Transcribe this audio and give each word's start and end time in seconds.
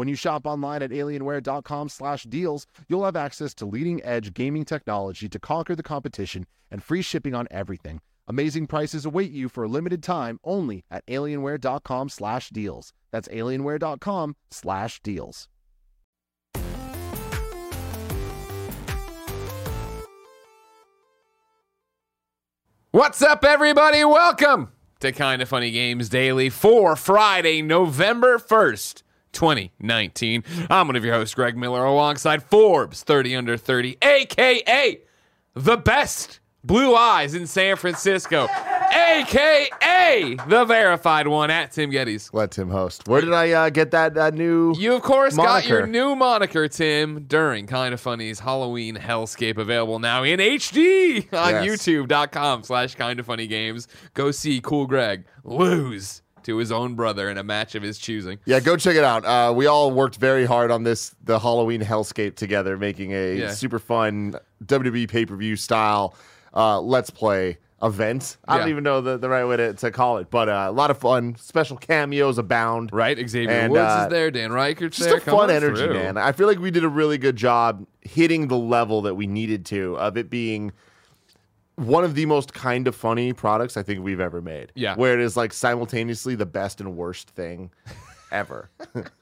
When 0.00 0.08
you 0.08 0.16
shop 0.16 0.46
online 0.46 0.82
at 0.82 0.92
alienware.com/deals, 0.92 2.66
you'll 2.88 3.04
have 3.04 3.16
access 3.16 3.52
to 3.52 3.66
leading-edge 3.66 4.32
gaming 4.32 4.64
technology 4.64 5.28
to 5.28 5.38
conquer 5.38 5.76
the 5.76 5.82
competition 5.82 6.46
and 6.70 6.82
free 6.82 7.02
shipping 7.02 7.34
on 7.34 7.46
everything. 7.50 8.00
Amazing 8.26 8.66
prices 8.66 9.04
await 9.04 9.30
you 9.30 9.50
for 9.50 9.64
a 9.64 9.68
limited 9.68 10.02
time 10.02 10.40
only 10.42 10.86
at 10.90 11.06
alienware.com/deals. 11.06 12.94
That's 13.10 13.28
alienware.com/deals. 13.28 15.48
What's 22.90 23.20
up, 23.20 23.44
everybody? 23.44 24.02
Welcome 24.06 24.72
to 25.00 25.12
Kind 25.12 25.42
of 25.42 25.50
Funny 25.50 25.70
Games 25.70 26.08
Daily 26.08 26.48
for 26.48 26.96
Friday, 26.96 27.60
November 27.60 28.38
1st, 28.38 29.02
2019. 29.32 30.44
I'm 30.70 30.86
one 30.88 30.96
of 30.96 31.04
your 31.04 31.14
hosts, 31.14 31.34
Greg 31.34 31.56
Miller, 31.56 31.84
alongside 31.84 32.42
Forbes 32.42 33.02
30 33.02 33.36
Under 33.36 33.56
30, 33.56 33.98
aka 34.02 35.00
the 35.54 35.76
best 35.76 36.40
blue 36.62 36.94
eyes 36.94 37.34
in 37.34 37.46
San 37.46 37.76
Francisco, 37.76 38.46
aka 38.92 40.34
the 40.48 40.64
verified 40.64 41.26
one 41.26 41.50
at 41.50 41.72
Tim 41.72 41.90
Gettys. 41.90 42.32
Let 42.32 42.50
Tim 42.52 42.70
host. 42.70 43.08
Where 43.08 43.20
did 43.20 43.32
I 43.32 43.50
uh, 43.52 43.70
get 43.70 43.90
that 43.92 44.16
uh, 44.16 44.30
new? 44.30 44.74
You, 44.78 44.94
of 44.94 45.02
course, 45.02 45.36
got 45.36 45.66
your 45.66 45.86
new 45.86 46.14
moniker, 46.16 46.68
Tim, 46.68 47.24
during 47.24 47.66
Kind 47.66 47.94
of 47.94 48.00
Funny's 48.00 48.40
Halloween 48.40 48.96
Hellscape, 48.96 49.58
available 49.58 49.98
now 49.98 50.22
in 50.22 50.38
HD 50.40 51.32
on 51.32 51.64
Yes. 51.64 51.86
YouTube.com 51.86 52.62
slash 52.62 52.94
Kind 52.94 53.20
of 53.20 53.26
Funny 53.26 53.46
Games. 53.46 53.88
Go 54.14 54.30
see 54.30 54.60
Cool 54.60 54.86
Greg 54.86 55.24
lose 55.44 56.22
to 56.44 56.56
his 56.58 56.70
own 56.72 56.94
brother 56.94 57.28
in 57.30 57.38
a 57.38 57.42
match 57.44 57.74
of 57.74 57.82
his 57.82 57.98
choosing. 57.98 58.38
Yeah, 58.44 58.60
go 58.60 58.76
check 58.76 58.96
it 58.96 59.04
out. 59.04 59.24
Uh, 59.24 59.52
we 59.54 59.66
all 59.66 59.90
worked 59.90 60.16
very 60.16 60.44
hard 60.44 60.70
on 60.70 60.82
this, 60.82 61.14
the 61.24 61.38
Halloween 61.38 61.80
Hellscape 61.82 62.36
together, 62.36 62.76
making 62.76 63.12
a 63.12 63.34
Yeah. 63.36 63.50
super 63.52 63.78
fun 63.78 64.34
WWE 64.64 65.08
pay 65.08 65.26
per 65.26 65.36
view 65.36 65.56
style 65.56 66.14
uh, 66.54 66.80
Let's 66.80 67.10
Play 67.10 67.58
event. 67.82 68.36
I 68.46 68.58
don't 68.58 68.68
even 68.68 68.84
know 68.84 69.00
the, 69.00 69.16
the 69.16 69.28
right 69.30 69.46
way 69.46 69.56
to, 69.56 69.72
to 69.72 69.90
call 69.90 70.18
it, 70.18 70.30
but 70.30 70.50
uh, 70.50 70.66
a 70.68 70.72
lot 70.72 70.90
of 70.90 70.98
fun. 70.98 71.34
Special 71.36 71.78
cameos 71.78 72.36
abound. 72.36 72.90
Right? 72.92 73.16
Xavier 73.26 73.50
And, 73.50 73.72
Woods 73.72 73.80
uh, 73.80 74.02
is 74.06 74.10
there. 74.12 74.30
Dan 74.30 74.52
Reichert's 74.52 74.98
Just 74.98 75.08
there. 75.08 75.16
a 75.18 75.20
Come 75.22 75.38
fun 75.38 75.50
energy, 75.50 75.82
through. 75.84 75.94
man. 75.94 76.18
I 76.18 76.32
feel 76.32 76.46
like 76.46 76.58
we 76.58 76.70
did 76.70 76.84
a 76.84 76.88
really 76.90 77.16
good 77.16 77.36
job 77.36 77.86
hitting 78.02 78.48
the 78.48 78.58
level 78.58 79.00
that 79.02 79.14
we 79.14 79.26
needed 79.26 79.64
to 79.66 79.96
of 79.96 80.18
it 80.18 80.28
being 80.28 80.72
one 81.80 82.04
of 82.04 82.14
the 82.14 82.26
most 82.26 82.52
kind 82.52 82.86
of 82.86 82.94
funny 82.94 83.32
products 83.32 83.76
I 83.76 83.82
think 83.82 84.04
we've 84.04 84.20
ever 84.20 84.42
made. 84.42 84.72
Yeah. 84.74 84.96
Where 84.96 85.14
it 85.14 85.20
is 85.20 85.36
like 85.36 85.52
simultaneously 85.52 86.34
the 86.34 86.46
best 86.46 86.80
and 86.80 86.96
worst 86.96 87.30
thing 87.30 87.70
ever. 88.30 88.70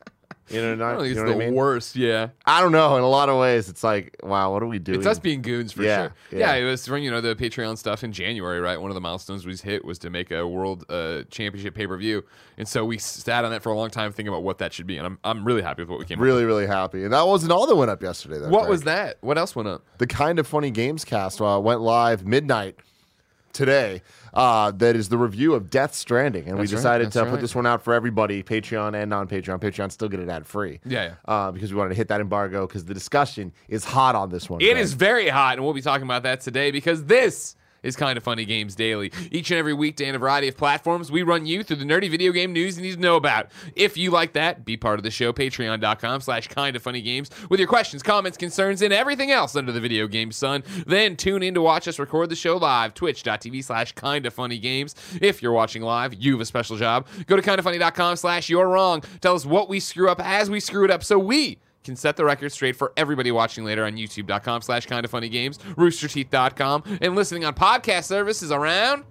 you 0.51 0.61
know, 0.63 0.73
I 0.73 0.75
not, 0.77 0.91
don't 0.93 1.01
think 1.03 1.15
you 1.15 1.21
it's 1.23 1.31
know 1.31 1.37
the 1.39 1.45
I 1.45 1.47
mean? 1.47 1.55
worst, 1.55 1.97
yeah. 1.97 2.29
I 2.47 2.61
don't 2.61 2.73
know. 2.73 2.97
In 2.97 3.03
a 3.03 3.09
lot 3.09 3.29
of 3.29 3.39
ways, 3.39 3.69
it's 3.69 3.85
like, 3.85 4.17
wow, 4.23 4.53
what 4.53 4.63
are 4.63 4.67
we 4.67 4.79
doing? 4.79 4.99
It's 4.99 5.07
us 5.07 5.19
being 5.19 5.43
goons 5.43 5.73
for 5.73 5.83
Yeah, 5.83 5.97
sure. 5.99 6.15
Yeah. 6.33 6.55
yeah. 6.57 6.67
it 6.67 6.71
was 6.71 6.87
from 6.87 6.99
you 6.99 7.11
know 7.11 7.21
the 7.21 7.35
Patreon 7.37 7.77
stuff 7.79 8.03
in 8.05 8.13
January, 8.13 8.61
right? 8.61 8.81
One 8.81 8.91
of 8.91 8.95
the 8.95 9.01
milestones 9.01 9.47
we 9.47 9.55
hit 9.57 9.85
was 9.85 9.99
to 10.01 10.11
make 10.11 10.31
a 10.31 10.47
world 10.47 10.85
uh, 10.89 11.23
championship 11.31 11.75
pay 11.75 11.87
per 11.87 11.97
view, 11.97 12.25
and 12.57 12.67
so 12.67 12.85
we 12.85 12.99
sat 12.99 13.45
on 13.45 13.51
that 13.51 13.63
for 13.63 13.71
a 13.71 13.77
long 13.77 13.91
time 13.91 14.13
thinking 14.13 14.29
about 14.33 14.43
what 14.43 14.59
that 14.59 14.73
should 14.73 14.87
be, 14.87 14.97
and 14.99 15.07
I'm 15.07 15.19
I'm 15.25 15.45
really 15.45 15.63
happy 15.63 15.83
with 15.83 15.91
what 15.91 15.99
we 15.99 16.05
came. 16.05 16.19
up 16.19 16.23
really, 16.25 16.45
really 16.45 16.67
happy. 16.67 17.05
And 17.05 17.13
that 17.13 17.27
wasn't 17.27 17.53
all 17.53 17.67
that 17.67 17.77
went 17.77 17.91
up 17.91 18.03
yesterday, 18.03 18.39
though. 18.39 18.49
What 18.49 18.61
Greg. 18.63 18.71
was 18.71 18.83
that? 18.83 19.19
What 19.21 19.39
else 19.39 19.55
went 19.57 19.69
up? 19.69 19.85
the 19.99 20.07
kind 20.07 20.39
of 20.39 20.47
funny 20.47 20.71
games 20.71 21.05
cast 21.05 21.41
uh, 21.41 21.61
went 21.63 21.81
live 21.81 22.25
midnight 22.27 22.77
today 23.53 24.03
uh, 24.39 24.71
that 24.71 24.95
is 24.97 25.09
the 25.11 25.19
review 25.19 25.53
of 25.55 25.69
death 25.69 25.95
stranding 25.95 26.47
and 26.49 26.57
we 26.57 26.63
That's 26.63 26.73
right, 26.73 26.77
decided 26.79 27.07
that's 27.09 27.15
to 27.17 27.23
right. 27.25 27.31
put 27.33 27.41
this 27.41 27.55
one 27.55 27.67
out 27.67 27.83
for 27.83 27.93
everybody 27.93 28.43
patreon 28.43 28.95
and 28.95 29.11
non-patreon 29.11 29.61
patreon 29.61 29.91
still 29.93 30.09
get 30.09 30.21
it 30.21 30.29
ad 30.29 30.47
free 30.47 30.81
Yeah, 30.87 31.15
Uh, 31.27 31.51
because 31.51 31.73
we 31.73 31.77
wanted 31.79 31.91
to 31.91 31.95
hit 31.97 32.09
that 32.09 32.21
embargo 32.21 32.67
because 32.67 32.85
the 32.85 32.95
discussion 32.95 33.53
is 33.69 33.85
hot 33.85 34.15
on 34.15 34.31
this 34.31 34.49
one 34.49 34.61
It 34.61 34.67
Greg. 34.71 34.79
is 34.79 34.93
very 34.95 35.29
hot, 35.29 35.57
and 35.57 35.65
we'll 35.65 35.75
be 35.75 35.83
talking 35.83 36.05
about 36.07 36.23
that 36.23 36.41
today 36.41 36.71
because 36.71 37.05
this 37.05 37.57
is 37.83 37.97
kind 37.97 38.17
of 38.17 38.25
funny 38.25 38.45
games 38.45 38.75
daily. 38.75 39.13
Each 39.31 39.51
and 39.51 39.59
every 39.59 39.75
weekday 39.75 40.09
on 40.09 40.15
a 40.15 40.19
variety 40.19 40.49
of 40.49 40.57
platforms, 40.57 41.11
we 41.11 41.23
run 41.23 41.47
you 41.47 41.63
through 41.63 41.77
the 41.77 41.85
nerdy 41.85 42.11
video 42.11 42.33
game 42.33 42.53
news 42.53 42.77
you 42.77 42.83
need 42.83 42.95
to 42.95 43.01
know 43.01 43.17
about. 43.17 43.49
If 43.77 43.97
you 43.97 44.11
like 44.11 44.33
that, 44.35 44.65
be 44.65 44.77
part 44.77 44.99
of 44.99 45.03
the 45.03 45.11
show, 45.11 45.33
patreon.com 45.33 46.21
slash 46.21 46.49
kind 46.49 46.77
of 46.77 46.83
funny 46.83 47.03
games, 47.03 47.31
with 47.49 47.61
your 47.61 47.69
questions, 47.69 48.03
comments, 48.03 48.39
concerns, 48.39 48.83
and 48.83 48.93
everything 48.93 49.31
else 49.31 49.57
under 49.57 49.73
the 49.73 49.81
video 49.81 50.07
game 50.07 50.33
sun. 50.33 50.63
Then 50.87 51.17
tune 51.17 51.43
in 51.43 51.55
to 51.55 51.63
watch 51.63 51.89
us 51.89 51.99
record 51.99 52.31
the 52.31 52.37
show 52.37 52.57
live, 52.57 52.95
twitch.tv 52.95 53.65
slash 53.65 53.93
kind 53.93 54.27
of 54.27 54.35
funny 54.35 54.59
games. 54.59 54.95
If 55.21 55.43
you're 55.43 55.53
watching 55.53 55.83
live, 55.83 56.15
you 56.15 56.33
have 56.33 56.41
a 56.41 56.47
special 56.47 56.77
job. 56.77 57.07
Go 57.27 57.37
to 57.37 57.43
kindoffunny.com 57.43 58.17
slash 58.17 58.49
you're 58.49 58.69
wrong. 58.69 59.03
Tell 59.21 59.35
us 59.35 59.47
what 59.47 59.69
we 59.69 59.81
screw 59.81 60.09
up 60.09 60.21
as 60.21 60.51
we 60.51 60.61
screw 60.61 60.85
it 60.85 60.91
up 60.91 61.05
so 61.05 61.19
we 61.19 61.59
can 61.89 61.97
set 61.97 62.17
the 62.17 62.25
record 62.25 62.53
straight 62.53 62.77
for 62.77 62.93
everybody 62.97 63.33
watching 63.33 63.65
later 63.65 63.85
on 63.85 63.97
youtube.com 63.97 64.63
slash 64.63 64.87
kind 64.87 65.05
of 65.05 65.11
funny 65.11 65.29
games 65.29 65.59
roosterteeth.com 65.59 66.99
and 67.01 67.15
listening 67.15 67.45
on 67.45 67.55
podcast 67.55 68.05
services 68.05 68.53
around 68.53 69.05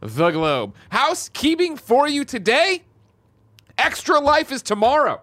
the 0.00 0.30
globe. 0.30 0.74
Housekeeping 0.90 1.76
for 1.76 2.08
you 2.08 2.24
today. 2.24 2.84
Extra 3.78 4.18
life 4.18 4.52
is 4.52 4.62
tomorrow 4.62 5.20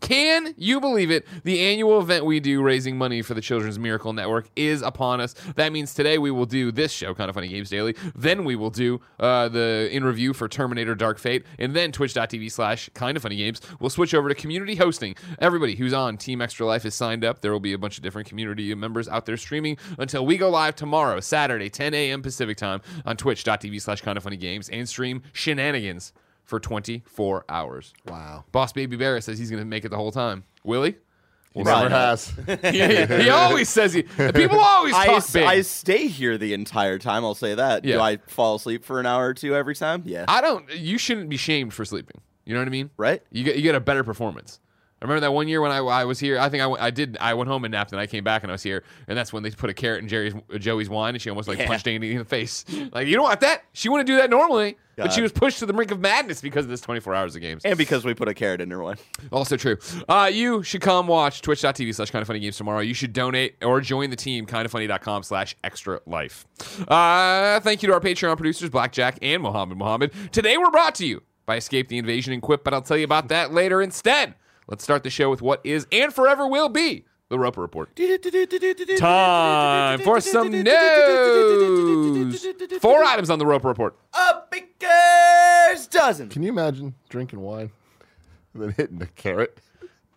can 0.00 0.54
you 0.56 0.80
believe 0.80 1.10
it? 1.10 1.26
The 1.44 1.60
annual 1.60 2.00
event 2.00 2.24
we 2.24 2.40
do 2.40 2.62
raising 2.62 2.96
money 2.96 3.22
for 3.22 3.34
the 3.34 3.40
Children's 3.40 3.78
Miracle 3.78 4.12
Network 4.12 4.48
is 4.56 4.82
upon 4.82 5.20
us. 5.20 5.34
That 5.56 5.72
means 5.72 5.94
today 5.94 6.18
we 6.18 6.30
will 6.30 6.46
do 6.46 6.70
this 6.70 6.92
show, 6.92 7.14
Kind 7.14 7.28
of 7.28 7.34
Funny 7.34 7.48
Games 7.48 7.70
Daily. 7.70 7.94
Then 8.14 8.44
we 8.44 8.56
will 8.56 8.70
do 8.70 9.00
uh, 9.18 9.48
the 9.48 9.88
in 9.90 10.04
review 10.04 10.32
for 10.32 10.48
Terminator 10.48 10.94
Dark 10.94 11.18
Fate. 11.18 11.44
And 11.58 11.74
then 11.74 11.92
twitch.tv 11.92 12.50
slash 12.50 12.88
Kind 12.94 13.16
of 13.16 13.22
Funny 13.22 13.36
Games. 13.36 13.60
We'll 13.80 13.90
switch 13.90 14.14
over 14.14 14.28
to 14.28 14.34
community 14.34 14.76
hosting. 14.76 15.16
Everybody 15.38 15.74
who's 15.74 15.92
on 15.92 16.16
Team 16.16 16.40
Extra 16.40 16.66
Life 16.66 16.84
is 16.84 16.94
signed 16.94 17.24
up. 17.24 17.40
There 17.40 17.52
will 17.52 17.60
be 17.60 17.72
a 17.72 17.78
bunch 17.78 17.96
of 17.96 18.02
different 18.02 18.28
community 18.28 18.74
members 18.74 19.08
out 19.08 19.26
there 19.26 19.36
streaming 19.36 19.78
until 19.98 20.24
we 20.24 20.36
go 20.36 20.48
live 20.48 20.76
tomorrow, 20.76 21.20
Saturday, 21.20 21.70
10 21.70 21.94
a.m. 21.94 22.22
Pacific 22.22 22.56
time 22.56 22.80
on 23.04 23.16
twitch.tv 23.16 23.80
slash 23.80 24.00
Kind 24.00 24.16
of 24.16 24.22
Funny 24.22 24.36
Games 24.36 24.68
and 24.68 24.88
stream 24.88 25.22
shenanigans 25.32 26.12
for 26.48 26.58
24 26.58 27.44
hours. 27.50 27.92
wow 28.06 28.42
Boss 28.52 28.72
Baby 28.72 28.96
Bear 28.96 29.20
says 29.20 29.38
he's 29.38 29.50
going 29.50 29.60
to 29.62 29.66
make 29.66 29.84
it 29.84 29.90
the 29.90 29.96
whole 29.96 30.10
time. 30.10 30.44
Will 30.64 30.82
he? 30.82 30.94
he 31.52 31.62
Probably 31.62 31.88
never 31.90 31.94
has 31.94 32.28
he, 32.62 33.22
he 33.24 33.28
always 33.30 33.68
says 33.68 33.92
he. 33.92 34.02
People 34.02 34.58
always 34.58 34.94
I, 34.94 35.06
talk 35.06 35.16
s- 35.18 35.32
big. 35.32 35.44
I 35.44 35.60
stay 35.60 36.06
here 36.06 36.38
the 36.38 36.54
entire 36.54 36.98
time. 36.98 37.22
I'll 37.24 37.34
say 37.34 37.54
that. 37.54 37.84
Yeah. 37.84 37.96
Do 37.96 38.00
I 38.00 38.16
fall 38.28 38.54
asleep 38.56 38.82
for 38.84 38.98
an 38.98 39.04
hour 39.06 39.26
or 39.28 39.34
two 39.34 39.54
every 39.54 39.74
time? 39.74 40.02
Yeah. 40.06 40.24
I 40.26 40.40
don't. 40.40 40.70
You 40.74 40.96
shouldn't 40.96 41.28
be 41.28 41.36
shamed 41.36 41.74
for 41.74 41.84
sleeping. 41.84 42.20
You 42.46 42.54
know 42.54 42.60
what 42.60 42.68
I 42.68 42.70
mean? 42.70 42.90
right? 42.96 43.22
You 43.30 43.44
get 43.44 43.56
you 43.56 43.62
get 43.62 43.74
a 43.74 43.80
better 43.80 44.02
performance. 44.04 44.58
I 45.00 45.04
remember 45.04 45.20
that 45.20 45.32
one 45.32 45.46
year 45.46 45.60
when 45.60 45.70
I, 45.70 45.78
I 45.78 46.04
was 46.04 46.18
here. 46.18 46.38
I 46.40 46.48
think 46.48 46.60
I, 46.62 46.66
went- 46.66 46.82
I 46.82 46.90
did. 46.90 47.16
I 47.20 47.34
went 47.34 47.48
home 47.48 47.64
and 47.64 47.70
napped, 47.72 47.92
and 47.92 48.00
I 48.00 48.06
came 48.08 48.24
back 48.24 48.42
and 48.42 48.50
I 48.50 48.54
was 48.54 48.62
here, 48.64 48.82
and 49.06 49.16
that's 49.16 49.32
when 49.32 49.42
they 49.44 49.50
put 49.50 49.70
a 49.70 49.74
carrot 49.74 50.02
in 50.02 50.08
Jerry's 50.08 50.34
Joey's 50.58 50.88
wine, 50.88 51.14
and 51.14 51.22
she 51.22 51.30
almost 51.30 51.46
like 51.48 51.58
Yeah. 51.58 51.66
punched 51.68 51.86
Andy 51.86 52.10
in 52.12 52.18
the 52.18 52.24
face. 52.24 52.64
Like 52.92 53.06
you 53.06 53.14
don't 53.14 53.22
want 53.24 53.40
that. 53.40 53.62
She 53.72 53.88
wouldn't 53.88 54.08
do 54.08 54.16
that 54.16 54.28
normally, 54.28 54.76
but 54.96 55.12
she 55.12 55.18
God. 55.20 55.22
was 55.22 55.32
pushed 55.32 55.60
to 55.60 55.66
the 55.66 55.72
brink 55.72 55.92
of 55.92 56.00
madness 56.00 56.40
because 56.40 56.64
of 56.64 56.70
this 56.70 56.80
24 56.80 57.14
hours 57.14 57.36
of 57.36 57.42
games. 57.42 57.62
And 57.64 57.78
because 57.78 58.04
we 58.04 58.12
put 58.14 58.26
a 58.26 58.34
carrot 58.34 58.60
in 58.60 58.70
her 58.72 58.82
one. 58.82 58.96
Also 59.30 59.56
true. 59.56 59.76
Uh, 60.08 60.28
you 60.32 60.64
should 60.64 60.80
come 60.80 61.06
watch 61.06 61.42
twitch.tv 61.42 61.94
slash 61.94 62.10
kind 62.10 62.20
of 62.20 62.26
funny 62.26 62.40
games 62.40 62.56
tomorrow. 62.56 62.80
You 62.80 62.94
should 62.94 63.12
donate 63.12 63.54
or 63.62 63.80
join 63.80 64.10
the 64.10 64.16
team 64.16 64.46
kind 64.46 64.66
of 64.66 64.72
kindoffunny.com 64.72 65.22
slash 65.22 65.54
extra 65.62 66.00
life. 66.06 66.44
Uh, 66.88 67.60
thank 67.60 67.82
you 67.82 67.86
to 67.88 67.92
our 67.92 68.00
Patreon 68.00 68.36
producers, 68.36 68.68
Blackjack 68.70 69.18
and 69.22 69.42
Mohammed 69.44 69.78
Mohammed. 69.78 70.12
Today 70.32 70.56
we're 70.58 70.70
brought 70.72 70.94
to 70.96 71.06
you 71.06 71.22
by 71.46 71.56
Escape 71.56 71.88
the 71.88 71.98
Invasion 71.98 72.32
and 72.32 72.42
Quip, 72.42 72.64
but 72.64 72.74
I'll 72.74 72.82
tell 72.82 72.96
you 72.98 73.04
about 73.04 73.28
that 73.28 73.52
later 73.52 73.80
instead. 73.80 74.34
Let's 74.68 74.84
start 74.84 75.02
the 75.02 75.08
show 75.08 75.30
with 75.30 75.40
what 75.40 75.62
is 75.64 75.86
and 75.90 76.12
forever 76.12 76.46
will 76.46 76.68
be 76.68 77.06
the 77.30 77.38
Roper 77.38 77.62
Report. 77.62 77.88
Time 78.98 80.00
for 80.00 80.20
some 80.20 80.50
news. 80.50 82.46
Four 82.78 83.02
items 83.02 83.30
on 83.30 83.38
the 83.38 83.46
Roper 83.46 83.68
Report. 83.68 83.96
A 84.12 84.42
baker's 84.50 85.86
dozen. 85.86 86.28
can 86.28 86.42
you 86.42 86.50
imagine 86.50 86.94
drinking 87.08 87.40
wine 87.40 87.70
and 88.52 88.62
then 88.62 88.74
hitting 88.76 89.00
a 89.00 89.06
carrot 89.06 89.58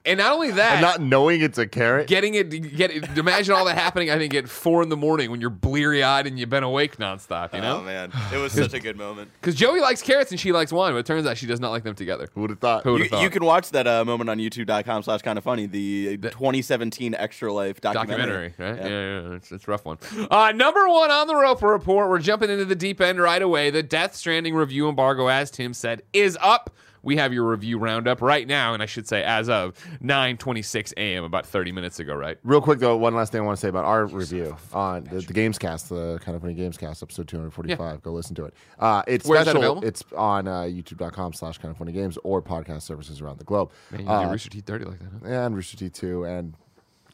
and 0.06 0.18
not 0.18 0.32
only 0.34 0.52
that, 0.52 0.74
and 0.74 0.82
not 0.82 1.02
knowing 1.02 1.42
it's 1.42 1.58
a 1.58 1.68
carrot. 1.68 2.08
getting 2.08 2.34
it, 2.36 2.50
get 2.76 2.92
it, 2.92 3.18
imagine 3.18 3.54
all 3.54 3.66
that 3.66 3.78
happening. 3.78 4.10
I 4.10 4.18
think 4.18 4.34
at 4.34 4.50
four 4.50 4.82
in 4.82 4.90
the 4.90 4.98
morning 4.98 5.30
when 5.32 5.42
you're 5.42 5.50
bleary 5.50 6.04
eyed 6.04 6.28
and 6.28 6.40
you've 6.40 6.50
been 6.50 6.64
awake 6.64 6.98
nonstop. 6.98 7.54
You 7.54 7.60
Oh 7.60 7.80
know, 7.80 7.82
man, 7.82 8.12
it 8.34 8.38
was 8.38 8.52
such 8.54 8.74
a 8.74 8.80
good 8.80 8.98
moment. 8.98 9.30
because 9.40 9.56
Joey 9.56 9.80
likes 9.80 10.02
carrots 10.02 10.32
and 10.32 10.40
she 10.40 10.52
likes 10.52 10.72
wine, 10.74 10.94
but 10.94 10.98
it 11.00 11.06
turns 11.06 11.26
out 11.28 11.38
she 11.38 11.46
does 11.46 11.60
not 11.60 11.70
like 11.72 11.84
them 11.84 11.96
together. 11.96 12.30
Who 12.34 12.42
would 12.42 12.50
have 12.50 12.60
thought? 12.60 12.84
Who 12.84 12.90
You, 12.90 12.94
would've 12.94 13.08
thought? 13.10 13.24
you 13.24 13.30
can 13.30 13.46
watch 13.46 13.70
that 13.72 13.86
uh, 13.88 14.04
moment 14.06 14.30
on 14.30 14.38
youtube.com 14.40 15.04
slash 15.04 15.22
kind 15.22 15.38
of 15.38 15.44
funny, 15.44 15.66
the 15.68 16.18
2017 16.18 17.14
Extra 17.16 17.54
Life 17.54 17.80
documentary. 17.82 18.50
documentary, 18.50 18.54
right? 18.58 18.78
Yeah. 18.78 18.88
Yeah, 18.92 19.30
yeah, 19.30 19.36
it's, 19.36 19.52
it's 19.52 19.68
a 19.68 19.72
rough 19.72 19.86
one. 19.86 19.98
Uh, 20.30 20.52
number 20.56 20.88
one 20.90 21.12
on 21.12 21.28
the 21.28 21.36
Roper 21.36 21.68
Report. 21.68 22.10
We're 22.10 22.20
jumping 22.20 22.50
into 22.50 22.66
the 22.66 22.76
deep 22.76 23.02
end 23.02 23.20
right 23.22 23.42
away. 23.42 23.70
The 23.70 23.84
Death 23.84 24.16
Stranding 24.16 24.56
review 24.56 24.90
embargo, 24.90 25.28
as 25.28 25.52
Tim 25.52 25.74
said, 25.74 26.02
is 26.14 26.38
up. 26.42 26.70
We 27.04 27.18
have 27.18 27.34
your 27.34 27.50
review 27.50 27.78
roundup 27.80 28.22
right 28.22 28.48
now, 28.48 28.74
and 28.74 28.82
I 28.84 28.86
should 28.86 29.08
say 29.08 29.24
as 29.24 29.50
of 29.50 29.74
9:26 30.04 30.94
a.m. 30.98 31.24
about 31.24 31.46
30 31.46 31.72
minutes 31.72 32.00
ago, 32.00 32.14
right? 32.14 32.38
Real 32.44 32.62
quick 32.62 32.80
though, 32.80 32.96
one 32.98 33.16
last 33.16 33.32
thing 33.32 33.42
I 33.42 33.44
want 33.44 33.58
to 33.58 33.62
say 33.62 33.70
about 33.70 33.86
our 33.86 34.06
review 34.06 34.56
on 34.74 35.06
the, 35.06 35.22
the 35.22 35.34
Gamescast, 35.34 35.88
the 35.88 36.20
kind 36.24 36.36
of 36.36 36.42
funny 36.42 36.56
Gamescast 36.56 37.02
episode 37.02 37.28
245. 37.28 38.02
Go 38.04 38.12
listen 38.12 38.36
to 38.36 38.46
it. 38.46 38.54
Uh, 38.80 39.04
it's 39.08 39.26
Where's 39.28 39.48
special. 39.50 39.84
It's 39.84 40.04
on 40.16 40.48
uh, 40.48 40.62
YouTube.com 40.62 41.34
slash 41.34 41.58
kind 41.58 41.72
of 41.72 41.78
funny 41.78 41.92
games 41.92 42.18
or 42.24 42.42
podcast 42.42 42.84
services 42.84 43.22
around 43.22 43.40
the 43.40 43.46
globe. 43.46 43.72
Man, 43.92 44.02
you 44.02 44.10
Uh, 44.10 44.30
Rooster 44.32 44.50
Teeth 44.50 44.66
dirty 44.66 44.86
like 44.86 45.00
that. 45.00 45.10
Huh? 45.24 45.30
and 45.46 45.56
Rooster 45.56 45.78
Teeth 45.78 45.94
2 45.94 46.26
and 46.26 46.54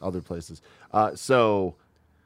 other 0.01 0.21
places. 0.21 0.61
Uh, 0.91 1.15
so 1.15 1.75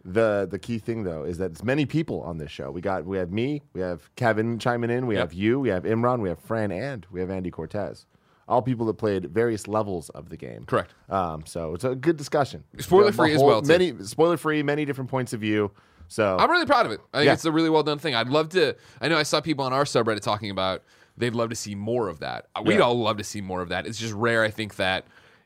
the 0.04 0.48
the 0.50 0.58
key 0.60 0.80
thing 0.80 1.04
though 1.04 1.24
is 1.24 1.38
that 1.38 1.52
it's 1.52 1.64
many 1.64 1.86
people 1.86 2.22
on 2.22 2.38
this 2.38 2.50
show. 2.52 2.72
We 2.72 2.82
got 2.82 3.06
we 3.06 3.18
have 3.18 3.32
me, 3.32 3.62
we 3.74 3.82
have 3.82 4.10
Kevin 4.16 4.58
chiming 4.60 4.90
in, 4.90 5.06
we 5.08 5.16
Yep. 5.16 5.22
have 5.22 5.34
you, 5.34 5.60
we 5.60 5.70
have 5.70 5.84
Imran, 5.84 6.20
we 6.22 6.30
have 6.30 6.40
Fran, 6.40 6.72
and 6.72 7.06
we 7.12 7.20
have 7.20 7.30
Andy 7.30 7.52
Cortez. 7.52 8.06
All 8.48 8.62
people 8.62 8.86
that 8.88 8.96
played 8.96 9.26
various 9.32 9.68
levels 9.68 10.10
of 10.10 10.30
the 10.30 10.36
game. 10.38 10.66
Correct. 10.66 10.94
Um, 11.10 11.44
so 11.46 11.74
it's 11.74 11.84
a 11.86 11.96
good 11.96 12.18
discussion. 12.18 12.64
Spoiler 12.80 13.12
free 13.12 13.32
A 13.32 13.36
as 13.36 13.44
well, 13.44 13.62
too. 13.62 13.68
Many 13.68 13.94
spoiler 14.04 14.36
free, 14.38 14.62
many 14.64 14.84
different 14.84 15.10
points 15.10 15.32
of 15.32 15.40
view. 15.40 15.72
So 16.10 16.36
I'm 16.38 16.52
really 16.52 16.66
proud 16.66 16.86
of 16.86 16.92
it. 16.92 17.00
I 17.14 17.20
think 17.20 17.28
Yeah. 17.28 17.34
it's 17.34 17.46
a 17.46 17.52
really 17.52 17.70
well 17.70 17.84
done 17.84 17.98
thing. 18.00 18.14
I'd 18.16 18.28
love 18.28 18.50
to. 18.50 18.76
I 19.00 19.08
know 19.08 19.18
I 19.18 19.24
saw 19.24 19.40
people 19.40 19.64
on 19.64 19.72
our 19.72 19.86
subreddit 19.86 20.20
talking 20.22 20.50
about 20.52 20.84
they'd 21.16 21.36
love 21.36 21.50
to 21.52 21.56
see 21.56 21.76
more 21.76 22.10
of 22.10 22.20
that. 22.20 22.48
We'd 22.66 22.76
Yeah. 22.76 22.80
all 22.82 23.00
love 23.00 23.18
to 23.18 23.24
see 23.24 23.40
more 23.40 23.62
of 23.62 23.70
that. 23.70 23.86
It's 23.88 24.00
just 24.00 24.14
rare, 24.14 24.44
I 24.44 24.50
think, 24.50 24.76
that 24.76 25.06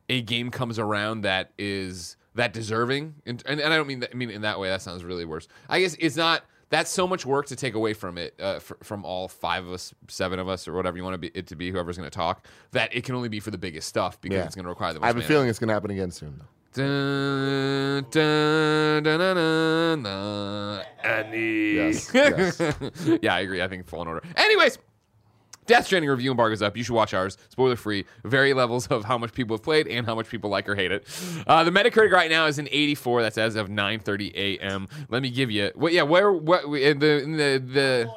a 0.10 0.22
game 0.22 0.50
comes 0.50 0.80
around 0.80 1.22
that 1.22 1.52
is 1.60 2.16
that 2.36 2.54
deserving. 2.54 3.16
And, 3.26 3.42
and, 3.46 3.60
and 3.60 3.74
I 3.74 3.78
don't 3.78 3.88
mean 3.88 4.00
that. 4.02 4.12
I 4.14 4.16
mean 4.16 4.30
in 4.30 4.42
that 4.44 4.60
way. 4.60 4.70
That 4.70 4.82
sounds 4.82 5.04
really 5.04 5.26
worse. 5.26 5.48
I 5.68 5.80
guess 5.82 5.96
it's 6.00 6.16
not. 6.16 6.44
That's 6.70 6.90
so 6.90 7.08
much 7.08 7.26
work 7.28 7.46
to 7.48 7.56
take 7.56 7.76
away 7.76 7.94
from 7.94 8.18
it, 8.18 8.34
uh, 8.40 8.58
fr- 8.60 8.74
from 8.82 9.06
all 9.06 9.28
five 9.28 9.66
of 9.68 9.72
us, 9.74 9.94
seven 10.08 10.40
of 10.40 10.50
us, 10.50 10.68
or 10.68 10.74
whatever 10.74 10.98
you 10.98 11.04
want 11.04 11.14
to 11.14 11.18
be, 11.20 11.28
it 11.28 11.46
to 11.48 11.56
be, 11.56 11.70
whoever's 11.72 11.96
going 11.96 12.10
to 12.10 12.16
talk. 12.16 12.46
That 12.72 12.94
it 12.94 13.04
can 13.04 13.14
only 13.16 13.30
be 13.30 13.40
for 13.40 13.52
the 13.52 13.58
biggest 13.58 13.88
stuff 13.88 14.20
because 14.20 14.38
Yeah. 14.38 14.46
it's 14.46 14.56
going 14.56 14.64
to 14.66 14.70
require 14.70 14.92
the 14.94 15.00
most. 15.00 15.06
I 15.06 15.08
have 15.08 15.18
a 15.18 15.22
feeling 15.22 15.48
it's 15.48 15.60
going 15.60 15.68
to 15.68 15.74
happen 15.76 15.92
again 15.92 16.10
soon. 16.12 16.38
Though. 16.40 16.46
Dun, 16.74 18.06
dun, 18.10 19.04
dun, 19.04 19.20
dun, 19.20 19.36
dun, 19.36 20.04
dun, 20.04 20.86
Andy. 21.04 21.74
Yes, 21.76 22.12
yes. 22.14 22.60
yeah, 23.22 23.34
I 23.36 23.42
agree. 23.42 23.62
I 23.62 23.68
think 23.68 23.88
fallen 23.88 24.08
order. 24.08 24.24
Anyways, 24.36 24.78
Death 25.66 25.86
Stranding 25.88 26.10
review 26.10 26.32
embargo 26.32 26.54
is 26.54 26.62
up. 26.62 26.78
You 26.78 26.84
should 26.84 26.94
watch 26.94 27.14
ours. 27.14 27.38
Spoiler 27.50 27.76
free. 27.76 28.06
Vary 28.24 28.54
levels 28.54 28.88
of 28.88 29.04
how 29.06 29.18
much 29.18 29.34
people 29.34 29.56
have 29.56 29.64
played 29.64 29.88
and 29.88 30.06
how 30.06 30.16
much 30.16 30.28
people 30.30 30.50
like 30.50 30.68
or 30.70 30.76
hate 30.76 30.92
it. 30.92 31.06
Uh, 31.48 31.64
the 31.64 31.72
Metacritic 31.72 32.12
right 32.12 32.30
now 32.30 32.46
is 32.46 32.60
an 32.60 32.68
84. 32.72 33.22
That's 33.24 33.38
as 33.38 33.56
of 33.56 33.68
9:30 33.70 34.34
a.m. 34.36 34.88
Let 35.10 35.22
me 35.22 35.30
give 35.30 35.50
you. 35.52 35.72
What? 35.76 35.94
Yeah. 35.94 36.04
Where? 36.04 36.32
What? 36.32 36.66
In 36.66 37.00
the 37.00 37.24
in 37.24 37.38
the 37.38 37.58
the. 37.66 38.12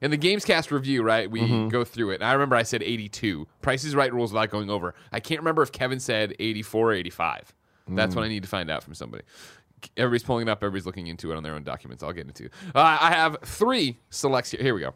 In 0.00 0.10
the 0.10 0.18
Gamescast 0.18 0.70
review, 0.70 1.02
right, 1.02 1.30
we 1.30 1.40
Mm-hmm. 1.40 1.68
go 1.68 1.82
through 1.82 2.10
it. 2.10 2.14
And 2.16 2.24
I 2.24 2.34
remember 2.34 2.56
I 2.56 2.62
said 2.64 2.82
82. 2.82 3.46
Price 3.62 3.84
is 3.84 3.94
Right 3.94 4.12
rules 4.12 4.34
without 4.34 4.50
going 4.50 4.68
over. 4.68 4.94
I 5.12 5.18
can't 5.20 5.40
remember 5.40 5.62
if 5.62 5.72
Kevin 5.72 5.98
said 5.98 6.34
84 6.38 6.90
or 6.90 6.92
85. 6.92 7.54
That's 7.88 8.12
Mm. 8.12 8.16
what 8.16 8.24
I 8.26 8.28
need 8.28 8.42
to 8.42 8.48
find 8.48 8.70
out 8.70 8.82
from 8.82 8.92
somebody. 8.92 9.24
Everybody's 9.96 10.22
pulling 10.22 10.46
it 10.46 10.50
up. 10.50 10.58
Everybody's 10.58 10.84
looking 10.84 11.06
into 11.06 11.32
it 11.32 11.36
on 11.36 11.42
their 11.42 11.54
own 11.54 11.62
documents. 11.64 12.02
I'll 12.02 12.12
get 12.12 12.26
into. 12.26 12.46
Uh, 12.74 12.98
I 13.00 13.12
have 13.12 13.38
three 13.46 13.98
selects 14.10 14.50
here. 14.50 14.60
Here 14.62 14.74
we 14.74 14.80
go. 14.82 14.92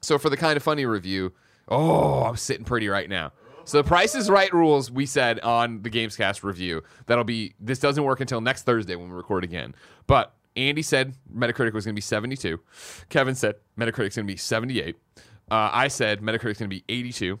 So 0.00 0.18
for 0.18 0.30
the 0.30 0.36
kind 0.36 0.56
of 0.56 0.62
funny 0.62 0.86
review, 0.86 1.32
oh, 1.68 2.24
I'm 2.24 2.36
sitting 2.36 2.64
pretty 2.64 2.88
right 2.88 3.08
now. 3.08 3.32
So 3.64 3.78
the 3.78 3.84
Price 3.84 4.14
is 4.14 4.30
Right 4.30 4.52
rules 4.52 4.90
we 4.90 5.04
said 5.04 5.40
on 5.40 5.82
the 5.82 5.90
Gamescast 5.90 6.42
review. 6.42 6.82
That'll 7.06 7.24
be 7.24 7.54
this 7.60 7.78
doesn't 7.78 8.02
work 8.02 8.20
until 8.20 8.40
next 8.40 8.62
Thursday 8.62 8.96
when 8.96 9.10
we 9.10 9.14
record 9.14 9.44
again. 9.44 9.74
But 10.06 10.34
Andy 10.56 10.82
said 10.82 11.14
Metacritic 11.32 11.72
was 11.72 11.84
going 11.84 11.94
to 11.94 11.98
be 11.98 12.00
72. 12.00 12.58
Kevin 13.10 13.34
said 13.34 13.56
Metacritic's 13.78 14.16
going 14.16 14.26
to 14.26 14.32
be 14.32 14.36
78. 14.36 14.96
Uh, 15.50 15.70
I 15.72 15.88
said 15.88 16.20
Metacritic's 16.20 16.58
going 16.58 16.70
to 16.70 16.76
be 16.76 16.84
82. 16.88 17.38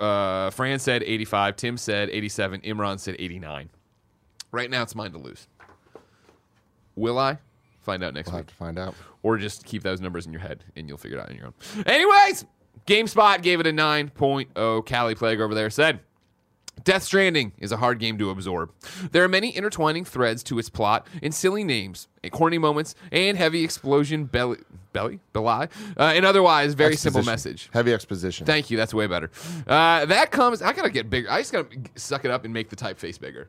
Uh, 0.00 0.50
Fran 0.50 0.78
said 0.78 1.02
85. 1.02 1.56
Tim 1.56 1.76
said 1.76 2.10
87. 2.10 2.62
Imran 2.62 2.98
said 2.98 3.16
89. 3.18 3.70
Right 4.50 4.70
now, 4.70 4.82
it's 4.82 4.94
mine 4.94 5.12
to 5.12 5.18
lose. 5.18 5.46
Will 6.96 7.18
I? 7.18 7.38
Find 7.88 8.04
out 8.04 8.12
next 8.12 8.26
We'll 8.26 8.36
week 8.40 8.40
have 8.40 8.46
to 8.48 8.54
find 8.54 8.78
out. 8.78 8.94
or 9.22 9.38
just 9.38 9.64
keep 9.64 9.82
those 9.82 9.98
numbers 9.98 10.26
in 10.26 10.32
your 10.34 10.42
head 10.42 10.62
and 10.76 10.86
you'll 10.86 10.98
figure 10.98 11.16
it 11.16 11.22
out 11.22 11.30
on 11.30 11.36
your 11.36 11.46
own. 11.46 11.54
Anyways, 11.86 12.44
GameSpot 12.86 13.40
gave 13.40 13.60
it 13.60 13.66
a 13.66 13.72
9.0. 13.72 14.52
Kallie 14.84 15.16
Plagge 15.16 15.40
over 15.40 15.54
there 15.54 15.70
said, 15.70 16.00
Death 16.84 17.02
Stranding 17.02 17.52
is 17.56 17.72
a 17.72 17.78
hard 17.78 17.98
game 17.98 18.18
to 18.18 18.28
absorb. 18.28 18.70
There 19.10 19.24
are 19.24 19.28
many 19.28 19.50
intertwining 19.56 20.04
threads 20.04 20.42
to 20.44 20.58
its 20.58 20.68
plot 20.68 21.06
and 21.22 21.34
silly 21.34 21.64
names, 21.64 22.08
and 22.22 22.30
corny 22.30 22.58
moments, 22.58 22.94
and 23.10 23.38
heavy 23.38 23.64
explosion 23.64 24.26
belly, 24.26 24.58
belly, 24.92 25.18
belly, 25.32 25.68
uh, 25.96 26.02
and 26.14 26.26
otherwise 26.26 26.74
very 26.74 26.94
simple 26.96 27.22
message. 27.22 27.70
Heavy 27.72 27.94
exposition. 27.94 28.44
Thank 28.46 28.70
you. 28.70 28.76
That's 28.76 28.92
way 28.92 29.06
better. 29.06 29.30
Uh, 29.66 30.04
that 30.04 30.30
comes. 30.30 30.60
I 30.60 30.72
gotta 30.74 30.90
get 30.90 31.08
bigger. 31.08 31.30
I 31.30 31.40
just 31.40 31.52
gotta 31.52 31.68
suck 31.96 32.24
it 32.26 32.30
up 32.30 32.44
and 32.44 32.52
make 32.52 32.68
the 32.68 32.76
typeface 32.76 33.18
bigger. 33.18 33.48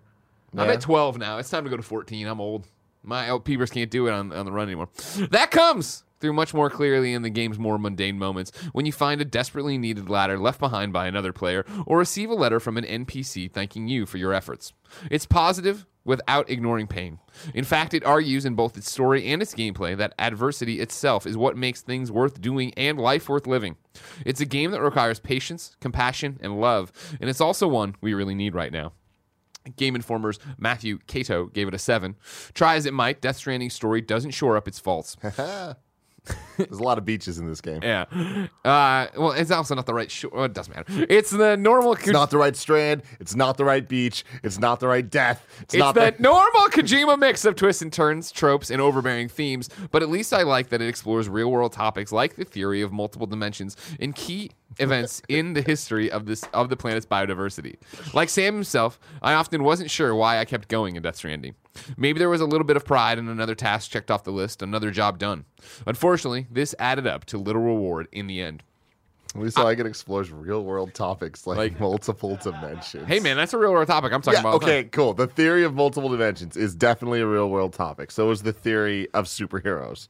I'm 0.57 0.69
at 0.69 0.81
12 0.81 1.17
now. 1.19 1.37
It's 1.37 1.49
time 1.49 1.65
to 1.65 1.69
go 1.69 1.77
to 1.77 1.83
14. 1.83 2.25
I'm 2.25 2.41
old. 2.41 2.67
My 3.03 3.29
old 3.29 3.45
peepers 3.45 3.69
can't 3.69 3.89
do 3.89 4.07
it 4.07 4.11
on, 4.11 4.31
on 4.31 4.45
the 4.45 4.51
run 4.51 4.67
anymore. 4.67 4.89
That 5.31 5.51
comes 5.51 6.03
through 6.19 6.33
much 6.33 6.53
more 6.53 6.69
clearly 6.69 7.13
in 7.13 7.21
the 7.21 7.29
game's 7.29 7.57
more 7.57 7.77
mundane 7.77 8.17
moments 8.17 8.51
when 8.73 8.85
you 8.85 8.91
find 8.91 9.21
a 9.21 9.25
desperately 9.25 9.77
needed 9.77 10.09
ladder 10.09 10.37
left 10.37 10.59
behind 10.59 10.91
by 10.91 11.07
another 11.07 11.31
player 11.31 11.65
or 11.85 11.97
receive 11.97 12.29
a 12.29 12.35
letter 12.35 12.59
from 12.59 12.77
an 12.77 12.83
NPC 12.83 13.51
thanking 13.51 13.87
you 13.87 14.05
for 14.05 14.17
your 14.17 14.33
efforts. 14.33 14.73
It's 15.09 15.25
positive 15.25 15.85
without 16.03 16.49
ignoring 16.49 16.87
pain. 16.87 17.19
In 17.53 17.63
fact, 17.63 17.93
it 17.93 18.05
argues 18.05 18.45
in 18.45 18.55
both 18.55 18.77
its 18.77 18.91
story 18.91 19.27
and 19.27 19.41
its 19.41 19.53
gameplay 19.53 19.95
that 19.97 20.15
adversity 20.17 20.79
itself 20.79 21.27
is 21.27 21.37
what 21.37 21.55
makes 21.55 21.81
things 21.81 22.11
worth 22.11 22.41
doing 22.41 22.73
and 22.75 22.97
life 22.97 23.29
worth 23.29 23.45
living. 23.45 23.75
It's 24.25 24.41
a 24.41 24.45
game 24.45 24.71
that 24.71 24.81
requires 24.81 25.19
patience, 25.19 25.75
compassion, 25.79 26.39
and 26.41 26.59
love, 26.59 26.91
and 27.21 27.29
it's 27.29 27.41
also 27.41 27.67
one 27.67 27.95
we 28.01 28.13
really 28.13 28.35
need 28.35 28.55
right 28.55 28.71
now. 28.71 28.93
Game 29.75 29.95
Informer's 29.95 30.39
Matthew 30.57 30.99
Kato 31.07 31.45
gave 31.47 31.67
it 31.67 31.73
a 31.73 31.79
7. 31.79 32.15
Try 32.53 32.75
as 32.75 32.85
it 32.85 32.93
might, 32.93 33.21
Death 33.21 33.37
Stranding's 33.37 33.73
story 33.73 34.01
doesn't 34.01 34.31
shore 34.31 34.57
up 34.57 34.67
its 34.67 34.79
faults. 34.79 35.17
There's 36.57 36.79
a 36.79 36.83
lot 36.83 36.97
of 36.97 37.05
beaches 37.05 37.39
in 37.39 37.47
this 37.47 37.61
game. 37.61 37.79
Yeah. 37.81 38.05
Uh, 38.63 39.07
well, 39.17 39.31
it's 39.31 39.51
also 39.51 39.73
not 39.75 39.85
the 39.85 39.93
right 39.93 40.11
shore. 40.11 40.31
Well, 40.33 40.43
it 40.43 40.53
doesn't 40.53 40.75
matter. 40.75 41.05
It's 41.09 41.31
the 41.31 41.55
normal. 41.55 41.93
It's 41.93 42.07
not 42.07 42.29
the 42.29 42.37
right 42.37 42.55
strand. 42.55 43.03
It's 43.19 43.35
not 43.35 43.57
the 43.57 43.65
right 43.65 43.87
beach. 43.87 44.25
It's 44.43 44.59
not 44.59 44.79
the 44.79 44.87
right 44.87 45.09
death. 45.09 45.45
It's, 45.61 45.73
It's 45.75 45.79
not 45.79 45.95
the 45.95 46.11
the. 46.11 46.15
normal 46.21 46.67
Kojima 46.69 47.17
mix 47.17 47.45
of 47.45 47.55
twists 47.55 47.81
and 47.81 47.91
turns, 47.91 48.31
tropes, 48.31 48.69
and 48.69 48.81
overbearing 48.81 49.29
themes, 49.29 49.69
but 49.91 50.03
at 50.03 50.09
least 50.09 50.33
I 50.33 50.43
like 50.43 50.69
that 50.69 50.81
it 50.81 50.87
explores 50.87 51.29
real 51.29 51.49
world 51.51 51.71
topics 51.73 52.11
like 52.11 52.35
the 52.35 52.45
theory 52.45 52.81
of 52.81 52.91
multiple 52.91 53.25
dimensions 53.27 53.75
and 53.99 54.13
key 54.13 54.51
events 54.77 55.21
in 55.27 55.53
the 55.53 55.61
history 55.61 56.11
of 56.11 56.25
this 56.25 56.43
of 56.53 56.69
the 56.69 56.77
planet's 56.77 57.05
biodiversity. 57.05 57.75
Like 58.13 58.29
Sam 58.29 58.53
himself, 58.53 58.99
I 59.21 59.33
often 59.33 59.63
wasn't 59.63 59.89
sure 59.91 60.13
why 60.15 60.37
I 60.39 60.45
kept 60.45 60.67
going 60.67 60.95
in 60.95 61.03
Death 61.03 61.15
Stranding. 61.17 61.55
Maybe 61.97 62.19
there 62.19 62.29
was 62.29 62.41
a 62.41 62.45
little 62.45 62.65
bit 62.65 62.77
of 62.77 62.85
pride 62.85 63.17
in 63.17 63.27
another 63.27 63.55
task 63.55 63.89
checked 63.91 64.11
off 64.11 64.23
the 64.23 64.31
list, 64.31 64.61
another 64.61 64.91
job 64.91 65.17
done. 65.17 65.45
Unfortunately, 65.85 66.47
this 66.51 66.75
added 66.79 67.07
up 67.07 67.25
to 67.25 67.37
little 67.37 67.61
reward 67.61 68.07
in 68.11 68.27
the 68.27 68.41
end. 68.41 68.63
At 69.35 69.41
least 69.41 69.59
I 69.59 69.75
can 69.75 69.85
explore 69.85 70.23
real 70.23 70.63
world 70.63 70.95
topics 70.95 71.45
like, 71.45 71.57
Like- 71.57 71.79
multiple 71.79 72.35
dimensions. 72.41 73.07
Hey 73.07 73.19
man, 73.19 73.37
that's 73.37 73.53
a 73.53 73.59
real 73.59 73.71
world 73.71 73.87
topic 73.87 74.11
I'm 74.11 74.21
talking 74.23 74.37
Yeah, 74.37 74.39
about. 74.41 74.53
all 74.53 74.59
the 74.59 74.65
time. 74.65 74.75
okay, 74.75 74.89
cool. 74.89 75.13
The 75.13 75.27
theory 75.27 75.63
of 75.63 75.75
multiple 75.75 76.09
dimensions 76.09 76.57
is 76.57 76.73
definitely 76.73 77.21
a 77.21 77.27
real 77.27 77.47
world 77.49 77.73
topic. 77.73 78.09
So 78.09 78.31
is 78.31 78.41
the 78.41 78.53
theory 78.53 79.07
of 79.13 79.25
superheroes. 79.25 80.07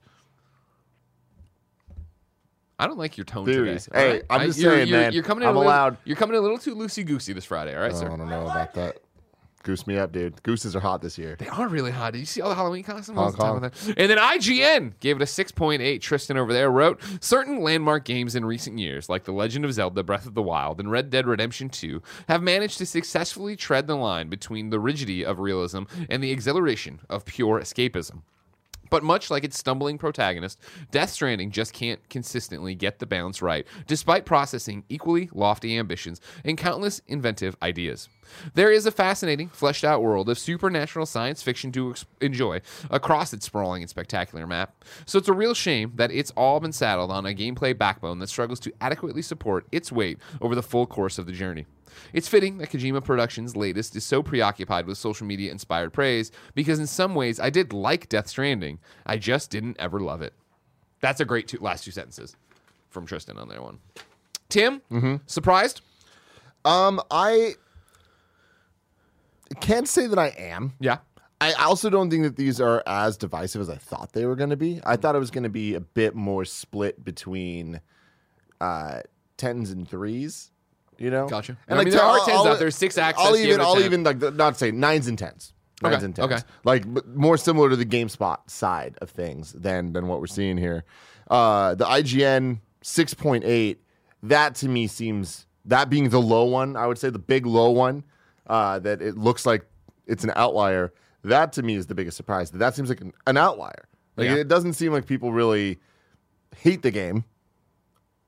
I 2.79 2.87
don't 2.87 2.97
like 2.97 3.17
your 3.17 3.25
tone 3.25 3.45
Theories. 3.45 3.83
today. 3.85 3.99
Hey, 3.99 4.11
right? 4.13 4.23
I'm 4.29 4.41
I- 4.41 4.45
just 4.47 4.59
you're, 4.59 4.71
saying, 4.73 4.87
you're, 4.87 4.99
man, 4.99 5.13
You're 5.13 5.23
coming 5.23 5.43
in 5.43 5.49
I'm 5.49 5.55
a 5.55 5.59
little, 5.59 5.71
allowed- 5.71 5.97
You're 6.05 6.15
coming 6.15 6.35
in 6.35 6.39
a 6.39 6.41
little 6.41 6.57
too 6.57 6.75
loosey 6.75 7.05
goosey 7.05 7.33
this 7.33 7.45
Friday. 7.45 7.75
All 7.75 7.81
right, 7.81 7.91
Oh, 7.91 7.95
I 7.95 7.99
sir. 7.99 8.07
don't 8.07 8.27
know 8.29 8.43
about 8.45 8.73
that. 8.75 8.97
Goose 9.63 9.85
me 9.85 9.97
up, 9.97 10.13
dude. 10.13 10.41
Gooses 10.41 10.73
are 10.73 10.79
hot 10.79 11.01
this 11.01 11.17
year. 11.17 11.35
They 11.37 11.49
are 11.49 11.67
really 11.67 11.91
hot. 11.91 12.13
Did 12.13 12.19
you 12.19 12.25
see 12.25 12.39
all 12.39 12.47
the 12.47 12.55
Halloween 12.55 12.81
costumes? 12.81 13.17
Hong 13.17 13.31
the 13.33 13.37
Kong. 13.37 13.59
that? 13.59 13.73
And 13.97 14.09
then 14.09 14.17
IGN 14.17 14.93
gave 15.01 15.17
it 15.17 15.21
a 15.21 15.25
6.8. 15.25 15.99
Tristan 15.99 16.37
over 16.37 16.53
there 16.53 16.71
wrote 16.71 17.01
certain 17.19 17.59
landmark 17.61 18.05
games 18.05 18.35
in 18.35 18.45
recent 18.45 18.79
years, 18.79 19.09
like 19.09 19.25
The 19.25 19.33
Legend 19.33 19.65
of 19.65 19.73
Zelda: 19.73 20.01
Breath 20.01 20.25
of 20.25 20.33
the 20.33 20.41
Wild 20.41 20.79
and 20.79 20.89
Red 20.89 21.09
Dead 21.09 21.27
Redemption 21.27 21.67
2, 21.67 22.01
have 22.29 22.41
managed 22.41 22.77
to 22.77 22.85
successfully 22.85 23.57
tread 23.57 23.87
the 23.87 23.95
line 23.97 24.29
between 24.29 24.69
the 24.69 24.79
rigidity 24.79 25.25
of 25.25 25.39
realism 25.41 25.83
and 26.09 26.23
the 26.23 26.31
exhilaration 26.31 27.01
of 27.09 27.25
pure 27.25 27.59
escapism. 27.59 28.21
But 28.89 29.03
much 29.03 29.29
like 29.29 29.43
its 29.43 29.57
stumbling 29.57 29.97
protagonist, 29.97 30.59
Death 30.91 31.09
Stranding 31.09 31.51
just 31.51 31.73
can't 31.73 32.07
consistently 32.09 32.75
get 32.75 32.99
the 32.99 33.05
balance 33.05 33.41
right, 33.41 33.67
despite 33.87 34.25
processing 34.25 34.83
equally 34.89 35.29
lofty 35.33 35.77
ambitions 35.77 36.21
and 36.43 36.57
countless 36.57 37.01
inventive 37.07 37.55
ideas. 37.61 38.09
There 38.53 38.71
is 38.71 38.85
a 38.85 38.91
fascinating, 38.91 39.49
fleshed 39.49 39.83
out 39.83 40.01
world 40.01 40.29
of 40.29 40.39
supernatural 40.39 41.05
science 41.05 41.41
fiction 41.41 41.71
to 41.73 41.91
ex- 41.91 42.05
enjoy 42.21 42.61
across 42.89 43.33
its 43.33 43.45
sprawling 43.45 43.81
and 43.81 43.89
spectacular 43.89 44.45
map. 44.47 44.83
So 45.05 45.17
it's 45.17 45.27
a 45.27 45.33
real 45.33 45.53
shame 45.53 45.93
that 45.95 46.11
it's 46.11 46.31
all 46.31 46.59
been 46.59 46.71
saddled 46.71 47.11
on 47.11 47.25
a 47.25 47.33
gameplay 47.33 47.77
backbone 47.77 48.19
that 48.19 48.29
struggles 48.29 48.59
to 48.61 48.73
adequately 48.81 49.21
support 49.21 49.67
its 49.71 49.91
weight 49.91 50.19
over 50.41 50.55
the 50.55 50.63
full 50.63 50.85
course 50.85 51.17
of 51.17 51.25
the 51.25 51.31
journey. 51.31 51.65
It's 52.13 52.27
fitting 52.27 52.57
that 52.59 52.69
Kojima 52.69 53.03
Productions' 53.03 53.55
latest 53.55 53.95
is 53.95 54.03
so 54.03 54.23
preoccupied 54.23 54.85
with 54.85 54.97
social 54.97 55.27
media 55.27 55.51
inspired 55.51 55.91
praise 55.91 56.31
because, 56.55 56.79
in 56.79 56.87
some 56.87 57.15
ways, 57.15 57.39
I 57.39 57.49
did 57.49 57.73
like 57.73 58.09
Death 58.09 58.27
Stranding. 58.27 58.79
I 59.05 59.17
just 59.17 59.49
didn't 59.49 59.77
ever 59.79 59.99
love 59.99 60.21
it. 60.21 60.33
That's 61.01 61.19
a 61.19 61.25
great 61.25 61.47
two, 61.47 61.57
last 61.59 61.83
two 61.83 61.91
sentences 61.91 62.35
from 62.89 63.05
Tristan 63.05 63.37
on 63.37 63.49
there 63.49 63.61
one. 63.61 63.79
Tim, 64.49 64.81
mm-hmm. 64.91 65.15
surprised? 65.27 65.81
Um, 66.65 67.01
I 67.11 67.53
can't 69.55 69.87
say 69.87 70.07
that 70.07 70.19
I 70.19 70.27
am. 70.37 70.73
Yeah. 70.79 70.97
I 71.41 71.53
also 71.53 71.89
don't 71.89 72.09
think 72.09 72.23
that 72.23 72.35
these 72.35 72.59
are 72.59 72.83
as 72.85 73.15
divisive 73.15 73.61
as 73.61 73.69
I 73.69 73.77
thought 73.77 74.11
they 74.11 74.25
were 74.25 74.35
going 74.35 74.49
to 74.49 74.57
be. 74.57 74.81
I 74.83 74.97
thought 74.97 75.15
it 75.15 75.19
was 75.19 75.31
going 75.31 75.45
to 75.45 75.49
be 75.49 75.73
a 75.73 75.79
bit 75.79 76.13
more 76.13 76.43
split 76.43 77.03
between 77.03 77.79
uh, 78.59 79.01
tens 79.37 79.71
and 79.71 79.87
threes. 79.87 80.51
You 80.97 81.09
know, 81.11 81.29
Gotcha. 81.29 81.57
I 81.69 81.75
mean, 81.75 81.91
there 81.91 82.01
are 82.01 82.19
tens 82.25 82.45
out 82.45 82.59
there, 82.59 82.69
six 82.71 82.97
access, 82.97 83.25
I'll 83.25 83.37
even, 83.37 83.61
I'll 83.61 83.79
even 83.79 84.03
like 84.03 84.19
not 84.35 84.57
say 84.57 84.71
nines 84.71 85.07
and 85.07 85.17
tens. 85.17 85.53
Nines 85.81 85.95
Okay, 85.95 86.05
and 86.05 86.15
tens. 86.15 86.31
okay. 86.33 86.41
Like 86.65 86.85
more 87.07 87.37
similar 87.37 87.69
to 87.69 87.77
the 87.77 87.85
GameSpot 87.85 88.37
side 88.49 88.97
of 89.01 89.09
things 89.09 89.53
than 89.53 89.93
than 89.93 90.07
what 90.09 90.19
we're 90.19 90.27
seeing 90.27 90.57
here. 90.57 90.83
Uh, 91.29 91.75
the 91.75 91.85
IGN 91.85 92.59
six 92.81 93.13
point 93.13 93.45
eight. 93.45 93.81
That 94.23 94.55
to 94.55 94.67
me 94.67 94.87
seems 94.87 95.45
that 95.63 95.89
being 95.89 96.09
the 96.09 96.19
low 96.19 96.43
one. 96.43 96.75
I 96.75 96.85
would 96.85 96.97
say 96.97 97.09
the 97.09 97.17
big 97.17 97.45
low 97.45 97.69
one. 97.69 98.03
Uh, 98.49 98.79
that 98.79 99.01
it 99.01 99.15
looks 99.17 99.45
like 99.45 99.65
it's 100.07 100.23
an 100.25 100.31
outlier. 100.35 100.91
That 101.23 101.53
to 101.53 101.63
me 101.63 101.75
is 101.75 101.85
the 101.87 101.95
biggest 101.95 102.17
surprise. 102.17 102.51
That 102.51 102.57
that 102.57 102.75
seems 102.75 102.89
like 102.89 102.99
an, 103.01 103.13
an 103.27 103.37
outlier. 103.37 103.87
Like 104.17 104.27
Yeah. 104.27 104.35
it 104.35 104.47
doesn't 104.47 104.73
seem 104.73 104.91
like 104.91 105.05
people 105.05 105.31
really 105.31 105.77
hate 106.57 106.81
the 106.81 106.91
game, 106.91 107.23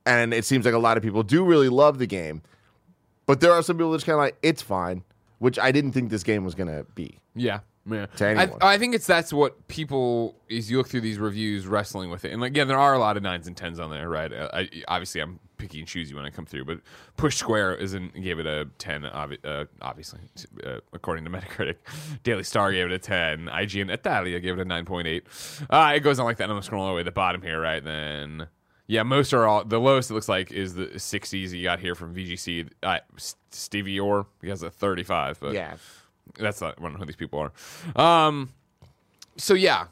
and 0.05 0.33
it 0.33 0.45
seems 0.45 0.63
like 0.65 0.73
a 0.73 0.79
lot 0.79 0.95
of 0.97 1.03
people 1.03 1.23
do 1.23 1.43
really 1.43 1.69
love 1.69 1.97
the 1.97 2.07
game. 2.07 2.41
But 3.25 3.39
there 3.39 3.51
are 3.51 3.61
some 3.63 3.77
people 3.77 3.91
that's 3.91 4.03
kind 4.03 4.13
of 4.15 4.19
like 4.19 4.37
it's 4.43 4.61
fine, 4.61 5.03
which 5.39 5.57
I 5.57 5.71
didn't 5.71 5.93
think 5.93 6.09
this 6.11 6.23
game 6.23 6.43
was 6.43 6.53
gonna 6.55 6.85
be. 6.95 7.19
Yeah. 7.35 7.59
Yeah. 7.93 8.05
To 8.05 8.25
I, 8.25 8.29
anyone. 8.29 8.59
I 8.61 8.77
think 8.77 8.95
it's 8.95 9.07
that's 9.07 9.33
what 9.33 9.67
people 9.67 10.35
is 10.49 10.69
you 10.69 10.77
look 10.77 10.87
through 10.87 11.01
these 11.01 11.17
reviews 11.17 11.67
wrestling 11.67 12.09
with 12.09 12.25
it. 12.25 12.31
And 12.31 12.41
like, 12.41 12.55
yeah, 12.55 12.63
there 12.63 12.79
are 12.79 12.93
a 12.93 12.99
lot 12.99 13.17
of 13.17 13.23
nines 13.23 13.47
and 13.47 13.55
tens 13.55 13.79
on 13.79 13.89
there, 13.89 14.09
right? 14.09 14.31
Uh, 14.31 14.49
I, 14.53 14.69
obviously, 14.87 15.21
I'm 15.21 15.39
picky 15.57 15.79
and 15.79 15.87
choosy 15.87 16.13
when 16.13 16.25
I 16.25 16.29
come 16.29 16.45
through, 16.45 16.65
but 16.65 16.79
Push 17.17 17.37
Square 17.37 17.75
isn't 17.75 18.21
gave 18.21 18.39
it 18.39 18.45
a 18.45 18.67
ten. 18.77 19.03
Obvi- 19.03 19.45
uh, 19.45 19.65
obviously, 19.81 20.19
uh, 20.65 20.79
according 20.93 21.25
to 21.25 21.31
Metacritic, 21.31 21.75
Daily 22.23 22.43
Star 22.43 22.71
gave 22.71 22.87
it 22.87 22.91
a 22.91 22.99
ten. 22.99 23.45
IGN 23.45 23.91
Italia 23.91 24.39
gave 24.39 24.57
it 24.57 24.61
a 24.61 24.65
nine 24.65 24.85
point 24.85 25.07
eight. 25.07 25.25
Uh, 25.69 25.93
it 25.95 25.99
goes 26.01 26.19
on 26.19 26.25
like 26.25 26.37
that. 26.37 26.49
I'm 26.49 26.57
scrolling 26.61 26.79
all 26.79 26.89
the 26.89 26.95
way 26.95 27.01
to 27.01 27.05
the 27.05 27.11
bottom 27.11 27.41
here, 27.41 27.59
right? 27.59 27.83
Then. 27.83 28.47
Yeah, 28.87 29.03
most 29.03 29.31
are 29.31 29.47
all. 29.47 29.63
The 29.63 29.79
lowest 29.79 30.11
it 30.11 30.15
looks 30.15 30.27
like 30.27 30.51
is 30.51 30.73
the 30.73 30.87
60s 30.87 31.51
you 31.51 31.63
got 31.63 31.79
here 31.79 31.95
from 31.95 32.13
VGC. 32.13 32.71
Uh, 32.83 32.97
Stevie 33.49 33.97
Orr, 33.97 34.25
he 34.41 34.49
has 34.49 34.63
a 34.63 34.69
35, 34.69 35.39
but 35.39 35.53
that's 36.37 36.61
not 36.61 36.75
I 36.77 36.81
don't 36.81 36.93
know 36.93 36.99
who 36.99 37.05
these 37.05 37.15
people 37.15 37.39
are. 37.95 38.27
Um, 38.27 38.49
so 39.37 39.53
yeah, 39.53 39.87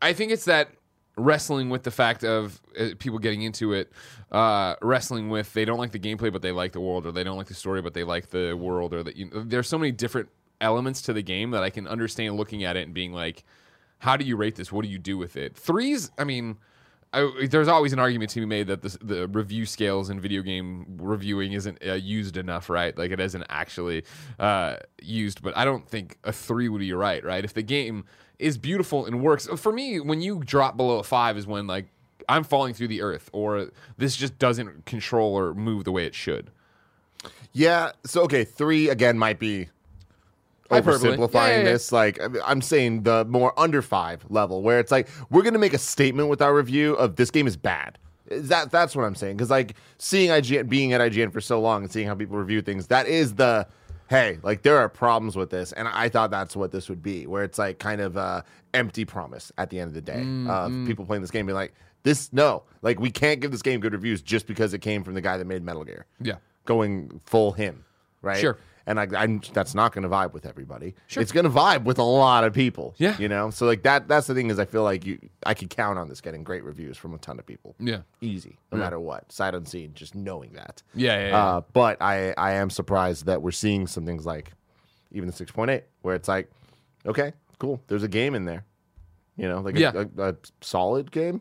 I 0.00 0.12
think 0.12 0.32
it's 0.32 0.46
that 0.46 0.70
wrestling 1.16 1.70
with 1.70 1.84
the 1.84 1.90
fact 1.90 2.24
of 2.24 2.60
uh, 2.78 2.88
people 2.98 3.18
getting 3.18 3.42
into 3.42 3.72
it, 3.72 3.92
uh, 4.32 4.74
wrestling 4.82 5.28
with 5.28 5.52
they 5.52 5.64
don't 5.64 5.78
like 5.78 5.92
the 5.92 5.98
gameplay 5.98 6.32
but 6.32 6.42
they 6.42 6.52
like 6.52 6.72
the 6.72 6.80
world, 6.80 7.06
or 7.06 7.12
they 7.12 7.24
don't 7.24 7.36
like 7.36 7.46
the 7.46 7.54
story 7.54 7.82
but 7.82 7.94
they 7.94 8.04
like 8.04 8.30
the 8.30 8.54
world, 8.54 8.94
or 8.94 9.02
that 9.02 9.16
you 9.16 9.30
know, 9.30 9.42
there's 9.44 9.68
so 9.68 9.78
many 9.78 9.92
different 9.92 10.28
elements 10.60 11.02
to 11.02 11.12
the 11.12 11.22
game 11.22 11.50
that 11.50 11.62
I 11.62 11.70
can 11.70 11.86
understand 11.86 12.36
looking 12.36 12.64
at 12.64 12.76
it 12.76 12.84
and 12.84 12.94
being 12.94 13.12
like, 13.12 13.44
how 13.98 14.16
do 14.16 14.24
you 14.24 14.36
rate 14.36 14.56
this? 14.56 14.72
What 14.72 14.84
do 14.84 14.90
you 14.90 14.98
do 14.98 15.18
with 15.18 15.36
it? 15.36 15.56
Threes, 15.56 16.10
I 16.18 16.24
mean. 16.24 16.56
I, 17.14 17.46
there's 17.46 17.68
always 17.68 17.92
an 17.92 17.98
argument 17.98 18.30
to 18.32 18.40
be 18.40 18.46
made 18.46 18.66
that 18.66 18.82
the, 18.82 18.98
the 19.00 19.28
review 19.28 19.66
scales 19.66 20.10
in 20.10 20.20
video 20.20 20.42
game 20.42 20.98
reviewing 21.00 21.52
isn't 21.52 21.78
uh, 21.86 21.92
used 21.94 22.36
enough, 22.36 22.68
right? 22.68 22.96
Like 22.96 23.12
it 23.12 23.20
isn't 23.20 23.44
actually 23.48 24.04
uh, 24.38 24.76
used. 25.00 25.42
But 25.42 25.56
I 25.56 25.64
don't 25.64 25.88
think 25.88 26.18
a 26.24 26.32
three 26.32 26.68
would 26.68 26.80
be 26.80 26.92
right, 26.92 27.24
right? 27.24 27.44
If 27.44 27.54
the 27.54 27.62
game 27.62 28.04
is 28.38 28.58
beautiful 28.58 29.06
and 29.06 29.22
works, 29.22 29.46
for 29.46 29.72
me, 29.72 30.00
when 30.00 30.20
you 30.20 30.42
drop 30.44 30.76
below 30.76 30.98
a 30.98 31.04
five 31.04 31.36
is 31.36 31.46
when 31.46 31.66
like 31.66 31.86
I'm 32.28 32.44
falling 32.44 32.74
through 32.74 32.88
the 32.88 33.02
earth, 33.02 33.30
or 33.32 33.70
this 33.96 34.16
just 34.16 34.38
doesn't 34.38 34.84
control 34.86 35.38
or 35.38 35.54
move 35.54 35.84
the 35.84 35.92
way 35.92 36.06
it 36.06 36.14
should. 36.14 36.50
Yeah. 37.52 37.92
So 38.04 38.22
okay, 38.22 38.44
three 38.44 38.88
again 38.88 39.18
might 39.18 39.38
be. 39.38 39.68
Oversimplifying 40.82 41.32
Yeah, 41.34 41.48
yeah, 41.48 41.56
yeah. 41.58 41.64
this. 41.64 41.92
Like 41.92 42.18
I'm 42.44 42.60
saying 42.62 43.02
the 43.04 43.24
more 43.26 43.58
under 43.58 43.82
five 43.82 44.24
level, 44.28 44.62
where 44.62 44.78
it's 44.80 44.90
like 44.92 45.08
we're 45.30 45.42
gonna 45.42 45.58
make 45.58 45.74
a 45.74 45.78
statement 45.78 46.28
with 46.28 46.40
our 46.42 46.54
review 46.54 46.94
of 46.94 47.16
this 47.16 47.30
game 47.30 47.46
is 47.46 47.56
bad. 47.56 47.98
Is 48.28 48.48
That 48.48 48.70
that's 48.70 48.96
what 48.96 49.04
I'm 49.04 49.14
saying. 49.14 49.36
Because 49.36 49.50
like 49.50 49.74
seeing 49.98 50.30
IGN, 50.30 50.68
being 50.68 50.92
at 50.92 51.00
IGN 51.00 51.32
for 51.32 51.40
so 51.40 51.60
long 51.60 51.82
and 51.82 51.92
seeing 51.92 52.06
how 52.06 52.14
people 52.14 52.36
review 52.36 52.62
things, 52.62 52.86
that 52.88 53.06
is 53.06 53.34
the 53.34 53.66
hey, 54.08 54.38
like 54.42 54.62
there 54.62 54.76
are 54.78 54.88
problems 54.88 55.34
with 55.36 55.50
this, 55.50 55.72
and 55.72 55.88
I 55.88 56.08
thought 56.08 56.30
that's 56.30 56.54
what 56.54 56.72
this 56.72 56.88
would 56.90 57.02
be, 57.02 57.26
where 57.26 57.42
it's 57.44 57.58
like 57.58 57.78
kind 57.78 58.00
of 58.00 58.16
a 58.16 58.44
empty 58.74 59.04
promise 59.04 59.50
at 59.56 59.70
the 59.70 59.78
end 59.80 59.88
of 59.88 59.94
the 59.94 60.00
day 60.02 60.22
Mm, 60.24 60.48
of 60.48 60.86
people 60.86 61.04
playing 61.06 61.22
this 61.22 61.30
game 61.30 61.46
being 61.46 61.54
like, 61.54 61.74
this 62.02 62.32
no, 62.32 62.64
like 62.82 63.00
we 63.00 63.10
can't 63.10 63.40
give 63.40 63.50
this 63.50 63.62
game 63.62 63.80
good 63.80 63.92
reviews 63.92 64.20
just 64.20 64.46
because 64.46 64.74
it 64.74 64.80
came 64.80 65.04
from 65.04 65.14
the 65.14 65.20
guy 65.22 65.38
that 65.38 65.46
made 65.46 65.62
Metal 65.62 65.84
Gear 65.84 66.04
Yeah. 66.20 66.34
going 66.66 67.20
full 67.24 67.52
him, 67.52 67.84
right? 68.20 68.38
Sure. 68.38 68.58
And 68.86 69.00
I, 69.00 69.06
I'm, 69.16 69.40
that's 69.54 69.74
not 69.74 69.92
going 69.94 70.02
to 70.02 70.08
vibe 70.08 70.32
with 70.34 70.44
everybody. 70.44 70.94
Sure. 71.06 71.22
It's 71.22 71.32
going 71.32 71.44
to 71.44 71.50
vibe 71.50 71.84
with 71.84 71.98
a 71.98 72.02
lot 72.04 72.44
of 72.44 72.52
people. 72.52 72.94
Yeah. 72.98 73.16
You 73.18 73.28
know, 73.28 73.48
so 73.50 73.64
like 73.64 73.82
that. 73.84 74.08
That's 74.08 74.26
the 74.26 74.34
thing 74.34 74.50
is, 74.50 74.58
I 74.58 74.66
feel 74.66 74.82
like 74.82 75.06
you, 75.06 75.18
I 75.46 75.54
could 75.54 75.70
count 75.70 75.98
on 75.98 76.08
this 76.08 76.20
getting 76.20 76.44
great 76.44 76.62
reviews 76.64 76.98
from 76.98 77.14
a 77.14 77.18
ton 77.18 77.38
of 77.38 77.46
people. 77.46 77.74
Yeah. 77.78 78.00
Easy, 78.20 78.58
no 78.70 78.76
matter 78.78 79.00
what, 79.00 79.32
sight 79.32 79.54
unseen, 79.54 79.92
just 79.94 80.14
knowing 80.14 80.52
that. 80.52 80.82
Yeah, 80.94 81.18
yeah, 81.18 81.28
yeah. 81.28 81.44
Uh, 81.44 81.60
but 81.72 82.02
I, 82.02 82.34
I 82.36 82.52
am 82.52 82.68
surprised 82.68 83.24
that 83.26 83.40
we're 83.40 83.52
seeing 83.52 83.86
some 83.86 84.04
things 84.04 84.26
like 84.26 84.52
even 85.12 85.28
the 85.30 85.34
6.8, 85.34 85.82
where 86.02 86.14
it's 86.14 86.28
like, 86.28 86.50
okay, 87.06 87.32
cool. 87.58 87.80
There's 87.86 88.02
a 88.02 88.08
game 88.08 88.34
in 88.34 88.44
there. 88.44 88.64
You 89.36 89.48
know, 89.48 89.60
like 89.60 89.76
a- 89.76 89.80
Yeah. 89.80 89.92
a, 90.18 90.22
a 90.30 90.36
solid 90.60 91.10
game. 91.10 91.40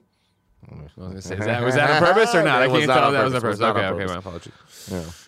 I 0.71 0.75
was 0.83 0.91
gonna 0.97 1.21
say, 1.21 1.35
is 1.37 1.45
that, 1.45 1.63
was 1.63 1.75
that 1.75 1.89
on 1.89 1.99
purpose 2.13 2.33
or 2.35 2.43
not? 2.43 2.61
I 2.61 2.67
can't 2.67 2.85
tell. 2.85 3.07
if 3.07 3.13
That 3.13 3.23
was 3.23 3.33
on 3.35 3.41
purpose. 3.41 3.59
Was 3.59 3.69
Okay, 3.69 3.83
on 3.85 3.93
okay. 3.93 4.05
purpose. 4.05 4.11
My 4.11 4.19
apologies. 4.19 4.53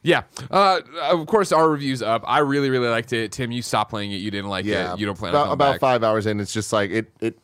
Yeah. 0.04 0.24
Yeah. 0.42 0.48
Uh, 0.52 0.82
of 1.12 1.28
course, 1.28 1.52
our 1.52 1.70
review's 1.70 2.02
up. 2.02 2.24
I 2.26 2.40
really, 2.40 2.70
really 2.70 2.88
liked 2.90 3.14
it. 3.14 3.32
Tim, 3.32 3.52
you 3.52 3.62
stopped 3.62 3.90
playing 3.90 4.12
it. 4.12 4.18
You 4.18 4.32
didn't 4.32 4.50
like 4.50 4.66
Yeah, 4.66 4.94
it. 4.94 5.00
You 5.00 5.06
don't 5.06 5.18
plan 5.18 5.32
about, 5.34 5.52
about 5.52 5.74
back. 5.74 5.80
five 5.82 6.04
hours 6.04 6.26
in. 6.26 6.40
It's 6.40 6.54
just 6.54 6.72
like 6.74 6.92
it. 6.92 7.12
It. 7.22 7.40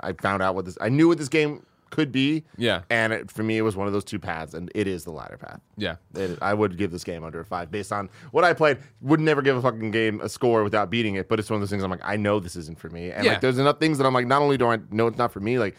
I 0.00 0.12
found 0.12 0.42
out 0.42 0.54
what 0.54 0.64
this. 0.64 0.76
I 0.80 0.88
knew 0.88 1.08
what 1.08 1.18
this 1.18 1.28
game 1.28 1.64
could 1.90 2.10
be. 2.10 2.42
Yeah. 2.58 2.80
and 2.90 3.12
it, 3.12 3.30
for 3.30 3.44
me, 3.44 3.56
it 3.56 3.62
was 3.62 3.76
one 3.76 3.86
of 3.86 3.92
those 3.92 4.02
two 4.02 4.18
paths, 4.18 4.52
and 4.52 4.68
it 4.74 4.88
is 4.88 5.04
the 5.04 5.12
latter 5.12 5.36
path. 5.38 5.60
Yeah. 5.76 5.94
It, 6.16 6.38
I 6.42 6.52
would 6.52 6.76
give 6.76 6.90
this 6.90 7.04
game 7.04 7.22
under 7.22 7.38
a 7.38 7.44
five 7.44 7.70
based 7.70 7.92
on 7.92 8.10
what 8.32 8.42
I 8.42 8.52
played. 8.52 8.78
Would 9.02 9.20
never 9.20 9.40
give 9.42 9.56
a 9.56 9.62
fucking 9.62 9.92
game 9.92 10.20
a 10.20 10.28
score 10.28 10.64
without 10.64 10.90
beating 10.90 11.14
it, 11.14 11.28
but 11.28 11.38
it's 11.38 11.48
one 11.48 11.54
of 11.54 11.60
those 11.60 11.70
things 11.70 11.84
I'm 11.84 11.90
like, 11.92 12.00
I 12.02 12.16
know 12.16 12.40
this 12.40 12.56
isn't 12.56 12.80
for 12.80 12.90
me. 12.90 13.12
And 13.12 13.24
Yeah. 13.24 13.32
like, 13.32 13.42
there's 13.42 13.58
enough 13.58 13.78
things 13.78 13.98
that 13.98 14.06
I'm 14.08 14.12
like, 14.12 14.26
not 14.26 14.42
only 14.42 14.58
do 14.58 14.66
I 14.66 14.80
know 14.90 15.06
it's 15.06 15.18
not 15.18 15.32
for 15.32 15.38
me, 15.38 15.60
like, 15.60 15.76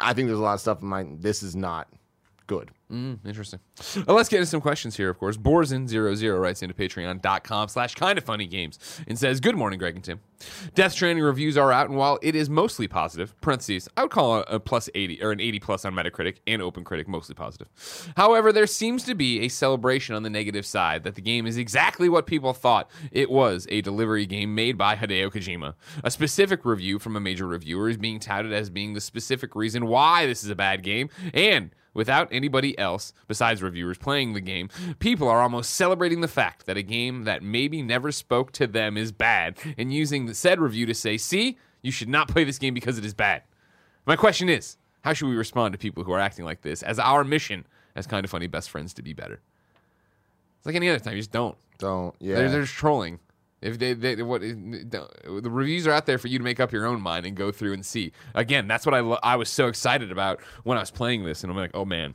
I 0.00 0.12
think 0.12 0.28
there's 0.28 0.38
a 0.38 0.42
lot 0.42 0.54
of 0.54 0.60
stuff 0.60 0.82
in 0.82 0.88
my 0.88 1.06
this 1.18 1.42
is 1.42 1.54
not 1.56 1.88
good. 2.46 2.70
Mm, 2.94 3.18
interesting. 3.26 3.58
Well, 4.06 4.16
let's 4.16 4.28
get 4.28 4.36
into 4.36 4.46
some 4.46 4.60
questions 4.60 4.96
here, 4.96 5.10
of 5.10 5.18
course. 5.18 5.36
Borzin00 5.36 6.40
writes 6.40 6.62
into 6.62 6.76
patreon.com 6.76 7.66
slash 7.66 7.96
kind 7.96 8.16
of 8.16 8.22
funny 8.22 8.46
games 8.46 8.78
and 9.08 9.18
says, 9.18 9.40
Good 9.40 9.56
morning, 9.56 9.80
Greg 9.80 9.96
and 9.96 10.04
Tim. 10.04 10.20
Death 10.76 10.92
Stranding 10.92 11.24
reviews 11.24 11.56
are 11.56 11.72
out, 11.72 11.88
and 11.88 11.98
while 11.98 12.20
it 12.22 12.36
is 12.36 12.48
mostly 12.48 12.86
positive, 12.86 13.34
parentheses, 13.40 13.88
I 13.96 14.02
would 14.02 14.12
call 14.12 14.40
it 14.40 14.46
a 14.48 14.60
plus 14.60 14.88
80 14.94 15.22
or 15.24 15.32
an 15.32 15.40
80 15.40 15.58
plus 15.58 15.84
on 15.84 15.92
Metacritic 15.92 16.36
and 16.46 16.62
OpenCritic, 16.62 17.08
mostly 17.08 17.34
positive. 17.34 17.68
However, 18.16 18.52
there 18.52 18.66
seems 18.68 19.02
to 19.04 19.16
be 19.16 19.40
a 19.40 19.48
celebration 19.48 20.14
on 20.14 20.22
the 20.22 20.30
negative 20.30 20.64
side 20.64 21.02
that 21.02 21.16
the 21.16 21.20
game 21.20 21.48
is 21.48 21.56
exactly 21.56 22.08
what 22.08 22.26
people 22.26 22.52
thought 22.52 22.88
it 23.10 23.28
was 23.28 23.66
a 23.70 23.80
delivery 23.80 24.24
game 24.26 24.54
made 24.54 24.78
by 24.78 24.94
Hideo 24.94 25.32
Kojima. 25.32 25.74
A 26.04 26.12
specific 26.12 26.64
review 26.64 27.00
from 27.00 27.16
a 27.16 27.20
major 27.20 27.48
reviewer 27.48 27.88
is 27.88 27.96
being 27.96 28.20
touted 28.20 28.52
as 28.52 28.70
being 28.70 28.94
the 28.94 29.00
specific 29.00 29.56
reason 29.56 29.86
why 29.86 30.26
this 30.26 30.44
is 30.44 30.50
a 30.50 30.54
bad 30.54 30.84
game, 30.84 31.08
and 31.32 31.70
without 31.94 32.28
anybody 32.30 32.76
else 32.78 33.12
besides 33.28 33.62
reviewers 33.62 33.96
playing 33.96 34.34
the 34.34 34.40
game, 34.40 34.68
people 34.98 35.28
are 35.28 35.40
almost 35.40 35.72
celebrating 35.72 36.20
the 36.20 36.28
fact 36.28 36.66
that 36.66 36.76
a 36.76 36.82
game 36.82 37.24
that 37.24 37.42
maybe 37.42 37.80
never 37.80 38.12
spoke 38.12 38.52
to 38.52 38.66
them 38.66 38.96
is 38.96 39.12
bad 39.12 39.56
and 39.78 39.94
using 39.94 40.26
the 40.26 40.34
said 40.34 40.60
review 40.60 40.84
to 40.86 40.94
say, 40.94 41.16
see, 41.16 41.56
you 41.80 41.90
should 41.90 42.08
not 42.08 42.28
play 42.28 42.44
this 42.44 42.58
game 42.58 42.74
because 42.74 42.98
it 42.98 43.04
is 43.04 43.14
bad. 43.14 43.42
My 44.06 44.16
question 44.16 44.48
is, 44.48 44.76
how 45.02 45.12
should 45.12 45.28
we 45.28 45.36
respond 45.36 45.72
to 45.72 45.78
people 45.78 46.02
who 46.04 46.12
are 46.12 46.20
acting 46.20 46.44
like 46.44 46.62
this 46.62 46.82
as 46.82 46.98
our 46.98 47.24
mission 47.24 47.66
as 47.94 48.06
kind 48.06 48.24
of 48.24 48.30
funny 48.30 48.46
best 48.46 48.70
friends 48.70 48.92
to 48.94 49.02
be 49.02 49.12
better? 49.12 49.40
It's 50.58 50.66
like 50.66 50.74
any 50.74 50.88
other 50.88 50.98
time, 50.98 51.14
you 51.14 51.20
just 51.20 51.30
don't. 51.30 51.56
Don't. 51.78 52.14
Yeah. 52.20 52.36
They're, 52.36 52.50
they're 52.50 52.62
just 52.62 52.74
trolling. 52.74 53.20
If 53.64 53.78
they, 53.78 53.94
they 53.94 54.22
what 54.22 54.42
the 54.42 55.08
reviews 55.24 55.86
are 55.86 55.92
out 55.92 56.04
there 56.04 56.18
for 56.18 56.28
you 56.28 56.38
to 56.38 56.44
make 56.44 56.60
up 56.60 56.70
your 56.70 56.84
own 56.86 57.00
mind 57.00 57.24
and 57.24 57.34
go 57.34 57.50
through 57.50 57.72
and 57.72 57.84
see. 57.84 58.12
Again, 58.34 58.68
that's 58.68 58.84
what 58.84 58.94
I 58.94 59.00
lo- 59.00 59.18
I 59.22 59.36
was 59.36 59.48
so 59.48 59.68
excited 59.68 60.12
about 60.12 60.40
when 60.64 60.76
I 60.76 60.80
was 60.80 60.90
playing 60.90 61.24
this, 61.24 61.42
and 61.42 61.50
I'm 61.50 61.56
like, 61.56 61.70
oh 61.72 61.86
man, 61.86 62.14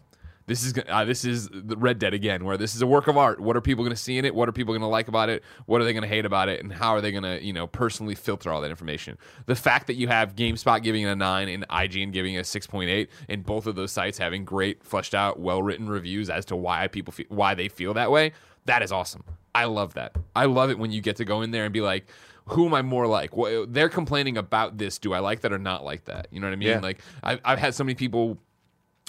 this 0.49 0.63
is 0.63 0.73
uh, 0.87 1.05
this 1.05 1.25
is 1.25 1.47
the 1.51 1.77
Red 1.77 1.99
Dead 1.99 2.13
again, 2.13 2.43
where 2.43 2.57
this 2.57 2.75
is 2.75 2.81
a 2.81 2.87
work 2.87 3.07
of 3.07 3.17
art. 3.17 3.39
What 3.39 3.55
are 3.55 3.61
people 3.61 3.83
going 3.83 3.95
to 3.95 4.01
see 4.01 4.17
in 4.17 4.25
it? 4.25 4.33
What 4.33 4.49
are 4.49 4.51
people 4.51 4.73
going 4.73 4.81
to 4.81 4.87
like 4.87 5.07
about 5.07 5.29
it? 5.29 5.43
What 5.67 5.79
are 5.79 5.83
they 5.83 5.93
going 5.93 6.01
to 6.01 6.09
hate 6.09 6.25
about 6.25 6.49
it? 6.49 6.59
And 6.63 6.73
how 6.73 6.95
are 6.95 7.01
they 7.01 7.11
going 7.11 7.23
to 7.23 7.43
you 7.43 7.53
know 7.53 7.67
personally 7.67 8.15
filter 8.15 8.51
all 8.51 8.59
that 8.61 8.71
information? 8.71 9.17
The 9.45 9.55
fact 9.55 9.85
that 9.87 9.93
you 9.93 10.07
have 10.07 10.35
GameSpot 10.35 10.81
giving 10.81 11.03
it 11.03 11.07
a 11.07 11.15
nine 11.15 11.49
and 11.49 11.67
IGN 11.67 12.11
giving 12.11 12.33
it 12.33 12.39
a 12.39 12.43
six 12.43 12.65
point 12.65 12.89
eight, 12.89 13.09
and 13.27 13.45
both 13.45 13.67
of 13.67 13.75
those 13.75 13.91
sites 13.91 14.17
having 14.17 14.43
great, 14.43 14.83
fleshed 14.83 15.13
out, 15.13 15.39
well 15.39 15.61
written 15.61 15.87
reviews 15.87 16.31
as 16.31 16.45
to 16.45 16.55
why 16.55 16.87
people 16.87 17.11
feel, 17.11 17.27
why 17.29 17.53
they 17.53 17.69
feel 17.69 17.93
that 17.93 18.09
way, 18.09 18.33
that 18.65 18.81
is 18.81 18.91
awesome. 18.91 19.23
I 19.53 19.65
love 19.65 19.95
that. 19.95 20.15
I 20.35 20.45
love 20.45 20.69
it 20.69 20.77
when 20.77 20.91
you 20.91 21.01
get 21.01 21.15
to 21.17 21.25
go 21.25 21.41
in 21.41 21.51
there 21.51 21.65
and 21.65 21.73
be 21.73 21.81
like 21.81 22.07
who 22.49 22.65
am 22.65 22.73
I 22.73 22.81
more 22.81 23.05
like? 23.05 23.37
Well, 23.37 23.65
they're 23.67 23.89
complaining 23.89 24.35
about 24.35 24.77
this. 24.77 24.97
Do 24.97 25.13
I 25.13 25.19
like 25.19 25.41
that 25.41 25.53
or 25.53 25.59
not 25.59 25.83
like 25.83 26.05
that? 26.05 26.27
You 26.31 26.39
know 26.39 26.47
what 26.47 26.53
I 26.53 26.57
mean? 26.57 26.69
Yeah. 26.69 26.79
Like 26.79 26.99
I've, 27.21 27.39
I've 27.45 27.59
had 27.59 27.75
so 27.75 27.83
many 27.83 27.93
people 27.93 28.39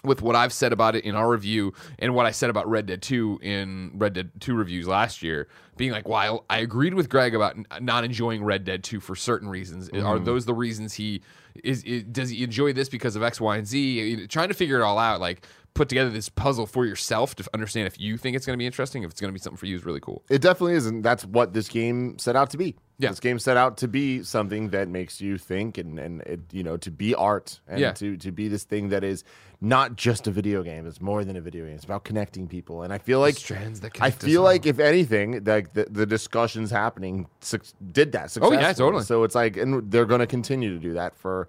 with 0.04 0.22
what 0.22 0.34
I've 0.34 0.52
said 0.52 0.72
about 0.72 0.96
it 0.96 1.04
in 1.04 1.14
our 1.14 1.28
review 1.28 1.74
and 1.98 2.14
what 2.14 2.24
I 2.24 2.30
said 2.30 2.48
about 2.48 2.68
Red 2.68 2.86
Dead 2.86 3.02
2 3.02 3.40
in 3.42 3.92
Red 3.94 4.14
Dead 4.14 4.30
2 4.40 4.54
reviews 4.54 4.86
last 4.86 5.22
year, 5.22 5.48
being 5.76 5.90
like, 5.90 6.08
while 6.08 6.44
I 6.48 6.58
agreed 6.60 6.94
with 6.94 7.08
Greg 7.08 7.34
about 7.34 7.56
n- 7.56 7.66
not 7.80 8.04
enjoying 8.04 8.42
Red 8.42 8.64
Dead 8.64 8.82
2 8.82 9.00
for 9.00 9.14
certain 9.14 9.48
reasons, 9.48 9.88
are 9.90 10.18
mm. 10.18 10.24
those 10.24 10.46
the 10.46 10.54
reasons 10.54 10.94
he 10.94 11.22
is, 11.62 11.82
is? 11.84 12.04
Does 12.04 12.30
he 12.30 12.42
enjoy 12.42 12.72
this 12.72 12.88
because 12.88 13.16
of 13.16 13.22
X, 13.22 13.40
Y, 13.40 13.56
and 13.56 13.66
Z? 13.66 14.26
Trying 14.28 14.48
to 14.48 14.54
figure 14.54 14.80
it 14.80 14.82
all 14.82 14.98
out, 14.98 15.20
like 15.20 15.46
put 15.74 15.88
together 15.88 16.10
this 16.10 16.28
puzzle 16.28 16.66
for 16.66 16.84
yourself 16.84 17.34
to 17.36 17.44
understand 17.54 17.86
if 17.86 17.98
you 17.98 18.16
think 18.16 18.36
it's 18.36 18.44
going 18.46 18.56
to 18.56 18.58
be 18.58 18.66
interesting, 18.66 19.02
if 19.02 19.10
it's 19.10 19.20
going 19.20 19.30
to 19.30 19.32
be 19.32 19.38
something 19.40 19.56
for 19.56 19.66
you, 19.66 19.76
is 19.76 19.84
really 19.84 20.00
cool. 20.00 20.22
It 20.28 20.42
definitely 20.42 20.74
is, 20.74 20.86
and 20.86 21.02
that's 21.04 21.24
what 21.24 21.52
this 21.52 21.68
game 21.68 22.18
set 22.18 22.36
out 22.36 22.50
to 22.50 22.56
be. 22.58 22.76
Yeah. 22.98 23.08
This 23.10 23.20
game 23.20 23.38
set 23.38 23.56
out 23.56 23.78
to 23.78 23.88
be 23.88 24.22
something 24.22 24.68
that 24.70 24.88
makes 24.88 25.22
you 25.22 25.38
think 25.38 25.78
and, 25.78 25.98
and 25.98 26.20
it, 26.22 26.40
you 26.52 26.62
know, 26.62 26.76
to 26.78 26.90
be 26.90 27.14
art 27.14 27.58
and 27.66 27.80
Yeah. 27.80 27.92
to, 27.92 28.18
to 28.18 28.30
be 28.30 28.48
this 28.48 28.64
thing 28.64 28.90
that 28.90 29.02
is 29.04 29.24
not 29.62 29.96
just 29.96 30.26
a 30.26 30.30
video 30.30 30.62
game. 30.62 30.86
It's 30.86 31.00
more 31.00 31.24
than 31.24 31.34
a 31.36 31.40
video 31.40 31.64
game. 31.64 31.76
It's 31.76 31.84
about 31.84 32.04
connecting 32.04 32.46
people. 32.46 32.82
And 32.82 32.92
I 32.92 32.98
feel 32.98 33.20
like 33.20 33.36
strands 33.36 33.80
that 33.80 33.92
I 34.02 34.10
feel 34.10 34.42
like 34.42 34.66
if 34.66 34.78
anything, 34.78 35.42
like 35.44 35.72
the, 35.72 35.86
the 35.90 36.04
discussions 36.04 36.70
happening 36.70 37.26
suc 37.40 37.62
did 37.90 38.12
that 38.12 38.36
Oh, 38.38 38.52
yeah, 38.52 38.72
totally. 38.74 39.04
So 39.04 39.24
it's 39.24 39.34
like, 39.34 39.56
and 39.56 39.90
they're 39.90 40.04
going 40.04 40.20
to 40.20 40.26
continue 40.26 40.74
to 40.74 40.78
do 40.78 40.92
that 40.94 41.16
for 41.16 41.48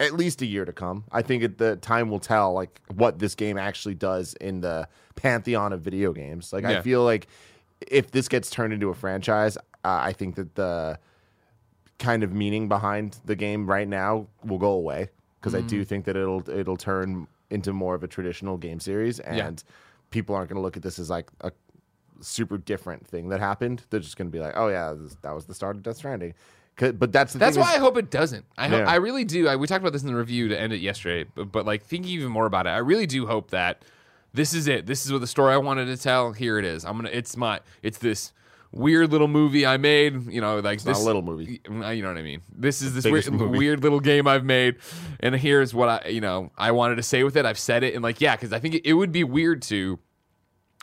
at 0.00 0.12
least 0.12 0.42
a 0.42 0.46
year 0.46 0.64
to 0.64 0.72
come. 0.72 1.04
I 1.10 1.22
think 1.22 1.42
it, 1.42 1.58
the 1.58 1.76
time 1.76 2.10
will 2.10 2.18
tell 2.20 2.52
like 2.52 2.80
what 2.94 3.18
this 3.18 3.34
game 3.34 3.56
actually 3.58 3.94
does 3.94 4.34
in 4.34 4.60
the 4.60 4.88
pantheon 5.14 5.72
of 5.72 5.80
video 5.80 6.12
games. 6.12 6.52
Like 6.52 6.64
Yeah. 6.64 6.78
I 6.78 6.82
feel 6.82 7.02
like 7.04 7.28
if 7.86 8.10
this 8.10 8.28
gets 8.28 8.50
turned 8.50 8.72
into 8.72 8.88
a 8.90 8.94
franchise, 8.94 9.56
uh, 9.56 9.60
I 10.02 10.12
think 10.12 10.34
that 10.36 10.54
the 10.54 10.98
kind 11.98 12.22
of 12.22 12.32
meaning 12.32 12.68
behind 12.68 13.16
the 13.24 13.34
game 13.36 13.66
right 13.66 13.88
now 13.88 14.26
will 14.44 14.58
go 14.58 14.72
away 14.72 15.08
because 15.40 15.54
I 15.54 15.62
Mm. 15.62 15.68
do 15.68 15.84
think 15.84 16.04
that 16.06 16.16
it'll 16.16 16.48
it'll 16.50 16.76
turn 16.76 17.26
into 17.50 17.72
more 17.72 17.94
of 17.94 18.02
a 18.02 18.08
traditional 18.08 18.56
game 18.58 18.80
series 18.80 19.18
and 19.20 19.62
people 20.10 20.34
aren't 20.34 20.48
going 20.50 20.56
to 20.56 20.62
look 20.62 20.76
at 20.76 20.82
this 20.82 20.98
as 20.98 21.08
like 21.08 21.30
a 21.40 21.52
super 22.20 22.58
different 22.58 23.06
thing 23.06 23.28
that 23.30 23.40
happened. 23.40 23.82
They're 23.90 24.00
just 24.00 24.16
going 24.16 24.28
to 24.28 24.32
be 24.32 24.40
like, 24.40 24.54
"Oh 24.56 24.68
yeah, 24.68 24.92
this, 24.94 25.16
that 25.22 25.34
was 25.34 25.46
the 25.46 25.54
start 25.54 25.76
of 25.76 25.82
Death 25.82 25.96
Stranding." 25.96 26.34
But 26.78 27.10
that's 27.12 27.32
the 27.32 27.38
thing. 27.38 27.46
That's 27.46 27.56
why 27.56 27.70
is- 27.72 27.76
I 27.76 27.80
hope 27.80 27.96
it 27.96 28.10
doesn't. 28.10 28.44
I 28.58 28.68
hope, 28.68 28.80
Yeah. 28.80 28.90
I 28.90 28.96
really 28.96 29.24
do. 29.24 29.48
I, 29.48 29.56
we 29.56 29.66
talked 29.66 29.82
about 29.82 29.92
this 29.94 30.02
in 30.02 30.08
the 30.08 30.14
review 30.14 30.48
to 30.48 30.60
end 30.60 30.72
it 30.72 30.80
yesterday, 30.80 31.28
but, 31.34 31.50
but 31.50 31.64
like 31.64 31.82
thinking 31.84 32.12
even 32.12 32.30
more 32.30 32.44
about 32.46 32.66
it, 32.66 32.70
I 32.70 32.78
really 32.78 33.06
do 33.06 33.26
hope 33.26 33.50
that 33.50 33.82
this 34.34 34.52
is 34.52 34.68
it. 34.68 34.84
This 34.86 35.06
is 35.06 35.12
what 35.12 35.22
the 35.22 35.26
story 35.26 35.54
I 35.54 35.56
wanted 35.56 35.86
to 35.86 35.96
tell. 35.96 36.32
Here 36.32 36.58
it 36.58 36.64
is. 36.66 36.84
I'm 36.84 36.96
gonna. 36.96 37.08
It's 37.10 37.36
my. 37.36 37.60
It's 37.82 37.96
this 37.98 38.32
weird 38.72 39.10
little 39.10 39.28
movie 39.28 39.64
I 39.64 39.78
made. 39.78 40.30
You 40.30 40.42
know, 40.42 40.56
like 40.56 40.80
not 40.80 40.92
this 40.92 41.00
a 41.00 41.06
little 41.06 41.22
movie. 41.22 41.62
You 41.66 42.02
know 42.02 42.08
what 42.08 42.18
I 42.18 42.22
mean. 42.22 42.42
This 42.54 42.82
is 42.82 42.92
this 42.94 43.04
weird, 43.06 43.26
weird 43.40 43.82
little 43.82 44.00
game 44.00 44.28
I've 44.28 44.44
made, 44.44 44.76
and 45.20 45.34
here's 45.34 45.72
what 45.72 45.88
I 45.88 46.08
you 46.10 46.20
know 46.20 46.50
I 46.58 46.72
wanted 46.72 46.96
to 46.96 47.02
say 47.02 47.24
with 47.24 47.36
it. 47.38 47.46
I've 47.46 47.58
said 47.58 47.82
it, 47.84 47.94
and 47.94 48.02
like 48.02 48.20
yeah, 48.20 48.36
because 48.36 48.52
I 48.52 48.58
think 48.58 48.74
it, 48.74 48.86
it 48.86 48.92
would 48.92 49.12
be 49.12 49.24
weird 49.24 49.62
to 49.62 49.98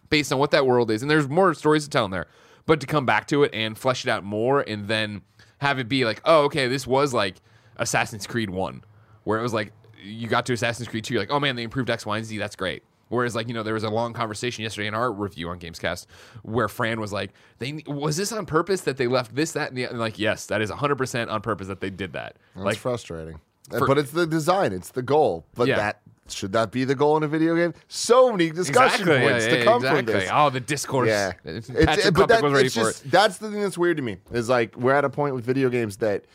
based 0.09 0.33
on 0.33 0.39
what 0.39 0.50
that 0.51 0.65
world 0.65 0.89
is, 0.89 1.03
and 1.03 1.12
there's 1.12 1.29
more 1.29 1.53
stories 1.53 1.83
to 1.83 1.89
tell 1.91 2.05
in 2.05 2.12
there, 2.12 2.25
but 2.65 2.79
to 2.81 2.88
come 2.88 3.05
back 3.05 3.27
to 3.27 3.43
it 3.43 3.53
and 3.53 3.77
flesh 3.77 4.03
it 4.05 4.09
out 4.09 4.23
more 4.23 4.62
and 4.62 4.88
then 4.88 5.21
have 5.63 5.79
it 5.79 5.89
be 5.89 6.05
like, 6.05 6.22
oh, 6.25 6.43
okay, 6.43 6.67
this 6.67 6.86
was 6.86 7.13
like 7.13 7.38
Assassin's 7.77 8.27
Creed 8.27 8.50
1, 8.50 8.84
where 9.24 9.39
it 9.39 9.41
was 9.41 9.53
like 9.53 9.72
you 10.03 10.27
got 10.27 10.46
to 10.46 10.53
Assassin's 10.53 10.88
Creed 10.89 11.03
2, 11.05 11.13
you're 11.15 11.22
like, 11.24 11.32
oh 11.32 11.39
man, 11.39 11.55
they 11.55 11.63
improved 11.63 11.89
X, 11.89 12.05
Y, 12.05 12.17
and 12.17 12.25
Z, 12.25 12.38
that's 12.38 12.55
great. 12.55 12.84
Whereas, 13.10 13.36
like 13.36 13.48
you 13.48 13.53
know, 13.53 13.63
there 13.63 13.74
was 13.75 13.84
a 13.84 13.89
long 13.89 14.12
conversation 14.13 14.63
yesterday 14.63 14.88
in 14.88 14.93
our 14.96 15.12
review 15.12 15.50
on 15.50 15.60
Gamescast 15.60 16.08
where 16.41 16.67
Fran 16.67 17.00
was 17.00 17.13
like, 17.13 17.32
"They 17.60 17.84
was 17.86 18.17
this 18.17 18.32
on 18.32 18.46
purpose 18.48 18.82
that 18.82 18.98
they 18.98 19.05
left 19.08 19.36
this, 19.36 19.51
that, 19.51 19.70
and 19.70 19.77
the?" 19.77 19.84
And 19.84 20.00
like, 20.00 20.17
yes, 20.17 20.48
that 20.48 20.62
is 20.62 20.70
100 20.72 20.96
percent 20.96 21.29
on 21.29 21.41
purpose 21.41 21.67
that 21.67 21.79
they 21.79 21.91
did 21.91 22.13
that. 22.13 22.38
That's 22.55 22.65
like, 22.65 22.77
frustrating. 22.77 23.39
for- 23.77 23.86
but 23.88 23.98
it's 24.00 24.12
the 24.12 24.25
design, 24.25 24.74
it's 24.74 24.89
the 24.91 25.03
goal. 25.03 25.46
But 25.53 25.67
Yeah. 25.67 25.75
that 25.77 26.01
should 26.30 26.53
that 26.53 26.72
be 26.72 26.86
the 26.86 26.96
goal 26.96 27.18
in 27.18 27.24
a 27.24 27.27
video 27.27 27.55
game? 27.55 27.74
So 27.88 28.31
many 28.31 28.50
discussion 28.50 29.01
exactly, 29.01 29.27
points 29.29 29.46
yeah, 29.46 29.57
to 29.57 29.64
come 29.64 29.75
exactly. 29.77 30.03
from 30.14 30.22
this. 30.22 30.29
Oh, 30.31 30.50
the 30.50 30.59
discourse. 30.59 31.07
Yeah, 31.07 31.33
It's- 31.44 31.70
Klepek 31.70 32.14
but 32.16 32.29
that, 32.29 32.44
was 32.44 32.53
ready 32.53 32.66
it's 32.68 32.75
for 32.75 32.81
just, 32.81 33.05
it. 33.05 33.12
That's 33.12 33.38
the 33.38 33.50
thing 33.51 33.62
that's 33.62 33.77
weird 33.77 33.98
to 33.98 34.03
me. 34.03 34.18
Is 34.31 34.50
like 34.50 34.75
we're 34.77 34.94
at 34.94 35.05
a 35.05 35.09
point 35.09 35.36
with 35.36 35.44
video 35.44 35.70
games 35.70 35.98
that, 35.98 36.25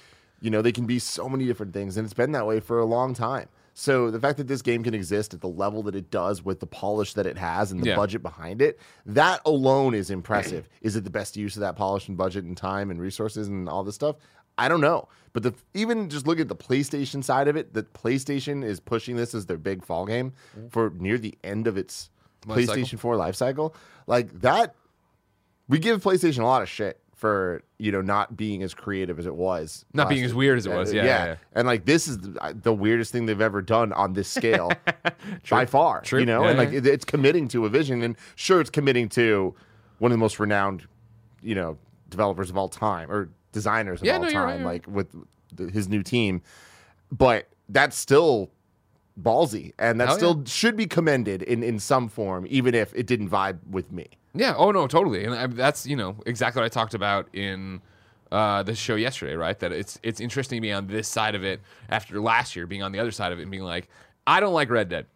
you 0.40 0.50
know, 0.50 0.62
they 0.62 0.72
can 0.72 0.86
be 0.86 0.98
so 0.98 1.28
many 1.28 1.46
different 1.46 1.72
things, 1.72 1.96
and 1.96 2.04
it's 2.04 2.14
been 2.14 2.32
that 2.32 2.46
way 2.46 2.60
for 2.60 2.78
a 2.78 2.84
long 2.84 3.14
time. 3.14 3.48
So 3.74 4.10
the 4.10 4.18
fact 4.18 4.38
that 4.38 4.48
this 4.48 4.60
game 4.60 4.82
can 4.82 4.92
exist 4.92 5.34
at 5.34 5.40
the 5.40 5.48
level 5.48 5.84
that 5.84 5.94
it 5.94 6.10
does, 6.10 6.44
with 6.44 6.58
the 6.58 6.66
polish 6.66 7.14
that 7.14 7.26
it 7.26 7.38
has 7.38 7.70
and 7.70 7.80
the 7.80 7.88
Yeah. 7.90 7.96
budget 7.96 8.22
behind 8.24 8.60
it, 8.60 8.80
that 9.06 9.40
alone 9.46 9.94
is 9.94 10.10
impressive. 10.10 10.68
is 10.82 10.96
it 10.96 11.04
the 11.04 11.10
best 11.10 11.36
use 11.36 11.54
of 11.56 11.60
that 11.60 11.76
polish 11.76 12.08
and 12.08 12.16
budget 12.16 12.44
and 12.44 12.56
time 12.56 12.90
and 12.90 13.00
resources 13.00 13.46
and 13.46 13.68
all 13.68 13.84
this 13.84 13.94
stuff? 13.94 14.16
I 14.58 14.68
don't 14.68 14.80
know. 14.80 15.08
But 15.38 15.54
the 15.54 15.78
even 15.78 16.10
just 16.10 16.26
look 16.26 16.40
at 16.40 16.48
the 16.48 16.56
PlayStation 16.56 17.22
side 17.22 17.46
of 17.46 17.56
it. 17.56 17.72
That 17.74 17.92
PlayStation 17.92 18.64
is 18.64 18.80
pushing 18.80 19.14
this 19.14 19.36
as 19.36 19.46
their 19.46 19.56
big 19.56 19.84
fall 19.84 20.04
game 20.04 20.32
mm-hmm. 20.56 20.66
for 20.68 20.90
near 20.98 21.16
the 21.16 21.36
end 21.44 21.68
of 21.68 21.76
its 21.76 22.10
Life 22.46 22.66
cycle. 22.66 22.82
PlayStation 22.82 22.98
4 22.98 23.16
life 23.16 23.36
cycle. 23.36 23.74
Like 24.08 24.40
that 24.40 24.74
we 25.68 25.78
give 25.78 26.02
PlayStation 26.02 26.40
a 26.40 26.46
lot 26.46 26.62
of 26.62 26.68
shit 26.68 26.98
for 27.14 27.62
you 27.78 27.92
know 27.92 28.00
not 28.00 28.36
being 28.36 28.64
as 28.64 28.74
creative 28.74 29.20
as 29.20 29.26
it 29.26 29.34
was, 29.36 29.84
Not 29.92 30.08
being 30.08 30.24
as 30.24 30.34
weird 30.34 30.58
as 30.58 30.66
it 30.66 30.72
was. 30.72 30.90
Uh, 30.90 30.96
yeah, 30.96 31.04
yeah, 31.04 31.24
yeah. 31.26 31.36
And 31.52 31.68
like 31.68 31.84
this 31.84 32.08
is 32.08 32.18
the, 32.18 32.58
the 32.60 32.74
weirdest 32.74 33.12
thing 33.12 33.26
they've 33.26 33.40
ever 33.40 33.62
done 33.62 33.92
on 33.92 34.14
this 34.14 34.28
scale 34.28 34.72
by 35.50 35.66
far. 35.66 36.00
True. 36.00 36.18
You 36.18 36.26
know, 36.26 36.42
Yeah, 36.42 36.48
and 36.48 36.58
like 36.58 36.72
it, 36.72 36.84
it's 36.84 37.04
committing 37.04 37.46
to 37.48 37.64
a 37.64 37.68
vision, 37.68 38.02
and 38.02 38.16
sure, 38.34 38.60
it's 38.60 38.70
committing 38.70 39.08
to 39.10 39.54
one 39.98 40.10
of 40.10 40.14
the 40.14 40.20
most 40.20 40.40
renowned, 40.40 40.88
you 41.42 41.54
know, 41.54 41.78
developers 42.10 42.50
of 42.50 42.56
all 42.56 42.68
time 42.68 43.08
or 43.08 43.30
designers 43.52 44.00
of 44.00 44.06
Yeah, 44.06 44.14
all 44.14 44.20
no, 44.20 44.24
right, 44.26 44.32
time, 44.32 44.60
you're 44.60 44.68
like 44.68 44.86
with 44.86 45.08
the, 45.54 45.68
his 45.70 45.88
new 45.88 46.02
team. 46.02 46.42
But 47.10 47.48
that's 47.68 47.96
still 47.96 48.50
ballsy, 49.20 49.72
and 49.78 50.00
that 50.00 50.08
Hell 50.08 50.16
still 50.16 50.44
should 50.44 50.76
be 50.76 50.86
commended 50.86 51.42
in 51.42 51.62
in 51.62 51.78
some 51.78 52.08
form, 52.08 52.46
even 52.48 52.74
if 52.74 52.94
it 52.94 53.06
didn't 53.06 53.30
vibe 53.30 53.58
with 53.70 53.90
me. 53.92 54.06
Yeah. 54.34 54.54
Oh 54.56 54.70
no, 54.70 54.86
totally. 54.86 55.24
And 55.24 55.34
I, 55.34 55.46
that's 55.46 55.86
you 55.86 55.96
know 55.96 56.16
exactly 56.26 56.60
what 56.60 56.66
I 56.66 56.68
talked 56.68 56.94
about 56.94 57.28
in 57.34 57.80
uh, 58.30 58.62
the 58.62 58.74
show 58.74 58.94
yesterday, 58.94 59.34
right? 59.34 59.58
That 59.58 59.72
it's 59.72 59.98
it's 60.02 60.20
interesting 60.20 60.58
to 60.58 60.60
be 60.60 60.72
on 60.72 60.86
this 60.86 61.08
side 61.08 61.34
of 61.34 61.44
it 61.44 61.60
after 61.88 62.20
last 62.20 62.54
year 62.54 62.66
being 62.66 62.82
on 62.82 62.92
the 62.92 62.98
other 62.98 63.10
side 63.10 63.32
of 63.32 63.38
it 63.38 63.42
and 63.42 63.50
being 63.50 63.62
like, 63.62 63.88
I 64.26 64.40
don't 64.40 64.52
like 64.54 64.70
Red 64.70 64.88
Dead. 64.88 65.06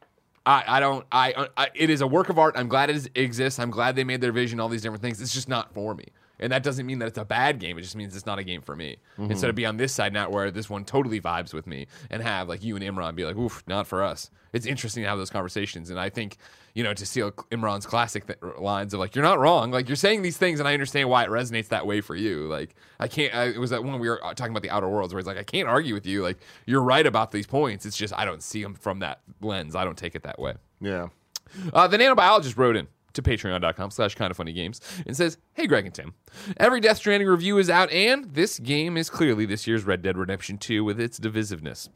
I, 0.44 0.64
I 0.66 0.80
don't 0.80 1.06
I, 1.12 1.48
I 1.56 1.68
it 1.74 1.88
is 1.90 2.00
a 2.00 2.06
work 2.06 2.28
of 2.28 2.38
art. 2.38 2.54
I'm 2.56 2.68
glad 2.68 2.90
it 2.90 2.96
is- 2.96 3.10
exists. 3.14 3.60
I'm 3.60 3.70
glad 3.70 3.94
they 3.94 4.02
made 4.04 4.20
their 4.20 4.32
vision, 4.32 4.58
all 4.58 4.68
these 4.68 4.82
different 4.82 5.02
things. 5.02 5.20
It's 5.20 5.34
just 5.34 5.48
not 5.48 5.72
for 5.74 5.94
me. 5.94 6.06
And 6.42 6.52
that 6.52 6.62
doesn't 6.62 6.84
mean 6.84 6.98
that 6.98 7.08
it's 7.08 7.18
a 7.18 7.24
bad 7.24 7.58
game. 7.58 7.78
It 7.78 7.82
just 7.82 7.96
means 7.96 8.14
it's 8.14 8.26
not 8.26 8.38
a 8.38 8.44
game 8.44 8.60
for 8.60 8.76
me. 8.76 8.96
Instead 9.30 9.48
of 9.48 9.56
be 9.56 9.64
on 9.64 9.76
this 9.76 9.92
side 9.92 10.12
now 10.12 10.28
where 10.28 10.50
this 10.50 10.68
one 10.68 10.84
totally 10.84 11.20
vibes 11.20 11.54
with 11.54 11.66
me 11.66 11.86
and 12.10 12.22
have 12.22 12.48
like 12.48 12.62
you 12.62 12.76
and 12.76 12.84
Imran 12.84 13.14
be 13.14 13.24
like, 13.24 13.36
oof, 13.36 13.62
not 13.66 13.86
for 13.86 14.02
us. 14.02 14.30
It's 14.52 14.66
interesting 14.66 15.02
to 15.04 15.08
have 15.08 15.18
those 15.18 15.30
conversations. 15.30 15.88
And 15.88 15.98
I 15.98 16.10
think, 16.10 16.36
you 16.74 16.82
know, 16.82 16.92
to 16.92 17.06
see 17.06 17.20
Imran's 17.20 17.86
classic 17.86 18.26
th- 18.26 18.38
lines 18.58 18.92
of 18.92 19.00
like, 19.00 19.14
you're 19.14 19.24
not 19.24 19.38
wrong. 19.38 19.70
Like 19.70 19.88
you're 19.88 19.96
saying 19.96 20.22
these 20.22 20.36
things 20.36 20.58
and 20.58 20.68
I 20.68 20.74
understand 20.74 21.08
why 21.08 21.24
it 21.24 21.30
resonates 21.30 21.68
that 21.68 21.86
way 21.86 22.00
for 22.02 22.14
you. 22.14 22.48
Like 22.48 22.74
I 23.00 23.08
can't, 23.08 23.34
I, 23.34 23.44
it 23.44 23.58
was 23.58 23.70
that 23.70 23.82
when 23.82 23.98
we 23.98 24.08
were 24.08 24.22
uh, 24.22 24.34
talking 24.34 24.52
about 24.52 24.62
the 24.62 24.70
outer 24.70 24.88
worlds 24.88 25.14
where 25.14 25.20
it's 25.20 25.26
like, 25.26 25.38
I 25.38 25.44
can't 25.44 25.68
argue 25.68 25.94
with 25.94 26.06
you. 26.06 26.22
Like 26.22 26.38
you're 26.66 26.82
right 26.82 27.06
about 27.06 27.30
these 27.30 27.46
points. 27.46 27.86
It's 27.86 27.96
just, 27.96 28.12
I 28.12 28.24
don't 28.24 28.42
see 28.42 28.62
them 28.62 28.74
from 28.74 28.98
that 28.98 29.20
lens. 29.40 29.74
I 29.74 29.84
don't 29.84 29.96
take 29.96 30.14
it 30.14 30.24
that 30.24 30.38
way. 30.38 30.54
Yeah. 30.80 31.08
Uh, 31.72 31.86
the 31.86 31.98
nanobiologist 31.98 32.56
wrote 32.58 32.76
in 32.76 32.88
to 33.14 33.22
patreon.com 33.22 33.90
slash 33.90 34.14
kind 34.14 34.30
of 34.30 34.36
funny 34.36 34.52
games 34.52 34.80
and 35.06 35.16
says, 35.16 35.38
Hey, 35.54 35.66
Greg 35.66 35.86
and 35.86 35.94
Tim. 35.94 36.14
Every 36.56 36.80
Death 36.80 36.98
Stranding 36.98 37.28
review 37.28 37.58
is 37.58 37.70
out, 37.70 37.90
and 37.90 38.34
this 38.34 38.58
game 38.58 38.96
is 38.96 39.10
clearly 39.10 39.46
this 39.46 39.66
year's 39.66 39.84
Red 39.84 40.02
Dead 40.02 40.16
Redemption 40.16 40.58
2 40.58 40.84
with 40.84 41.00
its 41.00 41.18
divisiveness. 41.18 41.88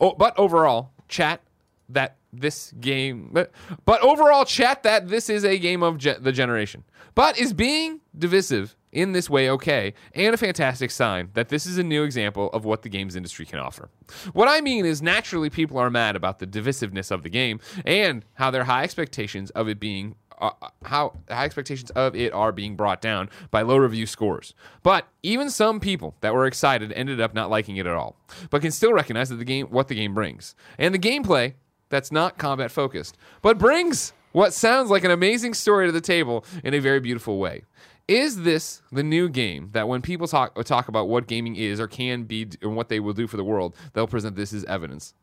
Oh, 0.00 0.14
but 0.14 0.38
overall, 0.38 0.92
chat 1.08 1.40
that 1.88 2.16
this 2.32 2.72
game, 2.80 3.30
but, 3.32 3.52
but 3.84 4.00
overall, 4.00 4.44
chat 4.44 4.82
that 4.82 5.08
this 5.08 5.28
is 5.28 5.44
a 5.44 5.58
game 5.58 5.82
of 5.82 5.98
ge- 5.98 6.18
the 6.18 6.32
generation. 6.32 6.84
But 7.14 7.38
is 7.38 7.52
being 7.52 8.00
divisive 8.16 8.74
in 8.94 9.12
this 9.12 9.28
way 9.28 9.50
okay, 9.50 9.94
and 10.14 10.34
a 10.34 10.38
fantastic 10.38 10.90
sign 10.90 11.30
that 11.34 11.48
this 11.48 11.66
is 11.66 11.78
a 11.78 11.82
new 11.82 12.04
example 12.04 12.48
of 12.50 12.64
what 12.64 12.82
the 12.82 12.88
games 12.88 13.16
industry 13.16 13.44
can 13.44 13.58
offer. 13.58 13.90
What 14.32 14.48
I 14.48 14.60
mean 14.60 14.84
is, 14.84 15.02
naturally, 15.02 15.50
people 15.50 15.78
are 15.78 15.90
mad 15.90 16.16
about 16.16 16.38
the 16.38 16.46
divisiveness 16.46 17.10
of 17.10 17.22
the 17.22 17.28
game 17.28 17.60
and 17.84 18.24
how 18.34 18.50
their 18.50 18.64
high 18.64 18.84
expectations 18.84 19.50
of 19.50 19.68
it 19.68 19.78
being. 19.78 20.14
Uh, 20.40 20.50
how 20.84 21.12
high 21.28 21.44
expectations 21.44 21.90
of 21.92 22.16
it 22.16 22.32
are 22.32 22.50
being 22.50 22.74
brought 22.74 23.00
down 23.00 23.30
by 23.50 23.62
low 23.62 23.76
review 23.76 24.06
scores. 24.06 24.52
But 24.82 25.06
even 25.22 25.48
some 25.48 25.78
people 25.80 26.14
that 26.20 26.34
were 26.34 26.46
excited 26.46 26.92
ended 26.92 27.20
up 27.20 27.34
not 27.34 27.50
liking 27.50 27.76
it 27.76 27.86
at 27.86 27.94
all, 27.94 28.16
but 28.50 28.62
can 28.62 28.72
still 28.72 28.92
recognize 28.92 29.28
that 29.28 29.36
the 29.36 29.44
game 29.44 29.66
what 29.66 29.88
the 29.88 29.94
game 29.94 30.12
brings. 30.12 30.54
And 30.78 30.94
the 30.94 30.98
gameplay 30.98 31.54
that's 31.88 32.10
not 32.10 32.38
combat 32.38 32.70
focused, 32.70 33.16
but 33.42 33.58
brings 33.58 34.12
what 34.32 34.52
sounds 34.52 34.90
like 34.90 35.04
an 35.04 35.12
amazing 35.12 35.54
story 35.54 35.86
to 35.86 35.92
the 35.92 36.00
table 36.00 36.44
in 36.64 36.74
a 36.74 36.80
very 36.80 36.98
beautiful 36.98 37.38
way. 37.38 37.62
Is 38.08 38.42
this 38.42 38.82
the 38.92 39.02
new 39.02 39.28
game 39.28 39.70
that 39.72 39.88
when 39.88 40.02
people 40.02 40.26
talk 40.26 40.62
talk 40.64 40.88
about 40.88 41.08
what 41.08 41.26
gaming 41.26 41.56
is 41.56 41.80
or 41.80 41.86
can 41.86 42.24
be 42.24 42.48
and 42.60 42.76
what 42.76 42.88
they 42.88 43.00
will 43.00 43.14
do 43.14 43.26
for 43.26 43.36
the 43.36 43.44
world, 43.44 43.76
they'll 43.92 44.06
present 44.06 44.36
this 44.36 44.52
as 44.52 44.64
evidence? 44.64 45.14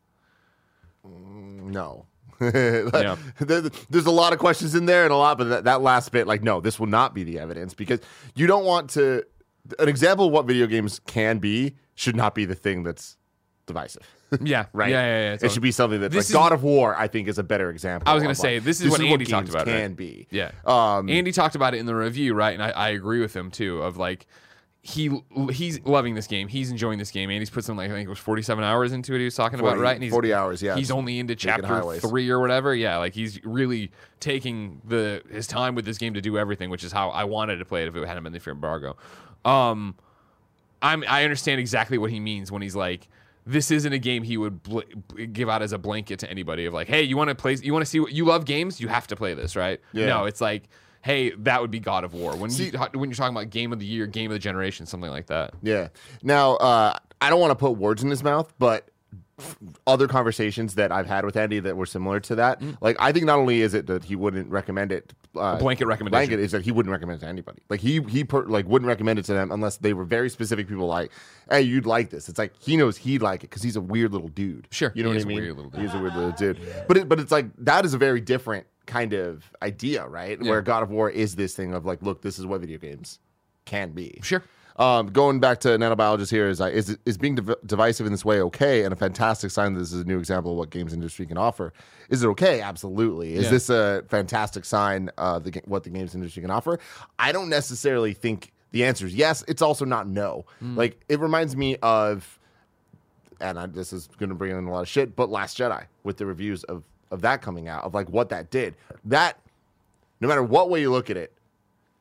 No. 1.03 2.05
There- 3.39 3.61
There's 3.89 4.05
a 4.05 4.11
lot 4.11 4.33
of 4.33 4.39
questions 4.39 4.75
in 4.75 4.85
there 4.85 5.03
and 5.03 5.13
a 5.13 5.17
lot, 5.17 5.37
but 5.37 5.45
that, 5.49 5.63
that 5.65 5.81
last 5.81 6.11
bit, 6.11 6.27
like, 6.27 6.43
no, 6.43 6.59
this 6.61 6.79
will 6.79 6.87
not 6.87 7.13
be 7.13 7.23
the 7.23 7.39
evidence 7.39 7.73
because 7.73 7.99
you 8.35 8.47
don't 8.47 8.65
want 8.65 8.89
to. 8.91 9.23
An 9.77 9.87
example 9.87 10.25
of 10.27 10.31
what 10.31 10.47
video 10.47 10.65
games 10.65 10.99
can 11.05 11.37
be 11.37 11.75
should 11.93 12.15
not 12.15 12.33
be 12.33 12.45
the 12.45 12.55
thing 12.55 12.83
that's 12.83 13.17
divisive. 13.65 14.03
Yeah, 14.41 14.67
right? 14.71 14.89
Yeah, 14.89 15.03
yeah, 15.05 15.31
yeah. 15.33 15.37
It 15.45 15.51
should 15.51 15.61
be 15.61 15.73
something 15.73 15.99
that's 15.99 16.13
This 16.13 16.29
like 16.29 16.29
is- 16.29 16.33
God 16.33 16.51
of 16.53 16.63
War. 16.63 16.95
I 16.95 17.09
think 17.09 17.27
is 17.27 17.37
a 17.37 17.43
better 17.43 17.69
example. 17.69 18.09
I 18.09 18.13
was 18.13 18.23
gonna 18.23 18.33
say, 18.33 18.59
this 18.59 18.79
is 18.79 18.89
what 18.89 19.01
Andy 19.01 19.25
talked 19.25 19.47
games 19.47 19.53
about, 19.53 19.65
Can 19.67 19.81
right? 19.89 19.95
be. 19.95 20.27
Yeah. 20.31 20.51
Um, 20.65 21.09
Andy 21.09 21.33
talked 21.33 21.55
about 21.55 21.73
it 21.73 21.79
in 21.79 21.85
the 21.85 21.93
review, 21.95 22.33
right? 22.33 22.53
And 22.53 22.63
I, 22.63 22.69
I 22.69 22.89
agree 22.91 23.19
with 23.19 23.35
him 23.35 23.51
too. 23.51 23.81
Of 23.81 23.97
like, 23.97 24.25
he 24.83 25.15
he's 25.51 25.79
loving 25.81 26.15
this 26.15 26.25
game. 26.25 26.47
He's 26.47 26.71
enjoying 26.71 26.97
this 26.97 27.11
game. 27.11 27.29
Andy's 27.29 27.51
put 27.51 27.63
some 27.63 27.77
like 27.77 27.91
I 27.91 27.93
think 27.93 28.07
it 28.07 28.09
was 28.09 28.17
forty 28.17 28.41
seven 28.41 28.63
hours 28.63 28.91
into 28.93 29.13
it. 29.13 29.19
He 29.19 29.25
was 29.25 29.35
talking 29.35 29.59
40 29.59 29.73
about 29.73 29.81
right. 29.83 29.93
And 29.93 30.03
he's 30.03 30.11
40 30.11 30.33
hours, 30.33 30.63
yeah. 30.63 30.75
He's 30.75 30.89
only 30.89 31.19
into 31.19 31.35
chapter 31.35 31.99
three 31.99 32.29
or 32.31 32.39
whatever. 32.39 32.73
Yeah, 32.73 32.97
like 32.97 33.13
he's 33.13 33.43
really 33.45 33.91
taking 34.19 34.81
the 34.83 35.21
his 35.29 35.45
time 35.45 35.75
with 35.75 35.85
this 35.85 35.99
game 35.99 36.15
to 36.15 36.21
do 36.21 36.35
everything, 36.35 36.71
which 36.71 36.83
is 36.83 36.91
how 36.91 37.09
I 37.09 37.25
wanted 37.25 37.57
to 37.57 37.65
play 37.65 37.83
it 37.83 37.89
if 37.89 37.95
it 37.95 38.07
hadn't 38.07 38.23
been 38.23 38.33
the 38.33 38.39
fear 38.39 38.53
embargo. 38.53 38.97
Um, 39.45 39.95
I'm 40.81 41.03
I 41.07 41.23
understand 41.25 41.59
exactly 41.59 41.99
what 41.99 42.09
he 42.09 42.19
means 42.19 42.51
when 42.51 42.63
he's 42.63 42.75
like. 42.75 43.07
This 43.43 43.71
isn't 43.71 43.91
a 43.91 43.97
game 43.97 44.21
he 44.21 44.37
would 44.37 44.61
bl- 44.61 44.81
give 45.33 45.49
out 45.49 45.63
as 45.63 45.73
a 45.73 45.79
blanket 45.79 46.19
to 46.19 46.29
anybody 46.29 46.65
of 46.65 46.75
like, 46.75 46.87
hey, 46.87 47.01
you 47.01 47.17
want 47.17 47.29
to 47.29 47.35
play, 47.35 47.55
you 47.55 47.73
want 47.73 47.83
to 47.83 47.89
see 47.89 47.99
what 47.99 48.11
you 48.11 48.23
love 48.23 48.45
games, 48.45 48.79
you 48.79 48.87
have 48.87 49.07
to 49.07 49.15
play 49.15 49.33
this, 49.33 49.55
right? 49.55 49.81
Yeah. 49.93 50.05
No, 50.05 50.25
it's 50.25 50.41
like, 50.41 50.69
hey, 51.03 51.31
that 51.31 51.61
would 51.61 51.71
be 51.71 51.79
God 51.79 52.03
of 52.03 52.13
War. 52.13 52.35
When 52.35 52.49
See- 52.49 52.65
you 52.71 52.71
when 52.93 53.09
you're 53.09 53.15
talking 53.15 53.35
about 53.35 53.49
game 53.49 53.73
of 53.73 53.79
the 53.79 53.85
year, 53.85 54.07
game 54.07 54.31
of 54.31 54.35
the 54.35 54.39
generation, 54.39 54.85
something 54.85 55.09
like 55.09 55.27
that. 55.27 55.53
Yeah. 55.61 55.89
Now, 56.23 56.55
uh, 56.57 56.97
I 57.19 57.29
don't 57.29 57.39
want 57.39 57.51
to 57.51 57.55
put 57.55 57.71
words 57.77 58.03
in 58.03 58.09
his 58.09 58.23
mouth, 58.23 58.53
but 58.59 58.87
other 59.87 60.07
conversations 60.07 60.75
that 60.75 60.91
I've 60.91 61.07
had 61.07 61.25
with 61.25 61.35
Andy 61.35 61.59
that 61.59 61.75
were 61.75 61.85
similar 61.87 62.19
to 62.21 62.35
that, 62.35 62.61
like 62.81 62.95
I 62.99 63.11
think 63.11 63.25
not 63.25 63.39
only 63.39 63.61
is 63.61 63.73
it 63.73 63.87
that 63.87 64.03
he 64.03 64.15
wouldn't 64.15 64.49
recommend 64.51 64.91
it, 64.91 65.13
uh, 65.35 65.57
blanket 65.57 65.85
recommendation. 65.87 66.27
Blanket 66.27 66.43
is 66.43 66.51
that 66.51 66.61
he 66.61 66.71
wouldn't 66.71 66.91
recommend 66.91 67.17
it 67.17 67.25
to 67.25 67.27
anybody. 67.29 67.59
Like 67.69 67.79
he 67.79 68.01
he 68.03 68.23
per, 68.23 68.43
like 68.45 68.67
wouldn't 68.67 68.87
recommend 68.87 69.17
it 69.17 69.25
to 69.25 69.33
them 69.33 69.51
unless 69.51 69.77
they 69.77 69.93
were 69.93 70.03
very 70.03 70.29
specific 70.29 70.67
people. 70.67 70.85
Like, 70.85 71.11
hey, 71.49 71.61
you'd 71.63 71.85
like 71.87 72.11
this. 72.11 72.29
It's 72.29 72.37
like 72.37 72.53
he 72.59 72.77
knows 72.77 72.97
he'd 72.97 73.21
like 73.23 73.43
it 73.43 73.49
because 73.49 73.63
he's 73.63 73.75
a 73.75 73.81
weird 73.81 74.11
little 74.13 74.27
dude. 74.27 74.67
Sure, 74.71 74.91
you 74.93 75.01
know 75.03 75.09
he 75.09 75.15
what 75.15 75.17
is 75.17 75.23
I 75.23 75.25
a 75.25 75.29
mean. 75.29 75.37
weird 75.41 75.55
little 75.55 75.71
dude. 75.71 75.81
He's 75.81 75.93
a 75.93 75.99
weird 75.99 76.15
little 76.15 76.31
dude. 76.33 76.59
But 76.87 76.97
it, 76.97 77.09
but 77.09 77.19
it's 77.19 77.31
like 77.31 77.47
that 77.59 77.83
is 77.85 77.93
a 77.93 77.97
very 77.97 78.21
different 78.21 78.67
kind 78.85 79.13
of 79.13 79.43
idea, 79.61 80.07
right? 80.07 80.37
Yeah. 80.41 80.49
Where 80.49 80.61
God 80.61 80.83
of 80.83 80.89
War 80.89 81.09
is 81.09 81.35
this 81.35 81.55
thing 81.55 81.73
of 81.73 81.85
like, 81.85 82.01
look, 82.01 82.21
this 82.21 82.39
is 82.39 82.45
what 82.45 82.61
video 82.61 82.77
games 82.77 83.19
can 83.65 83.91
be. 83.91 84.19
Sure. 84.23 84.43
Um, 84.77 85.07
going 85.07 85.39
back 85.39 85.59
to 85.59 85.67
nanobiologist 85.69 86.31
here 86.31 86.47
is 86.47 86.59
like, 86.59 86.73
is 86.73 86.97
is 87.05 87.17
being 87.17 87.35
div- 87.35 87.55
divisive 87.65 88.05
in 88.05 88.11
this 88.11 88.25
way 88.25 88.41
okay? 88.41 88.83
And 88.83 88.93
a 88.93 88.95
fantastic 88.95 89.51
sign 89.51 89.73
that 89.73 89.79
this 89.79 89.91
is 89.93 90.01
a 90.01 90.05
new 90.05 90.17
example 90.17 90.51
of 90.53 90.57
what 90.57 90.69
games 90.69 90.93
industry 90.93 91.25
can 91.25 91.37
offer. 91.37 91.73
Is 92.09 92.23
it 92.23 92.27
okay? 92.29 92.61
Absolutely. 92.61 93.35
Is 93.35 93.45
Yeah. 93.45 93.49
this 93.51 93.69
a 93.69 94.03
fantastic 94.09 94.65
sign 94.65 95.09
of 95.17 95.43
the, 95.43 95.61
what 95.65 95.83
the 95.83 95.89
games 95.89 96.15
industry 96.15 96.41
can 96.41 96.49
offer? 96.51 96.79
I 97.19 97.31
don't 97.31 97.49
necessarily 97.49 98.13
think 98.13 98.53
the 98.71 98.85
answer 98.85 99.05
is 99.05 99.13
yes. 99.13 99.43
It's 99.47 99.61
also 99.61 99.85
not 99.85 100.07
no. 100.07 100.45
Hmm. 100.59 100.77
Like 100.77 100.99
it 101.09 101.19
reminds 101.19 101.55
me 101.55 101.75
of, 101.83 102.39
and 103.39 103.59
I, 103.59 103.65
this 103.67 103.91
is 103.93 104.07
going 104.17 104.29
to 104.29 104.35
bring 104.35 104.57
in 104.57 104.65
a 104.65 104.71
lot 104.71 104.81
of 104.81 104.87
shit, 104.87 105.15
but 105.15 105.29
Last 105.29 105.57
Jedi 105.57 105.83
with 106.03 106.17
the 106.17 106.25
reviews 106.25 106.63
of 106.63 106.83
of 107.11 107.21
that 107.21 107.41
coming 107.41 107.67
out 107.67 107.83
of 107.83 107.93
like 107.93 108.09
what 108.09 108.29
that 108.29 108.49
did. 108.49 108.75
That 109.05 109.39
no 110.19 110.27
matter 110.27 110.43
what 110.43 110.69
way 110.69 110.81
you 110.81 110.91
look 110.91 111.09
at 111.09 111.17
it, 111.17 111.33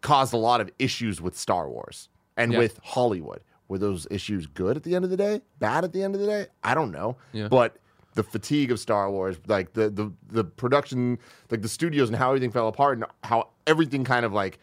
caused 0.00 0.32
a 0.32 0.36
lot 0.38 0.60
of 0.60 0.70
issues 0.78 1.20
with 1.20 1.36
Star 1.36 1.68
Wars 1.68 2.08
and 2.36 2.52
Yeah. 2.52 2.58
with 2.58 2.78
Hollywood. 2.82 3.40
Were 3.68 3.78
those 3.78 4.06
issues 4.10 4.46
good 4.46 4.76
at 4.76 4.82
the 4.82 4.94
end 4.96 5.04
of 5.04 5.10
the 5.10 5.16
day? 5.16 5.42
Bad 5.58 5.84
at 5.84 5.92
the 5.92 6.02
end 6.02 6.14
of 6.14 6.20
the 6.20 6.26
day? 6.26 6.46
I 6.64 6.74
don't 6.74 6.90
know. 6.90 7.16
Yeah. 7.32 7.48
But 7.48 7.76
the 8.14 8.22
fatigue 8.24 8.72
of 8.72 8.80
Star 8.80 9.10
Wars, 9.10 9.36
like 9.46 9.72
the 9.74 9.90
the 9.90 10.12
the 10.28 10.44
production, 10.44 11.18
like 11.50 11.62
the 11.62 11.68
studios 11.68 12.08
and 12.08 12.16
how 12.16 12.28
everything 12.30 12.50
fell 12.50 12.66
apart 12.68 12.98
and 12.98 13.06
how 13.24 13.48
everything 13.66 14.02
kind 14.04 14.24
of 14.26 14.32
like 14.32 14.58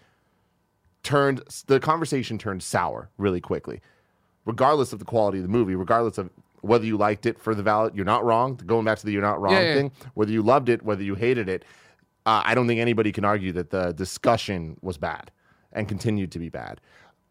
turned 1.03 1.41
the 1.67 1.79
conversation 1.79 2.37
turned 2.37 2.61
sour 2.63 3.09
really 3.17 3.39
quickly. 3.41 3.79
Regardless 4.45 4.93
of 4.93 4.99
the 4.99 5.05
quality 5.05 5.37
of 5.39 5.43
the 5.43 5.49
movie, 5.49 5.75
regardless 5.75 6.17
of 6.17 6.29
whether 6.61 6.85
you 6.85 6.97
liked 6.97 7.25
it 7.25 7.39
for 7.39 7.53
the 7.55 7.63
valid, 7.63 7.95
you're 7.95 8.05
not 8.05 8.23
wrong. 8.25 8.55
Going 8.65 8.85
back 8.85 8.97
to 8.99 9.05
the 9.05 9.11
you're 9.11 9.21
not 9.21 9.39
wrong 9.41 9.53
Yeah, 9.53 9.61
yeah. 9.61 9.73
thing, 9.75 9.91
whether 10.15 10.31
you 10.31 10.41
loved 10.41 10.69
it, 10.69 10.83
whether 10.83 11.03
you 11.03 11.15
hated 11.15 11.49
it, 11.49 11.63
uh, 12.25 12.41
I 12.45 12.55
don't 12.55 12.67
think 12.67 12.79
anybody 12.79 13.11
can 13.11 13.23
argue 13.25 13.51
that 13.53 13.69
the 13.69 13.93
discussion 13.93 14.77
was 14.81 14.97
bad 14.97 15.31
and 15.71 15.87
continued 15.87 16.31
to 16.33 16.39
be 16.39 16.49
bad. 16.49 16.81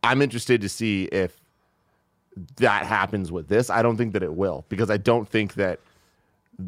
I'm 0.03 0.23
interested 0.23 0.61
to 0.63 0.69
see 0.69 1.05
if 1.05 1.41
that 2.57 2.87
happens 2.87 3.33
with 3.33 3.49
this. 3.49 3.71
I 3.71 3.83
don't 3.83 3.97
think 3.97 4.13
that 4.13 4.23
it 4.23 4.35
will 4.35 4.65
because 4.69 4.91
I 4.91 4.97
don't 4.97 5.29
think 5.29 5.55
that 5.55 5.81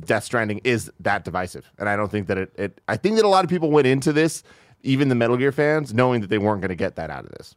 Death 0.04 0.24
Stranding 0.24 0.60
is 0.64 0.90
that 1.00 1.24
divisive, 1.24 1.70
and 1.78 1.88
I 1.88 1.96
don't 1.96 2.10
think 2.10 2.26
that 2.26 2.36
it. 2.38 2.52
it 2.56 2.80
I 2.88 2.96
think 2.96 3.16
that 3.16 3.24
a 3.24 3.28
lot 3.28 3.44
of 3.44 3.50
people 3.50 3.70
went 3.70 3.86
into 3.86 4.12
this, 4.12 4.42
even 4.82 5.08
the 5.08 5.14
Metal 5.14 5.36
Gear 5.36 5.52
fans, 5.52 5.94
knowing 5.94 6.20
that 6.20 6.28
they 6.28 6.38
weren't 6.38 6.60
going 6.60 6.68
to 6.70 6.74
get 6.74 6.96
that 6.96 7.10
out 7.10 7.24
of 7.24 7.30
this 7.30 7.54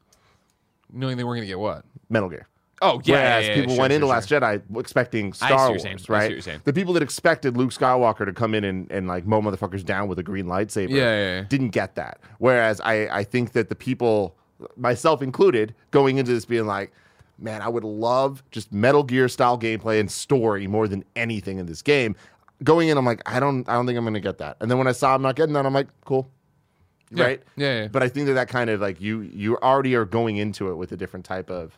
Knowing 0.94 1.18
they 1.18 1.24
weren't 1.24 1.38
going 1.38 1.48
to 1.48 1.48
get 1.48 1.60
what? 1.60 1.84
Metal 2.10 2.30
Gear. 2.30 2.48
Oh, 2.84 3.00
yeah. 3.04 3.16
Whereas 3.16 3.44
yeah, 3.46 3.50
yeah, 3.50 3.56
people 3.56 3.76
sure, 3.76 3.82
went 3.82 3.92
sure, 3.92 3.96
into 3.96 4.08
sure. 4.08 4.14
Last 4.14 4.30
Jedi 4.30 4.80
expecting 4.80 5.34
Star 5.34 5.70
Wars, 5.70 5.84
saying. 5.84 5.96
I 5.96 5.98
see 6.00 6.12
right? 6.12 6.44
saying. 6.44 6.62
The 6.64 6.74
people 6.74 6.94
that 6.94 7.04
expected 7.04 7.56
Luke 7.56 7.70
Skywalker 7.72 8.26
to 8.26 8.34
come 8.34 8.56
in 8.56 8.64
and, 8.64 8.92
and 8.92 9.08
like 9.08 9.26
mow 9.26 9.42
motherfuckers 9.42 9.86
down 9.86 10.08
with 10.08 10.18
a 10.18 10.24
green 10.24 10.46
lightsaber 10.46 10.90
Yeah, 10.90 11.42
didn't 11.44 11.70
get 11.70 11.96
that. 11.96 12.20
Whereas 12.40 12.82
I, 12.82 13.08
I 13.08 13.24
think 13.24 13.52
that 13.52 13.70
the 13.70 13.76
people, 13.76 14.36
myself 14.76 15.22
included, 15.22 15.76
going 15.92 16.18
into 16.18 16.34
this 16.34 16.46
being 16.46 16.66
like, 16.66 16.92
man, 17.38 17.62
I 17.62 17.70
would 17.70 17.84
love 17.84 18.44
just 18.52 18.72
Metal 18.74 19.04
Gear 19.04 19.28
style 19.30 19.60
gameplay 19.60 20.00
and 20.00 20.12
story 20.12 20.66
more 20.66 20.88
than 20.88 21.04
anything 21.16 21.60
in 21.60 21.68
this 21.68 21.82
game. 21.84 22.16
Going 22.64 22.90
in, 22.90 22.98
I'm 22.98 23.06
like, 23.06 23.22
I 23.28 23.40
don't, 23.40 23.68
I 23.70 23.74
don't 23.74 23.86
think 23.86 23.98
I'm 23.98 24.04
gonna 24.04 24.20
get 24.20 24.40
that. 24.40 24.58
And 24.60 24.70
then 24.72 24.78
when 24.80 24.88
I 24.88 24.92
saw 24.92 25.14
I'm 25.14 25.22
not 25.22 25.36
getting 25.36 25.54
that, 25.54 25.66
I'm 25.68 25.74
like, 25.74 25.88
cool, 26.06 26.30
Yeah. 27.12 27.24
right? 27.26 27.44
Yeah, 27.56 27.82
yeah. 27.82 27.88
But 27.90 28.02
I 28.04 28.10
think 28.10 28.26
that 28.28 28.34
that 28.34 28.50
kind 28.50 28.70
of 28.72 28.82
like 28.82 29.00
you, 29.02 29.22
you 29.22 29.58
already 29.58 29.96
are 29.96 30.06
going 30.06 30.38
into 30.38 30.70
it 30.70 30.76
with 30.76 30.92
a 30.92 30.98
different 30.98 31.26
type 31.26 31.50
of 31.52 31.78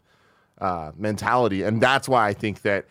uh, 0.63 0.93
mentality, 0.97 1.61
and 1.63 1.79
that's 1.79 2.07
why 2.09 2.27
I 2.27 2.33
think 2.33 2.61
that 2.61 2.85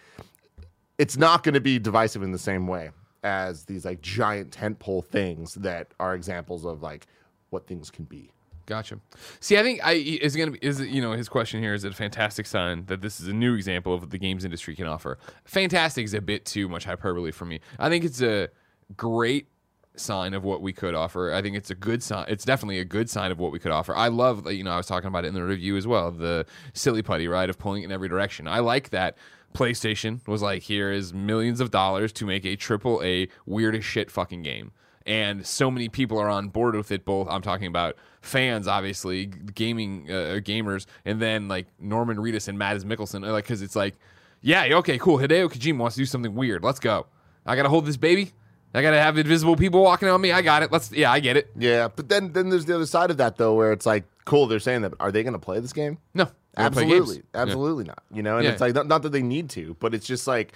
it's 0.99 1.17
not 1.17 1.43
going 1.43 1.55
to 1.55 1.61
be 1.61 1.79
divisive 1.79 2.23
in 2.23 2.31
the 2.31 2.39
same 2.39 2.69
way 2.69 2.91
as 3.25 3.65
these 3.65 3.85
like 3.85 4.03
giant 4.03 4.51
tentpole 4.51 5.05
things 5.05 5.55
that 5.55 5.89
are 5.99 6.15
examples 6.15 6.65
of 6.67 6.83
like 6.83 7.07
what 7.51 7.67
things 7.67 7.91
can 7.91 8.05
be. 8.05 8.31
Gotcha. 8.67 9.01
See, 9.41 9.59
I 9.59 9.63
think 9.63 9.85
I 9.85 9.93
is 9.95 10.37
gonna 10.37 10.53
be 10.53 10.59
is 10.63 10.81
you 10.81 11.03
know 11.03 11.13
his 11.13 11.29
question 11.29 11.61
here 11.61 11.75
is 11.75 11.83
a 11.85 11.93
fantastic 11.93 12.47
sign 12.47 12.85
that 12.87 13.01
this 13.01 13.21
is 13.21 13.27
a 13.27 13.33
new 13.33 13.55
example 13.55 13.93
of 13.93 14.03
what 14.03 14.11
the 14.11 14.19
games 14.19 14.45
industry 14.45 14.77
can 14.77 14.87
offer. 14.87 15.19
Fantastic 15.45 16.05
is 16.05 16.15
a 16.15 16.21
bit 16.21 16.45
too 16.45 16.69
much 16.69 16.85
hyperbole 16.85 17.33
for 17.33 17.45
me. 17.45 17.61
I 17.79 17.89
think 17.89 18.05
it's 18.05 18.23
a 18.23 18.51
great 18.97 19.49
sign 19.97 20.35
of 20.35 20.45
what 20.45 20.63
we 20.63 20.73
could 20.73 20.95
offer. 20.95 21.33
I 21.33 21.43
think 21.43 21.57
it's 21.57 21.71
a 21.71 21.75
good 21.75 22.03
sign. 22.03 22.27
It's 22.29 22.45
definitely 22.45 22.79
a 22.79 22.85
good 22.85 23.11
sign 23.11 23.31
of 23.31 23.39
what 23.39 23.53
we 23.53 23.59
could 23.59 23.73
offer. 23.73 23.95
I 23.95 24.09
love 24.09 24.51
you 24.51 24.65
know 24.65 24.73
I 24.73 24.77
was 24.77 24.87
talking 24.87 25.09
about 25.09 25.25
it 25.25 25.29
in 25.29 25.35
the 25.35 25.45
review 25.45 25.77
as 25.77 25.87
well. 25.87 26.11
The 26.11 26.47
silly 26.73 27.03
putty 27.03 27.29
right 27.29 27.49
of 27.49 27.59
pulling 27.59 27.83
in 27.83 27.93
every 27.93 28.09
direction. 28.09 28.47
I 28.49 28.61
like 28.61 28.91
that. 28.91 29.17
PlayStation 29.55 30.27
was 30.27 30.41
like, 30.41 30.63
here 30.63 30.91
is 30.91 31.13
millions 31.13 31.61
of 31.61 31.71
dollars 31.71 32.11
to 32.15 32.25
make 32.25 32.47
a 32.47 32.57
triple 32.57 33.03
A 33.03 33.29
weird 33.45 33.77
as 33.77 33.85
shit 33.85 34.11
fucking 34.11 34.43
game 34.43 34.73
and 35.07 35.47
so 35.47 35.71
many 35.71 35.89
people 35.89 36.19
are 36.19 36.29
on 36.29 36.49
board 36.49 36.75
with 36.75 36.91
it. 36.91 37.05
Both 37.05 37.29
I'm 37.29 37.43
talking 37.43 37.67
about 37.67 37.97
fans, 38.21 38.69
obviously, 38.69 39.27
gaming 39.27 40.11
uh, 40.11 40.41
gamers, 40.43 40.87
and 41.05 41.21
then 41.21 41.49
like 41.49 41.67
Norman 41.81 42.19
Reedus 42.19 42.49
and 42.49 42.59
Mads 42.59 42.85
Mikkelsen, 42.85 43.27
uh, 43.27 43.33
like 43.33 43.45
because 43.45 43.63
it's 43.63 43.77
like, 43.77 43.97
yeah, 44.41 44.65
okay, 44.77 44.99
cool. 44.99 45.19
Hideo 45.19 45.51
Kojima 45.51 45.79
wants 45.79 45.97
to 45.97 46.03
do 46.03 46.07
something 46.07 46.35
weird. 46.35 46.63
Let's 46.63 46.81
go. 46.81 47.07
I 47.45 47.57
gotta 47.57 47.69
hold 47.69 47.87
this 47.87 47.97
baby. 47.97 48.33
I 48.75 48.81
gotta 48.83 48.99
have 49.01 49.19
invisible 49.19 49.57
people 49.57 49.83
walking 49.83 50.09
on 50.09 50.21
me. 50.21 50.33
I 50.33 50.41
got 50.43 50.63
it. 50.63 50.73
Let's. 50.73 50.91
Yeah, 50.93 51.13
I 51.13 51.21
get 51.21 51.37
it. 51.37 51.51
Yeah, 51.59 51.89
but 51.95 52.09
then 52.09 52.33
then 52.33 52.49
there's 52.49 52.65
the 52.65 52.75
other 52.75 52.87
side 52.87 53.11
of 53.11 53.19
that 53.19 53.37
though, 53.37 53.55
where 53.55 53.73
it's 53.73 53.85
like, 53.87 54.05
cool, 54.25 54.47
they're 54.47 54.61
saying 54.61 54.83
that. 54.83 54.95
Are 55.01 55.13
they 55.13 55.23
going 55.23 55.35
to 55.35 55.39
play 55.39 55.61
this 55.61 55.73
game? 55.75 55.99
No, 56.15 56.29
I 56.57 56.63
wanna 56.63 56.71
play 56.73 56.83
games. 56.87 57.01
Absolutely, 57.01 57.23
absolutely 57.35 57.85
not. 57.85 58.03
You 58.11 58.23
know, 58.23 58.37
and 58.37 58.45
Yeah. 58.45 58.53
it's 58.53 58.61
like 58.61 58.75
not, 58.75 58.87
not 58.87 59.03
that 59.03 59.13
they 59.13 59.23
need 59.23 59.51
to, 59.51 59.77
but 59.81 59.95
it's 59.95 60.07
just 60.07 60.27
like 60.27 60.55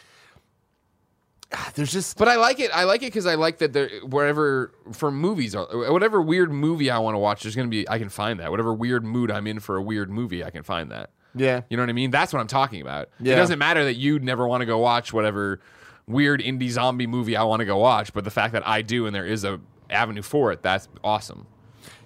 ah, 1.52 1.70
there's 1.74 1.92
just 1.92 2.16
But 2.18 2.28
I 2.28 2.36
like 2.36 2.58
it. 2.60 2.70
I 2.74 2.84
like 2.84 3.02
it 3.02 3.06
because 3.06 3.26
I 3.26 3.34
like 3.34 3.58
that 3.58 3.72
there 3.72 3.90
wherever 4.02 4.72
for 4.92 5.10
movies 5.10 5.54
or 5.54 5.66
whatever 5.92 6.20
weird 6.22 6.50
movie 6.52 6.90
I 6.90 6.98
want 6.98 7.14
to 7.14 7.18
watch, 7.18 7.42
there's 7.42 7.54
gonna 7.56 7.68
be 7.68 7.88
I 7.88 7.98
can 7.98 8.08
find 8.08 8.40
that. 8.40 8.50
Whatever 8.50 8.72
weird 8.72 9.04
mood 9.04 9.30
I'm 9.30 9.46
in 9.46 9.60
for 9.60 9.76
a 9.76 9.82
weird 9.82 10.10
movie, 10.10 10.44
I 10.44 10.50
can 10.50 10.62
find 10.62 10.90
that. 10.90 11.10
yeah. 11.34 11.60
You 11.68 11.76
know 11.76 11.82
what 11.82 11.90
I 11.90 11.92
mean? 11.92 12.10
That's 12.10 12.32
what 12.32 12.40
I'm 12.40 12.46
talking 12.46 12.80
about. 12.80 13.02
It 13.20 13.26
Yeah. 13.26 13.36
doesn't 13.36 13.58
matter 13.58 13.84
that 13.84 13.94
you'd 13.96 14.24
never 14.24 14.48
want 14.48 14.62
to 14.62 14.66
go 14.66 14.78
watch 14.78 15.12
whatever 15.12 15.60
weird 16.06 16.40
indie 16.40 16.70
zombie 16.70 17.06
movie 17.06 17.36
I 17.36 17.42
want 17.44 17.60
to 17.60 17.66
go 17.66 17.76
watch, 17.78 18.12
but 18.12 18.24
the 18.24 18.30
fact 18.30 18.52
that 18.52 18.66
I 18.66 18.82
do 18.82 19.06
and 19.06 19.14
there 19.14 19.26
is 19.26 19.44
a 19.44 19.60
avenue 19.90 20.22
for 20.22 20.52
it, 20.52 20.62
that's 20.62 20.88
awesome. 21.02 21.46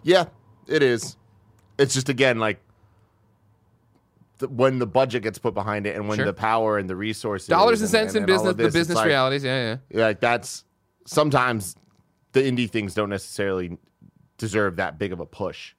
Yeah, 0.02 0.26
it 0.66 0.82
is. 0.82 1.16
It's 1.78 1.94
just 1.94 2.08
again 2.08 2.38
like 2.38 2.60
the, 4.38 4.48
when 4.48 4.78
the 4.78 4.86
budget 4.86 5.22
gets 5.22 5.38
put 5.38 5.54
behind 5.54 5.86
it, 5.86 5.96
and 5.96 6.08
when 6.08 6.16
Sure. 6.16 6.24
the 6.26 6.32
power 6.32 6.78
and 6.78 6.88
the 6.88 6.96
resources, 6.96 7.48
Dollars 7.48 7.80
and 7.82 7.90
cents 7.90 8.14
in 8.14 8.24
business, 8.24 8.50
of 8.50 8.56
the 8.56 8.64
business 8.70 8.96
like- 8.96 9.06
realities. 9.06 9.44
Yeah. 9.44 9.76
yeah, 9.90 10.02
like 10.06 10.20
that's 10.20 10.64
sometimes 11.06 11.76
the 12.32 12.40
indie 12.42 12.70
things 12.70 12.94
don't 12.94 13.10
necessarily 13.10 13.76
deserve 14.38 14.76
that 14.76 14.98
big 14.98 15.12
of 15.12 15.20
a 15.20 15.26
push, 15.26 15.74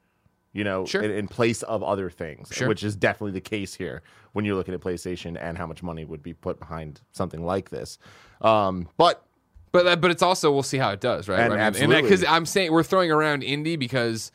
you 0.53 0.63
know, 0.63 0.85
Sure. 0.85 1.01
in, 1.01 1.11
in 1.11 1.27
place 1.27 1.63
of 1.63 1.81
other 1.83 2.09
things, 2.09 2.49
Sure. 2.51 2.67
which 2.67 2.83
is 2.83 2.95
definitely 2.95 3.31
the 3.31 3.41
case 3.41 3.73
here 3.73 4.01
when 4.33 4.45
you're 4.45 4.55
looking 4.55 4.73
at 4.73 4.79
PlayStation 4.81 5.37
and 5.39 5.57
how 5.57 5.65
much 5.67 5.81
money 5.83 6.05
would 6.05 6.21
be 6.23 6.33
put 6.33 6.59
behind 6.59 7.01
something 7.11 7.43
like 7.43 7.69
this. 7.69 7.97
Um, 8.41 8.87
but 8.97 9.25
But 9.71 9.85
that, 9.85 10.01
but 10.01 10.11
it's 10.11 10.21
also 10.23 10.51
we'll 10.51 10.63
see 10.63 10.77
how 10.77 10.89
it 10.91 10.99
does, 10.99 11.29
right? 11.29 11.39
And 11.39 11.51
mean, 11.51 11.59
absolutely. 11.59 12.01
because 12.01 12.23
I'm 12.25 12.45
saying 12.45 12.71
we're 12.73 12.83
throwing 12.83 13.11
around 13.11 13.43
indie 13.43 13.79
because 13.79 14.31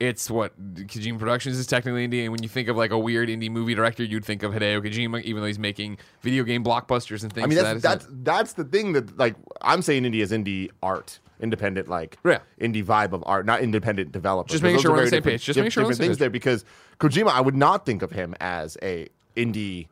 it's 0.00 0.28
what 0.28 0.52
Kojima 0.74 1.18
Productions 1.18 1.56
is 1.56 1.66
technically 1.66 2.06
indie, 2.06 2.24
and 2.24 2.32
when 2.32 2.42
you 2.42 2.48
think 2.48 2.68
of 2.68 2.76
like 2.76 2.90
a 2.90 2.98
weird 2.98 3.28
indie 3.30 3.48
movie 3.50 3.74
director, 3.74 4.02
you'd 4.02 4.24
think 4.24 4.42
of 4.42 4.52
Hideo 4.52 4.82
Kojima, 4.84 5.22
even 5.22 5.40
though 5.40 5.46
he's 5.46 5.58
making 5.58 5.98
video 6.20 6.42
game 6.44 6.64
blockbusters 6.64 7.22
and 7.22 7.32
things. 7.32 7.44
I 7.44 7.46
mean, 7.46 7.56
that's 7.56 7.82
that 7.82 8.00
that's 8.00 8.06
that's 8.22 8.52
the 8.54 8.64
thing 8.64 8.92
that 8.92 9.16
like 9.16 9.36
I'm 9.62 9.80
saying 9.82 10.02
indie 10.02 10.20
is 10.20 10.32
indie 10.32 10.70
art, 10.82 11.20
independent 11.40 11.88
like 11.88 12.18
Yeah. 12.24 12.38
indie 12.60 12.84
vibe 12.84 13.12
of 13.12 13.22
art, 13.26 13.46
not 13.46 13.60
independent 13.60 14.12
developer. 14.12 14.48
Just 14.50 14.62
making 14.62 14.80
sure 14.80 14.92
we're 14.92 14.98
on 14.98 15.04
the 15.04 15.10
same 15.10 15.22
page. 15.22 15.44
Just 15.44 15.56
making 15.56 15.70
sure 15.70 15.82
we're 15.82 15.86
on 15.86 15.90
the 15.90 15.94
different 15.96 16.08
things 16.10 16.18
there 16.18 16.30
because 16.30 16.64
Kojima, 17.00 17.28
I 17.30 17.40
would 17.40 17.56
not 17.56 17.84
think 17.86 18.02
of 18.02 18.10
him 18.12 18.34
as 18.40 18.76
a 18.82 19.08
indie 19.36 19.88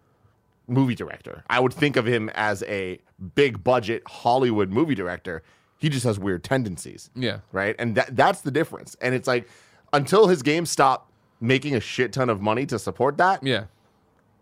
movie 0.68 0.94
director. 0.94 1.44
I 1.50 1.60
would 1.60 1.72
think 1.74 1.96
of 1.96 2.06
him 2.06 2.30
as 2.34 2.62
a 2.64 3.00
big 3.34 3.62
budget 3.64 4.02
Hollywood 4.06 4.70
movie 4.70 4.94
director. 4.94 5.42
He 5.78 5.88
just 5.88 6.04
has 6.04 6.18
weird 6.18 6.44
tendencies. 6.44 7.10
Yeah. 7.16 7.38
Right. 7.50 7.74
And 7.78 7.94
that 7.96 8.14
that's 8.16 8.42
the 8.42 8.50
difference. 8.52 8.96
And 9.00 9.14
it's 9.14 9.26
like 9.26 9.48
until 9.92 10.28
his 10.28 10.42
games 10.42 10.70
stop 10.70 11.10
making 11.40 11.74
a 11.74 11.80
shit 11.80 12.12
ton 12.12 12.30
of 12.30 12.40
money 12.40 12.64
to 12.66 12.78
support 12.78 13.18
that, 13.18 13.44
yeah, 13.44 13.64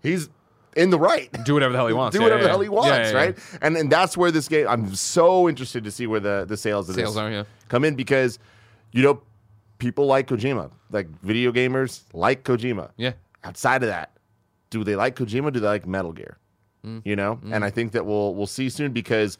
he's 0.02 0.28
in 0.76 0.90
the 0.90 0.98
right 0.98 1.30
do 1.44 1.54
whatever 1.54 1.72
the 1.72 1.78
hell 1.78 1.86
he 1.88 1.94
wants. 2.00 2.14
do 2.14 2.20
Yeah, 2.20 2.24
whatever 2.24 2.40
yeah, 2.42 2.46
the 2.46 2.50
hell 2.50 2.60
he 2.60 2.68
wants, 2.68 3.12
right? 3.12 3.36
And 3.62 3.76
and 3.76 3.90
that's 3.90 4.16
where 4.16 4.30
this 4.30 4.48
game. 4.48 4.66
I'm 4.68 4.94
so 4.94 5.48
interested 5.48 5.84
to 5.84 5.90
see 5.90 6.06
where 6.06 6.20
the 6.20 6.44
the 6.46 6.56
sales 6.56 6.88
of 6.88 6.94
Sales 6.94 7.14
this 7.14 7.20
are, 7.20 7.30
yeah. 7.30 7.44
come 7.68 7.84
in 7.84 7.94
because 7.94 8.38
you 8.92 9.02
know 9.02 9.22
people 9.78 10.06
like 10.06 10.28
Kojima, 10.28 10.70
like 10.90 11.08
video 11.22 11.52
gamers 11.52 12.02
like 12.12 12.44
Kojima. 12.44 12.90
Yeah. 12.96 13.12
Outside 13.42 13.82
of 13.82 13.88
that, 13.88 14.12
do 14.68 14.84
they 14.84 14.96
like 14.96 15.16
Kojima? 15.16 15.52
Do 15.52 15.60
they 15.60 15.66
like 15.66 15.86
Metal 15.86 16.12
Gear? 16.12 16.38
Mm. 16.84 17.02
You 17.04 17.16
know, 17.16 17.40
and 17.50 17.64
I 17.64 17.70
think 17.70 17.92
that 17.92 18.06
we'll 18.06 18.34
we'll 18.34 18.46
see 18.46 18.68
soon 18.68 18.92
because. 18.92 19.38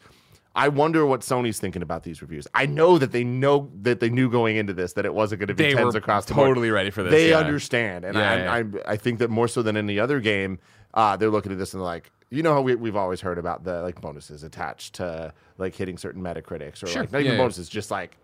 I 0.53 0.67
wonder 0.67 1.05
what 1.05 1.21
Sony's 1.21 1.59
thinking 1.59 1.81
about 1.81 2.03
these 2.03 2.21
reviews. 2.21 2.45
I 2.53 2.65
know 2.65 2.97
that 2.97 3.11
they 3.13 3.23
know 3.23 3.71
that 3.83 4.01
they 4.01 4.09
knew 4.09 4.29
going 4.29 4.57
into 4.57 4.73
this 4.73 4.93
that 4.93 5.05
it 5.05 5.13
wasn't 5.13 5.39
going 5.39 5.47
to 5.47 5.53
be 5.53 5.63
They 5.63 5.73
tens 5.73 5.95
across 5.95 6.25
the 6.25 6.33
board 6.33 6.49
totally 6.49 6.71
ready 6.71 6.89
for 6.89 7.03
this. 7.03 7.11
they 7.11 7.29
yeah. 7.29 7.37
understand, 7.37 8.03
and 8.03 8.15
Yeah, 8.17 8.31
I, 8.31 8.59
yeah. 8.59 8.69
I, 8.85 8.91
I 8.93 8.97
think 8.97 9.19
that 9.19 9.29
more 9.29 9.47
so 9.47 9.61
than 9.61 9.77
any 9.77 9.97
other 9.97 10.19
game, 10.19 10.59
uh, 10.93 11.15
they're 11.15 11.29
looking 11.29 11.53
at 11.53 11.57
this 11.57 11.73
and 11.73 11.79
they're 11.81 11.87
like, 11.87 12.11
you 12.29 12.43
know 12.43 12.53
how 12.53 12.61
we, 12.61 12.75
we've 12.75 12.95
always 12.97 13.21
heard 13.21 13.37
about 13.37 13.63
the 13.63 13.81
like 13.81 14.01
bonuses 14.01 14.43
attached 14.43 14.95
to 14.95 15.33
like 15.57 15.73
hitting 15.75 15.97
certain 15.97 16.21
Metacritics 16.21 16.83
or 16.83 16.87
Sure, 16.87 17.03
like 17.03 17.11
not 17.13 17.21
even 17.21 17.37
bonuses, 17.37 17.69
just 17.69 17.89
like 17.91 18.17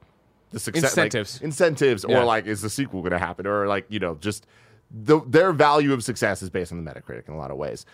the 0.51 0.59
success, 0.59 0.95
like, 0.97 1.07
Incentives. 1.07 1.41
incentives, 1.41 2.05
Yeah. 2.07 2.19
or 2.21 2.25
like 2.25 2.45
is 2.45 2.61
the 2.61 2.69
sequel 2.69 3.01
going 3.01 3.11
to 3.11 3.19
happen, 3.19 3.47
or 3.47 3.67
like 3.67 3.85
you 3.89 3.99
know 3.99 4.15
just 4.15 4.45
the 4.91 5.19
their 5.27 5.51
value 5.53 5.91
of 5.93 6.03
success 6.03 6.41
is 6.41 6.49
based 6.49 6.71
on 6.71 6.83
the 6.83 6.89
Metacritic 6.89 7.27
in 7.27 7.33
a 7.33 7.37
lot 7.37 7.51
of 7.51 7.57
ways. 7.57 7.85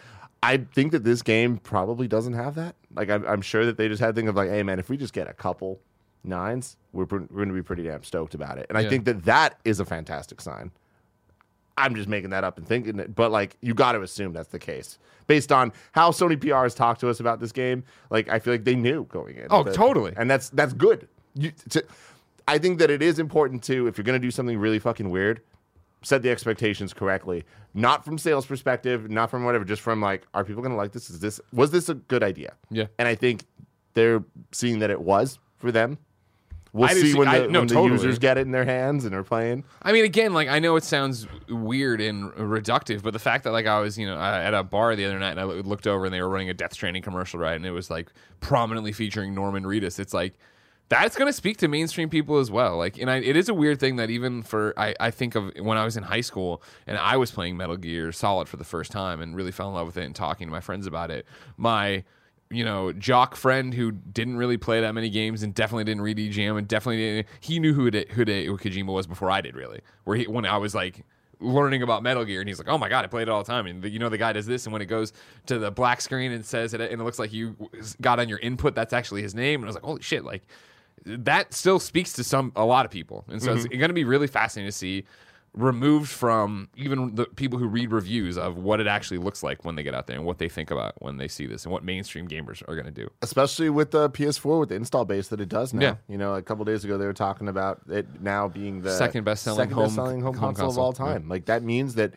I 0.43 0.57
think 0.57 0.91
that 0.91 1.03
this 1.03 1.21
game 1.21 1.57
probably 1.57 2.07
doesn't 2.07 2.33
have 2.33 2.55
that. 2.55 2.75
Like 2.93 3.09
I'm, 3.09 3.25
I'm 3.25 3.41
sure 3.41 3.65
that 3.65 3.77
they 3.77 3.87
just 3.87 4.01
had 4.01 4.13
think 4.15 4.27
of 4.29 4.35
like, 4.35 4.49
hey 4.49 4.61
man, 4.63 4.77
if 4.79 4.89
we 4.89 4.97
just 4.97 5.13
get 5.13 5.29
a 5.29 5.33
couple 5.33 5.79
nines, 6.23 6.77
we're, 6.91 7.05
pr- 7.05 7.17
we're 7.17 7.27
going 7.45 7.49
to 7.49 7.53
be 7.53 7.61
pretty 7.61 7.83
damn 7.83 8.03
stoked 8.03 8.33
about 8.33 8.57
it. 8.57 8.65
And 8.69 8.77
I 8.77 8.87
think 8.87 9.05
that 9.05 9.23
that 9.25 9.59
is 9.65 9.79
a 9.79 9.85
fantastic 9.85 10.41
sign. 10.41 10.71
I'm 11.77 11.95
just 11.95 12.07
making 12.07 12.29
that 12.31 12.43
up 12.43 12.57
and 12.57 12.67
thinking 12.67 12.99
it, 12.99 13.15
but 13.15 13.31
like 13.31 13.57
you 13.61 13.73
got 13.73 13.93
to 13.93 14.01
assume 14.01 14.33
that's 14.33 14.49
the 14.49 14.59
case 14.59 14.99
based 15.25 15.51
on 15.51 15.73
how 15.93 16.11
Sony 16.11 16.39
PR 16.39 16.63
has 16.63 16.75
talked 16.75 16.99
to 17.01 17.09
us 17.09 17.19
about 17.19 17.39
this 17.39 17.51
game. 17.51 17.83
Like 18.09 18.29
I 18.29 18.39
feel 18.39 18.53
like 18.53 18.63
they 18.63 18.75
knew 18.75 19.05
going 19.05 19.37
in. 19.37 19.47
Oh, 19.49 19.63
that- 19.63 19.73
totally. 19.73 20.13
and 20.15 20.29
that's 20.29 20.49
that's 20.49 20.73
good. 20.73 21.07
You, 21.35 21.51
to, 21.69 21.83
I 22.47 22.57
think 22.59 22.77
that 22.79 22.91
it 22.91 23.01
is 23.01 23.17
important 23.17 23.63
to 23.63 23.87
if 23.87 23.97
you're 23.97 24.03
going 24.03 24.21
to 24.21 24.25
do 24.27 24.29
something 24.29 24.57
really 24.59 24.77
fucking 24.79 25.09
weird, 25.09 25.41
set 26.03 26.21
the 26.21 26.29
expectations 26.29 26.93
correctly. 26.93 27.43
Not 27.73 28.05
from 28.05 28.17
sales 28.17 28.45
perspective, 28.45 29.09
not 29.09 29.31
from 29.31 29.43
whatever, 29.45 29.65
just 29.65 29.81
from 29.81 30.01
like, 30.01 30.27
are 30.33 30.43
people 30.43 30.61
going 30.61 30.71
to 30.73 30.77
like 30.77 30.91
this? 30.91 31.09
Is 31.09 31.19
this 31.19 31.41
was 31.51 31.71
this 31.71 31.89
a 31.89 31.95
good 31.95 32.23
idea? 32.23 32.53
Yeah. 32.69 32.85
and 32.99 33.07
I 33.07 33.15
think 33.15 33.45
they're 33.95 34.23
seeing 34.51 34.79
that 34.79 34.89
it 34.89 35.01
was 35.01 35.39
for 35.57 35.71
them. 35.71 35.97
We'll 36.71 36.89
I 36.89 36.93
see, 36.93 37.11
see- 37.11 37.17
when 37.17 37.27
I- 37.27 37.39
the, 37.41 37.47
no, 37.49 37.59
when 37.59 37.67
the 37.67 37.73
totally. 37.75 37.91
users 37.93 38.17
get 38.17 38.39
it 38.39 38.41
in 38.41 38.51
their 38.51 38.65
hands 38.65 39.05
and 39.05 39.13
are 39.13 39.23
playing. 39.23 39.63
I 39.83 39.91
mean, 39.91 40.05
again, 40.05 40.33
like 40.33 40.47
I 40.49 40.57
know 40.57 40.75
it 40.75 40.83
sounds 40.83 41.27
weird 41.47 42.01
and 42.01 42.31
reductive, 42.33 43.03
but 43.03 43.13
the 43.13 43.19
fact 43.19 43.43
that 43.43 43.51
like 43.51 43.67
I 43.67 43.79
was, 43.79 43.95
you 43.97 44.07
know, 44.07 44.15
uh, 44.17 44.39
at 44.43 44.55
a 44.55 44.63
bar 44.63 44.95
the 44.95 45.05
other 45.05 45.19
night 45.19 45.31
and 45.37 45.39
I 45.39 45.43
looked 45.43 45.85
over 45.85 46.05
and 46.05 46.13
they 46.13 46.21
were 46.21 46.29
running 46.29 46.49
a 46.49 46.53
Death 46.55 46.73
Stranding 46.73 47.03
commercial, 47.03 47.39
right, 47.39 47.53
and 47.55 47.65
it 47.65 47.71
was 47.71 47.91
like 47.91 48.11
prominently 48.39 48.91
featuring 48.91 49.35
Norman 49.35 49.63
Reedus. 49.65 49.99
It's 49.99 50.15
like 50.15 50.33
that's 50.93 51.15
going 51.15 51.27
to 51.27 51.33
speak 51.33 51.57
to 51.57 51.67
mainstream 51.67 52.09
people 52.09 52.37
as 52.37 52.51
well. 52.51 52.77
Like, 52.77 52.99
and 52.99 53.09
I, 53.09 53.17
it 53.17 53.35
is 53.35 53.49
a 53.49 53.53
weird 53.53 53.79
thing 53.79 53.95
that 53.95 54.09
even 54.09 54.43
for 54.43 54.73
I, 54.77 54.93
I 54.99 55.11
think 55.11 55.35
of 55.35 55.51
when 55.59 55.77
I 55.77 55.85
was 55.85 55.97
in 55.97 56.03
high 56.03 56.21
school 56.21 56.61
and 56.85 56.97
I 56.97 57.17
was 57.17 57.31
playing 57.31 57.57
Metal 57.57 57.77
Gear 57.77 58.11
Solid 58.11 58.47
for 58.47 58.57
the 58.57 58.63
first 58.63 58.91
time 58.91 59.21
and 59.21 59.35
really 59.35 59.51
fell 59.51 59.69
in 59.69 59.73
love 59.73 59.87
with 59.87 59.97
it 59.97 60.05
and 60.05 60.15
talking 60.15 60.47
to 60.47 60.51
my 60.51 60.59
friends 60.59 60.85
about 60.85 61.09
it. 61.09 61.25
My 61.57 62.03
you 62.51 62.63
know, 62.63 62.91
jock 62.93 63.35
friend 63.35 63.73
who 63.73 63.91
didn't 63.91 64.37
really 64.37 64.57
play 64.57 64.81
that 64.81 64.93
many 64.93 65.09
games 65.09 65.41
and 65.41 65.55
definitely 65.55 65.85
didn't 65.85 66.01
read 66.03 66.17
EGM 66.17 66.55
and 66.57 66.67
definitely 66.67 66.97
didn't, 66.97 67.27
he 67.39 67.57
knew 67.57 67.73
who 67.73 67.85
Hide- 67.85 68.09
Hideo 68.09 68.59
Kojima 68.59 68.93
was 68.93 69.07
before 69.07 69.31
I 69.31 69.41
did 69.41 69.55
really. 69.55 69.81
Where 70.03 70.17
he 70.17 70.27
when 70.27 70.45
I 70.45 70.57
was 70.57 70.75
like 70.75 71.03
learning 71.39 71.81
about 71.81 72.03
Metal 72.03 72.23
Gear 72.23 72.41
and 72.41 72.47
he's 72.47 72.59
like, 72.59 72.69
"Oh 72.69 72.77
my 72.77 72.89
god, 72.89 73.05
I 73.05 73.07
played 73.07 73.23
it 73.23 73.29
all 73.29 73.43
the 73.43 73.51
time." 73.51 73.65
And 73.65 73.81
the, 73.81 73.89
you 73.89 73.97
know 73.97 74.09
the 74.09 74.19
guy 74.19 74.33
does 74.33 74.45
this 74.45 74.65
and 74.65 74.73
when 74.73 74.83
it 74.83 74.85
goes 74.85 75.13
to 75.47 75.57
the 75.57 75.71
black 75.71 75.99
screen 75.99 76.31
and 76.31 76.45
says 76.45 76.75
it 76.75 76.81
and 76.81 77.01
it 77.01 77.03
looks 77.03 77.17
like 77.17 77.33
you 77.33 77.55
got 78.01 78.19
on 78.19 78.29
your 78.29 78.39
input 78.39 78.75
that's 78.75 78.93
actually 78.93 79.23
his 79.23 79.33
name 79.33 79.61
and 79.61 79.65
I 79.65 79.69
was 79.69 79.75
like, 79.75 79.83
"Holy 79.83 80.01
shit, 80.01 80.23
like 80.23 80.43
that 81.05 81.53
still 81.53 81.79
speaks 81.79 82.13
to 82.13 82.23
some 82.23 82.51
a 82.55 82.65
lot 82.65 82.85
of 82.85 82.91
people." 82.91 83.25
And 83.27 83.41
so 83.41 83.53
it's 83.53 83.63
mm-hmm. 83.63 83.77
going 83.77 83.89
to 83.89 83.93
be 83.93 84.03
really 84.03 84.27
fascinating 84.27 84.69
to 84.69 84.77
see 84.77 85.05
removed 85.55 86.09
from 86.09 86.67
even 86.75 87.13
the 87.13 87.25
people 87.25 87.59
who 87.59 87.67
read 87.67 87.91
reviews 87.91 88.37
of 88.37 88.57
what 88.57 88.79
it 88.79 88.87
actually 88.87 89.19
looks 89.19 89.43
like 89.43 89.63
when 89.63 89.75
they 89.75 89.83
get 89.83 89.93
out 89.93 90.07
there 90.07 90.15
and 90.15 90.25
what 90.25 90.39
they 90.39 90.49
think 90.49 90.71
about 90.71 90.99
when 90.99 91.17
they 91.17 91.27
see 91.27 91.45
this 91.45 91.63
and 91.63 91.71
what 91.71 91.83
mainstream 91.83 92.27
gamers 92.27 92.67
are 92.67 92.73
going 92.73 92.85
to 92.85 92.91
do. 92.91 93.07
especially 93.21 93.69
with 93.69 93.91
the 93.91 94.09
PS4 94.09 94.59
with 94.59 94.69
the 94.69 94.75
install 94.75 95.05
base 95.05 95.27
that 95.27 95.39
it 95.39 95.49
does 95.49 95.73
now. 95.73 95.81
Yeah. 95.81 95.95
You 96.07 96.17
know, 96.17 96.33
a 96.33 96.41
couple 96.41 96.65
days 96.65 96.83
ago 96.83 96.97
they 96.97 97.05
were 97.05 97.13
talking 97.13 97.47
about 97.47 97.81
it 97.87 98.21
now 98.21 98.47
being 98.47 98.81
the 98.81 98.97
Second 98.97 99.25
best-selling 99.25 99.69
home- 99.69 99.91
home, 99.91 100.21
home 100.21 100.33
console, 100.33 100.67
console. 100.67 100.69
of 100.69 100.77
all 100.79 100.93
time. 100.93 101.29
Like 101.29 101.45
that 101.45 101.61
means 101.61 101.95
that 101.95 102.15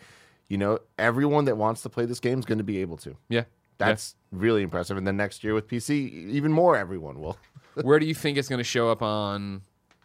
you 0.49 0.57
know 0.57 0.79
everyone 0.99 1.44
that 1.44 1.57
wants 1.57 1.83
to 1.83 1.90
play 1.90 2.07
this 2.07 2.20
game 2.20 2.38
is 2.38 2.46
going 2.46 2.59
to 2.59 2.64
be 2.64 2.79
able 2.79 2.96
to. 2.99 3.16
Yeah. 3.29 3.44
That's 3.79 4.14
really 4.33 4.62
impressive. 4.62 4.96
And 4.96 5.07
then 5.07 5.18
next 5.18 5.44
year 5.44 5.53
with 5.53 5.68
PC, 5.68 6.11
even 6.31 6.53
more 6.53 6.75
everyone 6.75 7.20
will. 7.20 7.37
Yeah. 7.76 7.82
Where 7.82 7.98
do 7.98 8.06
you 8.06 8.14
think 8.14 8.38
it's 8.38 8.48
going 8.48 8.58
to 8.58 8.64
show 8.64 8.90
up 8.90 9.02
on 9.02 9.62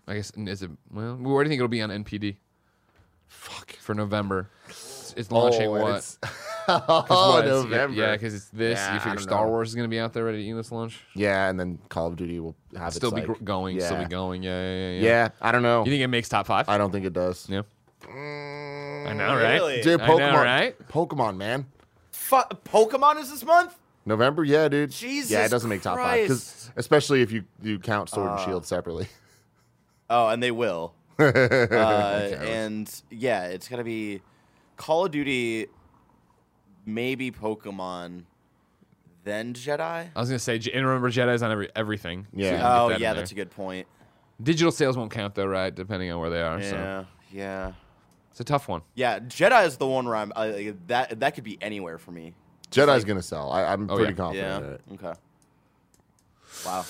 I 0.08 0.16
guess 0.16 0.32
is 0.36 0.62
it 0.64 0.72
well, 0.92 1.16
where 1.16 1.44
do 1.44 1.48
you 1.50 1.52
think 1.52 1.60
it'll 1.60 1.68
be 1.70 1.82
on 1.82 1.90
NPD? 1.90 2.36
Fuck. 3.28 3.72
For 3.74 3.96
November. 3.96 4.50
It's, 4.68 5.14
it's 5.18 5.32
launching 5.32 5.68
Oh, 5.68 5.72
what? 5.72 5.82
it's- 5.90 6.18
'Cause 6.22 6.32
oh, 6.88 7.32
what? 7.34 7.46
It's- 7.46 7.64
November. 7.64 7.96
Yeah, 7.98 8.12
because 8.14 8.34
it's 8.34 8.50
this. 8.50 8.78
Yeah, 8.78 8.94
you 8.94 9.00
I 9.00 9.04
figure 9.04 9.20
Star 9.20 9.46
know. 9.46 9.52
Wars 9.52 9.70
is 9.70 9.76
going 9.76 9.86
to 9.90 9.90
be 9.90 10.00
out 10.00 10.14
there 10.14 10.24
ready 10.26 10.44
to 10.44 10.50
eat 10.50 10.54
this 10.54 10.72
launch. 10.72 11.00
yeah, 11.16 11.50
and 11.50 11.60
then 11.60 11.80
Call 11.90 12.08
of 12.08 12.16
Duty 12.18 12.40
will 12.40 12.56
have 12.78 12.94
Still 12.94 13.10
its, 13.10 13.22
be 13.22 13.28
like- 13.28 13.40
gr- 13.40 13.44
going. 13.44 13.80
Still 13.80 13.98
yeah. 13.98 14.04
be 14.04 14.10
going. 14.10 14.44
Yeah, 14.44 14.62
yeah, 14.62 14.90
yeah. 14.92 15.02
Yeah, 15.02 15.30
I 15.42 15.52
don't 15.52 15.64
know. 15.64 15.84
You 15.86 15.92
think 15.92 16.04
it 16.04 16.08
makes 16.08 16.28
top 16.30 16.46
five? 16.48 16.68
I 16.70 16.78
don't 16.78 16.92
think 16.92 17.06
it 17.06 17.14
does. 17.14 17.48
yeah. 17.50 17.62
Mm, 18.06 19.08
I 19.08 19.14
know, 19.14 19.36
right? 19.36 19.54
Really? 19.54 19.82
Dude, 19.82 20.02
I 20.02 20.08
know, 20.08 20.18
Pokemon, 20.18 20.44
right? 20.44 20.88
Pokemon, 20.90 21.38
man. 21.38 21.66
Fu- 22.12 22.36
Pokemon 22.66 23.20
is 23.22 23.30
this 23.30 23.44
month? 23.44 23.76
November, 24.06 24.44
yeah, 24.44 24.68
dude. 24.68 24.92
Jesus 24.92 25.30
yeah, 25.32 25.46
it 25.46 25.50
doesn't 25.50 25.70
make 25.70 25.82
top 25.82 25.98
five 25.98 26.24
because 26.24 26.72
especially 26.76 27.22
if 27.22 27.32
you 27.32 27.44
you 27.62 27.78
count 27.80 28.10
Sword 28.10 28.32
and 28.32 28.40
Shield 28.42 28.66
separately. 28.66 29.08
Oh, 30.14 30.28
and 30.28 30.44
they 30.44 30.52
will. 30.52 30.94
uh, 31.20 31.24
and 31.24 32.94
yeah, 33.10 33.46
it's 33.46 33.70
gonna 33.70 33.86
be 33.86 34.22
Call 34.76 35.06
of 35.06 35.12
Duty, 35.12 35.68
maybe 36.86 37.32
Pokemon, 37.32 38.24
then 39.24 39.54
Jedi. 39.54 39.80
I 40.14 40.20
was 40.20 40.28
gonna 40.28 40.40
say, 40.40 40.56
and 40.56 40.86
remember, 40.86 41.10
Jedi's 41.10 41.42
on 41.42 41.52
every 41.52 41.70
everything. 41.78 42.28
Yeah. 42.34 42.52
you 42.52 42.58
can 42.58 42.66
Oh 42.66 42.90
that 42.90 42.96
in 42.96 43.02
yeah, 43.02 43.14
there. 43.14 43.22
that's 43.22 43.32
a 43.32 43.36
good 43.36 43.52
point. 43.52 43.88
digital 44.44 44.72
sales 44.72 44.98
won't 44.98 45.12
count 45.12 45.36
though, 45.36 45.46
right? 45.46 45.74
Depending 45.74 46.12
on 46.12 46.20
where 46.20 46.30
they 46.30 46.42
are. 46.42 46.62
So 46.62 46.76
Yeah, 46.76 47.04
yeah, 47.32 47.72
it's 48.32 48.42
a 48.42 48.44
tough 48.44 48.68
one. 48.68 48.82
yeah. 48.96 49.20
Jedi 49.20 49.66
is 49.66 49.78
the 49.78 49.88
one 49.88 50.06
where 50.06 50.18
I'm 50.18 50.34
uh, 50.36 50.52
that 50.88 51.22
that 51.22 51.36
could 51.36 51.46
be 51.46 51.58
anywhere 51.62 51.98
for 51.98 52.12
me. 52.12 52.34
Jedi's 52.72 53.04
gonna 53.06 53.22
sell. 53.22 53.52
I, 53.52 53.66
I'm 53.66 53.90
Oh, 53.90 53.96
pretty 53.98 54.14
yeah. 54.14 54.18
confident 54.18 54.64
Yeah. 54.64 54.68
in 54.68 54.74
it. 54.74 54.82
Okay. 55.06 55.20
Wow. 56.66 56.86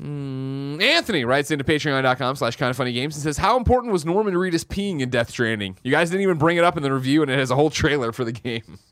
Mm, 0.00 0.82
Anthony 0.82 1.24
writes 1.24 1.50
into 1.50 1.64
patreon.com 1.64 2.36
slash 2.36 2.56
kind 2.56 2.70
of 2.70 2.76
funny 2.76 2.92
games 2.92 3.14
and 3.14 3.22
says, 3.22 3.38
How 3.38 3.56
important 3.56 3.92
was 3.92 4.04
Norman 4.04 4.34
Reedus 4.34 4.64
peeing 4.64 5.00
in 5.00 5.10
Death 5.10 5.30
Stranding? 5.30 5.76
You 5.82 5.90
guys 5.90 6.10
didn't 6.10 6.22
even 6.22 6.38
bring 6.38 6.56
it 6.56 6.64
up 6.64 6.76
in 6.76 6.82
the 6.82 6.92
review, 6.92 7.22
and 7.22 7.30
it 7.30 7.38
has 7.38 7.50
a 7.50 7.54
whole 7.56 7.70
trailer 7.70 8.10
for 8.12 8.24
the 8.24 8.32
game. 8.32 8.78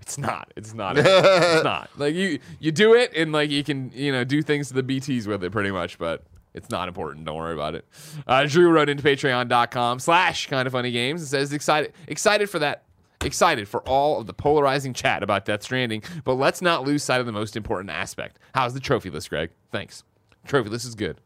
It's 0.00 0.18
not. 0.18 0.52
It's 0.54 0.74
not. 0.74 0.98
it's 0.98 1.64
not. 1.64 1.88
Like 1.96 2.14
you, 2.14 2.38
you 2.60 2.70
do 2.72 2.92
it, 2.94 3.12
and 3.16 3.32
like 3.32 3.48
you 3.50 3.64
can, 3.64 3.90
you 3.94 4.12
know, 4.12 4.22
do 4.22 4.42
things 4.42 4.68
to 4.68 4.74
the 4.74 4.82
BTS 4.82 5.26
with 5.26 5.42
it, 5.42 5.50
pretty 5.50 5.70
much. 5.70 5.98
But 5.98 6.24
it's 6.52 6.68
not 6.68 6.88
important. 6.88 7.24
Don't 7.24 7.36
worry 7.36 7.54
about 7.54 7.74
it. 7.74 7.86
Uh, 8.26 8.44
Drew 8.44 8.70
wrote 8.70 8.90
into 8.90 9.02
Patreon.com 9.02 9.98
slash 10.00 10.46
kind 10.48 10.66
of 10.66 10.72
funny 10.72 10.90
games 10.92 11.22
and 11.22 11.28
says 11.28 11.54
excited, 11.54 11.94
excited 12.06 12.50
for 12.50 12.58
that 12.58 12.82
excited 13.24 13.68
for 13.68 13.80
all 13.88 14.20
of 14.20 14.26
the 14.26 14.34
polarizing 14.34 14.92
chat 14.92 15.22
about 15.22 15.44
Death 15.44 15.62
Stranding, 15.62 16.02
but 16.24 16.34
let's 16.34 16.62
not 16.62 16.84
lose 16.84 17.02
sight 17.02 17.20
of 17.20 17.26
the 17.26 17.32
most 17.32 17.56
important 17.56 17.90
aspect. 17.90 18.38
How's 18.54 18.74
the 18.74 18.80
trophy 18.80 19.10
list, 19.10 19.30
Greg? 19.30 19.50
Thanks. 19.70 20.04
Trophy 20.46 20.70
list 20.70 20.84
is 20.84 20.94
good. 20.94 21.20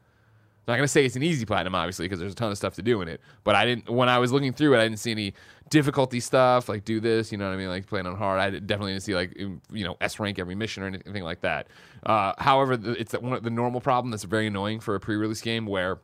I'm 0.68 0.72
not 0.72 0.76
gonna 0.76 0.88
say 0.88 1.06
it's 1.06 1.16
an 1.16 1.22
easy 1.22 1.46
platinum, 1.46 1.74
obviously, 1.74 2.04
because 2.04 2.20
there's 2.20 2.32
a 2.32 2.36
ton 2.36 2.50
of 2.50 2.58
stuff 2.58 2.74
to 2.74 2.82
do 2.82 3.00
in 3.00 3.08
it. 3.08 3.22
But 3.42 3.54
I 3.54 3.64
didn't. 3.64 3.88
When 3.88 4.10
I 4.10 4.18
was 4.18 4.32
looking 4.32 4.52
through 4.52 4.74
it, 4.74 4.78
I 4.78 4.82
didn't 4.82 4.98
see 4.98 5.10
any 5.10 5.32
difficulty 5.70 6.20
stuff 6.20 6.68
like 6.68 6.84
do 6.84 7.00
this. 7.00 7.32
You 7.32 7.38
know 7.38 7.46
what 7.46 7.54
I 7.54 7.56
mean? 7.56 7.68
Like 7.68 7.86
playing 7.86 8.06
on 8.06 8.16
hard. 8.16 8.38
I 8.38 8.50
definitely 8.50 8.92
didn't 8.92 9.04
see 9.04 9.14
like 9.14 9.34
you 9.38 9.60
know 9.72 9.96
S 10.02 10.20
rank 10.20 10.38
every 10.38 10.54
mission 10.54 10.82
or 10.82 10.86
anything 10.88 11.24
like 11.24 11.40
that. 11.40 11.68
Uh, 12.04 12.34
however, 12.36 12.76
the, 12.76 12.92
it's 13.00 13.14
one 13.14 13.42
the 13.42 13.48
normal 13.48 13.80
problem 13.80 14.10
that's 14.10 14.24
very 14.24 14.46
annoying 14.46 14.80
for 14.80 14.94
a 14.94 15.00
pre-release 15.00 15.40
game 15.40 15.64
where 15.64 16.00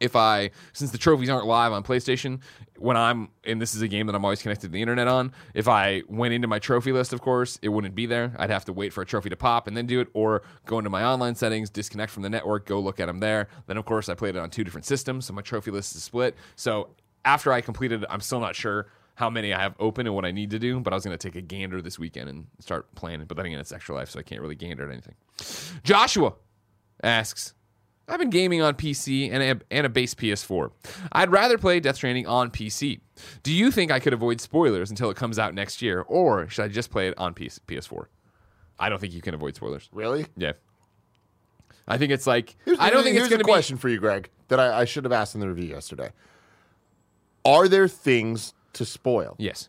if 0.00 0.16
I, 0.16 0.50
since 0.72 0.90
the 0.90 0.98
trophies 0.98 1.28
aren't 1.28 1.46
live 1.46 1.72
on 1.72 1.82
PlayStation, 1.82 2.40
when 2.76 2.96
I'm, 2.96 3.28
and 3.44 3.60
this 3.60 3.74
is 3.74 3.82
a 3.82 3.88
game 3.88 4.06
that 4.06 4.14
I'm 4.14 4.24
always 4.24 4.40
connected 4.40 4.68
to 4.68 4.72
the 4.72 4.80
internet 4.80 5.08
on, 5.08 5.32
if 5.54 5.68
I 5.68 6.02
went 6.08 6.34
into 6.34 6.46
my 6.46 6.58
trophy 6.58 6.92
list, 6.92 7.12
of 7.12 7.20
course, 7.20 7.58
it 7.62 7.68
wouldn't 7.68 7.94
be 7.94 8.06
there. 8.06 8.32
I'd 8.38 8.50
have 8.50 8.64
to 8.66 8.72
wait 8.72 8.92
for 8.92 9.02
a 9.02 9.06
trophy 9.06 9.28
to 9.30 9.36
pop 9.36 9.66
and 9.66 9.76
then 9.76 9.86
do 9.86 10.00
it, 10.00 10.08
or 10.14 10.42
go 10.66 10.78
into 10.78 10.90
my 10.90 11.04
online 11.04 11.34
settings, 11.34 11.70
disconnect 11.70 12.12
from 12.12 12.22
the 12.22 12.30
network, 12.30 12.66
go 12.66 12.78
look 12.80 13.00
at 13.00 13.06
them 13.06 13.20
there. 13.20 13.48
Then, 13.66 13.76
of 13.76 13.84
course, 13.84 14.08
I 14.08 14.14
played 14.14 14.36
it 14.36 14.38
on 14.38 14.50
two 14.50 14.64
different 14.64 14.84
systems, 14.84 15.26
so 15.26 15.32
my 15.32 15.42
trophy 15.42 15.70
list 15.70 15.96
is 15.96 16.02
split. 16.02 16.36
So 16.56 16.90
after 17.24 17.52
I 17.52 17.60
completed 17.60 18.04
I'm 18.08 18.20
still 18.20 18.40
not 18.40 18.54
sure 18.54 18.86
how 19.16 19.28
many 19.28 19.52
I 19.52 19.60
have 19.60 19.74
open 19.80 20.06
and 20.06 20.14
what 20.14 20.24
I 20.24 20.30
need 20.30 20.50
to 20.50 20.60
do, 20.60 20.78
but 20.78 20.92
I 20.92 20.96
was 20.96 21.04
going 21.04 21.18
to 21.18 21.28
take 21.28 21.34
a 21.34 21.42
gander 21.42 21.82
this 21.82 21.98
weekend 21.98 22.28
and 22.28 22.46
start 22.60 22.94
playing 22.94 23.20
it. 23.20 23.26
But 23.26 23.36
then 23.36 23.46
again, 23.46 23.58
it's 23.58 23.72
extra 23.72 23.96
life, 23.96 24.10
so 24.10 24.20
I 24.20 24.22
can't 24.22 24.40
really 24.40 24.54
gander 24.54 24.84
at 24.84 24.92
anything. 24.92 25.16
Joshua 25.82 26.34
asks, 27.02 27.52
I've 28.08 28.18
been 28.18 28.30
gaming 28.30 28.62
on 28.62 28.74
PC 28.74 29.30
and 29.32 29.42
a, 29.42 29.60
and 29.70 29.86
a 29.86 29.88
base 29.88 30.14
PS4. 30.14 30.70
I'd 31.12 31.30
rather 31.30 31.58
play 31.58 31.78
Death 31.80 31.96
Stranding 31.96 32.26
on 32.26 32.50
PC. 32.50 33.00
Do 33.42 33.52
you 33.52 33.70
think 33.70 33.90
I 33.90 34.00
could 34.00 34.12
avoid 34.12 34.40
spoilers 34.40 34.90
until 34.90 35.10
it 35.10 35.16
comes 35.16 35.38
out 35.38 35.54
next 35.54 35.82
year, 35.82 36.02
or 36.02 36.48
should 36.48 36.64
I 36.64 36.68
just 36.68 36.90
play 36.90 37.08
it 37.08 37.14
on 37.18 37.34
PS, 37.34 37.58
PS4? 37.66 38.06
I 38.78 38.88
don't 38.88 38.98
think 39.00 39.12
you 39.12 39.20
can 39.20 39.34
avoid 39.34 39.56
spoilers. 39.56 39.88
Really? 39.92 40.26
Yeah. 40.36 40.52
I 41.86 41.98
think 41.98 42.12
it's 42.12 42.26
like 42.26 42.56
Here's- 42.64 42.78
I 42.80 42.90
don't 42.90 43.02
think 43.02 43.16
it's 43.16 43.28
going 43.28 43.40
a 43.40 43.44
to 43.44 43.44
be 43.44 43.50
question 43.52 43.76
for 43.76 43.88
you, 43.88 43.98
Greg, 43.98 44.30
that 44.48 44.60
I, 44.60 44.80
I 44.80 44.84
should 44.84 45.04
have 45.04 45.12
asked 45.12 45.34
in 45.34 45.40
the 45.40 45.48
review 45.48 45.66
yesterday. 45.68 46.10
Are 47.44 47.68
there 47.68 47.88
things 47.88 48.54
to 48.74 48.84
spoil? 48.84 49.34
Yes. 49.38 49.68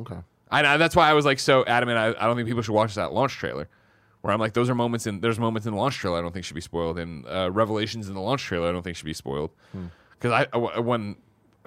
Okay. 0.00 0.16
I 0.50 0.62
know 0.62 0.78
that's 0.78 0.96
why 0.96 1.10
I 1.10 1.12
was 1.12 1.24
like 1.26 1.38
so 1.38 1.64
adamant. 1.66 1.98
I, 1.98 2.08
I 2.22 2.26
don't 2.26 2.36
think 2.36 2.48
people 2.48 2.62
should 2.62 2.72
watch 2.72 2.94
that 2.94 3.12
launch 3.12 3.34
trailer. 3.34 3.68
Where 4.20 4.32
I'm 4.34 4.40
like, 4.40 4.52
those 4.52 4.68
are 4.68 4.74
moments 4.74 5.06
in 5.06 5.20
there's 5.20 5.38
moments 5.38 5.66
in 5.66 5.72
the 5.72 5.78
launch 5.78 5.96
trailer 5.96 6.18
I 6.18 6.22
don't 6.22 6.32
think 6.32 6.44
should 6.44 6.54
be 6.54 6.60
spoiled, 6.60 6.98
and 6.98 7.24
uh, 7.26 7.50
revelations 7.52 8.08
in 8.08 8.14
the 8.14 8.20
launch 8.20 8.42
trailer 8.42 8.68
I 8.68 8.72
don't 8.72 8.82
think 8.82 8.96
should 8.96 9.04
be 9.06 9.14
spoiled. 9.14 9.50
Because 10.18 10.32
I 10.32 10.46
I- 10.52 10.80
when 10.80 11.16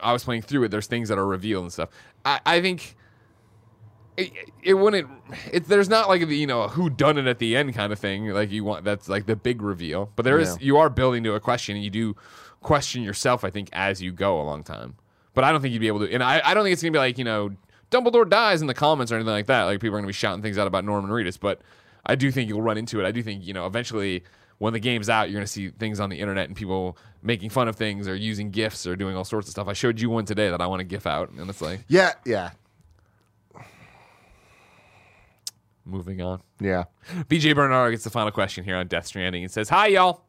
I 0.02 0.12
was 0.14 0.24
playing 0.24 0.42
through 0.42 0.64
it, 0.66 0.70
there's 0.72 0.88
things 0.88 1.10
that 1.10 1.18
are 1.18 1.26
revealed 1.26 1.64
and 1.64 1.72
stuff. 1.72 1.90
I, 2.26 2.40
I 2.46 2.62
think 2.62 2.96
it, 4.18 4.32
it 4.62 4.74
wouldn't. 4.74 5.10
It, 5.52 5.66
there's 5.68 5.88
not 5.90 6.10
like 6.10 6.28
the 6.28 6.36
you 6.36 6.46
know 6.48 6.68
who 6.68 6.90
done 6.90 7.18
it 7.18 7.28
at 7.28 7.40
the 7.40 7.56
end 7.56 7.74
kind 7.74 7.94
of 7.94 8.00
thing. 8.00 8.28
Like 8.28 8.52
you 8.52 8.64
want 8.64 8.84
that's 8.84 9.08
like 9.08 9.26
the 9.26 9.36
big 9.36 9.62
reveal, 9.62 10.12
but 10.16 10.24
there 10.24 10.38
is 10.38 10.50
Yeah. 10.60 10.66
you 10.66 10.78
are 10.78 10.90
building 10.90 11.24
to 11.24 11.34
a 11.34 11.40
question, 11.40 11.76
and 11.76 11.84
you 11.84 11.90
do 11.90 12.16
question 12.62 13.02
yourself. 13.04 13.44
I 13.46 13.50
think 13.50 13.70
as 13.72 14.02
you 14.02 14.12
go 14.12 14.40
a 14.42 14.44
long 14.44 14.64
time. 14.64 14.96
But 15.34 15.46
I 15.46 15.52
don't 15.54 15.62
think 15.62 15.72
you'd 15.74 15.80
be 15.80 15.88
able 15.88 16.00
to. 16.06 16.12
And 16.14 16.22
I, 16.22 16.42
I 16.44 16.54
don't 16.54 16.64
think 16.64 16.74
it's 16.74 16.82
gonna 16.84 16.92
be 16.92 16.98
like 17.00 17.18
you 17.18 17.24
know 17.24 17.52
Dumbledore 17.90 18.30
dies 18.30 18.60
in 18.62 18.68
the 18.68 18.74
comments 18.74 19.12
or 19.12 19.16
anything 19.16 19.32
like 19.32 19.46
that. 19.48 19.64
Like 19.64 19.80
people 19.80 19.96
are 19.96 20.00
gonna 20.00 20.08
be 20.08 20.14
shouting 20.14 20.42
things 20.42 20.58
out 20.58 20.68
about 20.68 20.84
Norman 20.84 21.10
Reedus. 21.10 21.40
But 21.40 21.62
I 22.06 22.16
do 22.16 22.32
think 22.32 22.50
you'll 22.50 22.62
run 22.62 22.78
into 22.78 23.00
it. 23.00 23.06
I 23.06 23.12
do 23.12 23.22
think 23.24 23.46
you 23.46 23.54
know 23.54 23.66
eventually 23.66 24.24
when 24.58 24.74
the 24.74 24.80
game's 24.80 25.10
out, 25.10 25.30
you're 25.30 25.40
gonna 25.40 25.48
see 25.48 25.70
things 25.70 26.00
on 26.00 26.10
the 26.10 26.20
internet 26.20 26.48
and 26.48 26.56
people 26.56 26.98
making 27.24 27.50
fun 27.50 27.68
of 27.68 27.76
things 27.76 28.08
or 28.08 28.16
using 28.16 28.52
gifs 28.52 28.86
or 28.88 28.96
doing 28.96 29.16
all 29.16 29.24
sorts 29.24 29.48
of 29.48 29.52
stuff. 29.52 29.68
I 29.68 29.74
showed 29.74 30.00
you 30.00 30.10
one 30.10 30.26
today 30.26 30.50
that 30.50 30.62
I 30.62 30.68
want 30.68 30.80
to 30.82 30.84
gif 30.84 31.06
out, 31.08 31.30
and 31.32 31.50
it's 31.50 31.62
like 31.62 31.82
Yeah, 31.88 32.14
yeah, 32.26 32.52
moving 35.86 36.22
on. 36.22 36.42
yeah. 36.60 36.84
BJ 37.28 37.56
Bernard 37.56 37.92
gets 37.92 38.04
the 38.04 38.10
final 38.10 38.32
question 38.32 38.64
here 38.64 38.76
on 38.76 38.88
Death 38.88 39.08
Stranding. 39.08 39.44
It 39.44 39.52
says, 39.52 39.70
Hi, 39.70 39.88
y'all. 39.88 40.24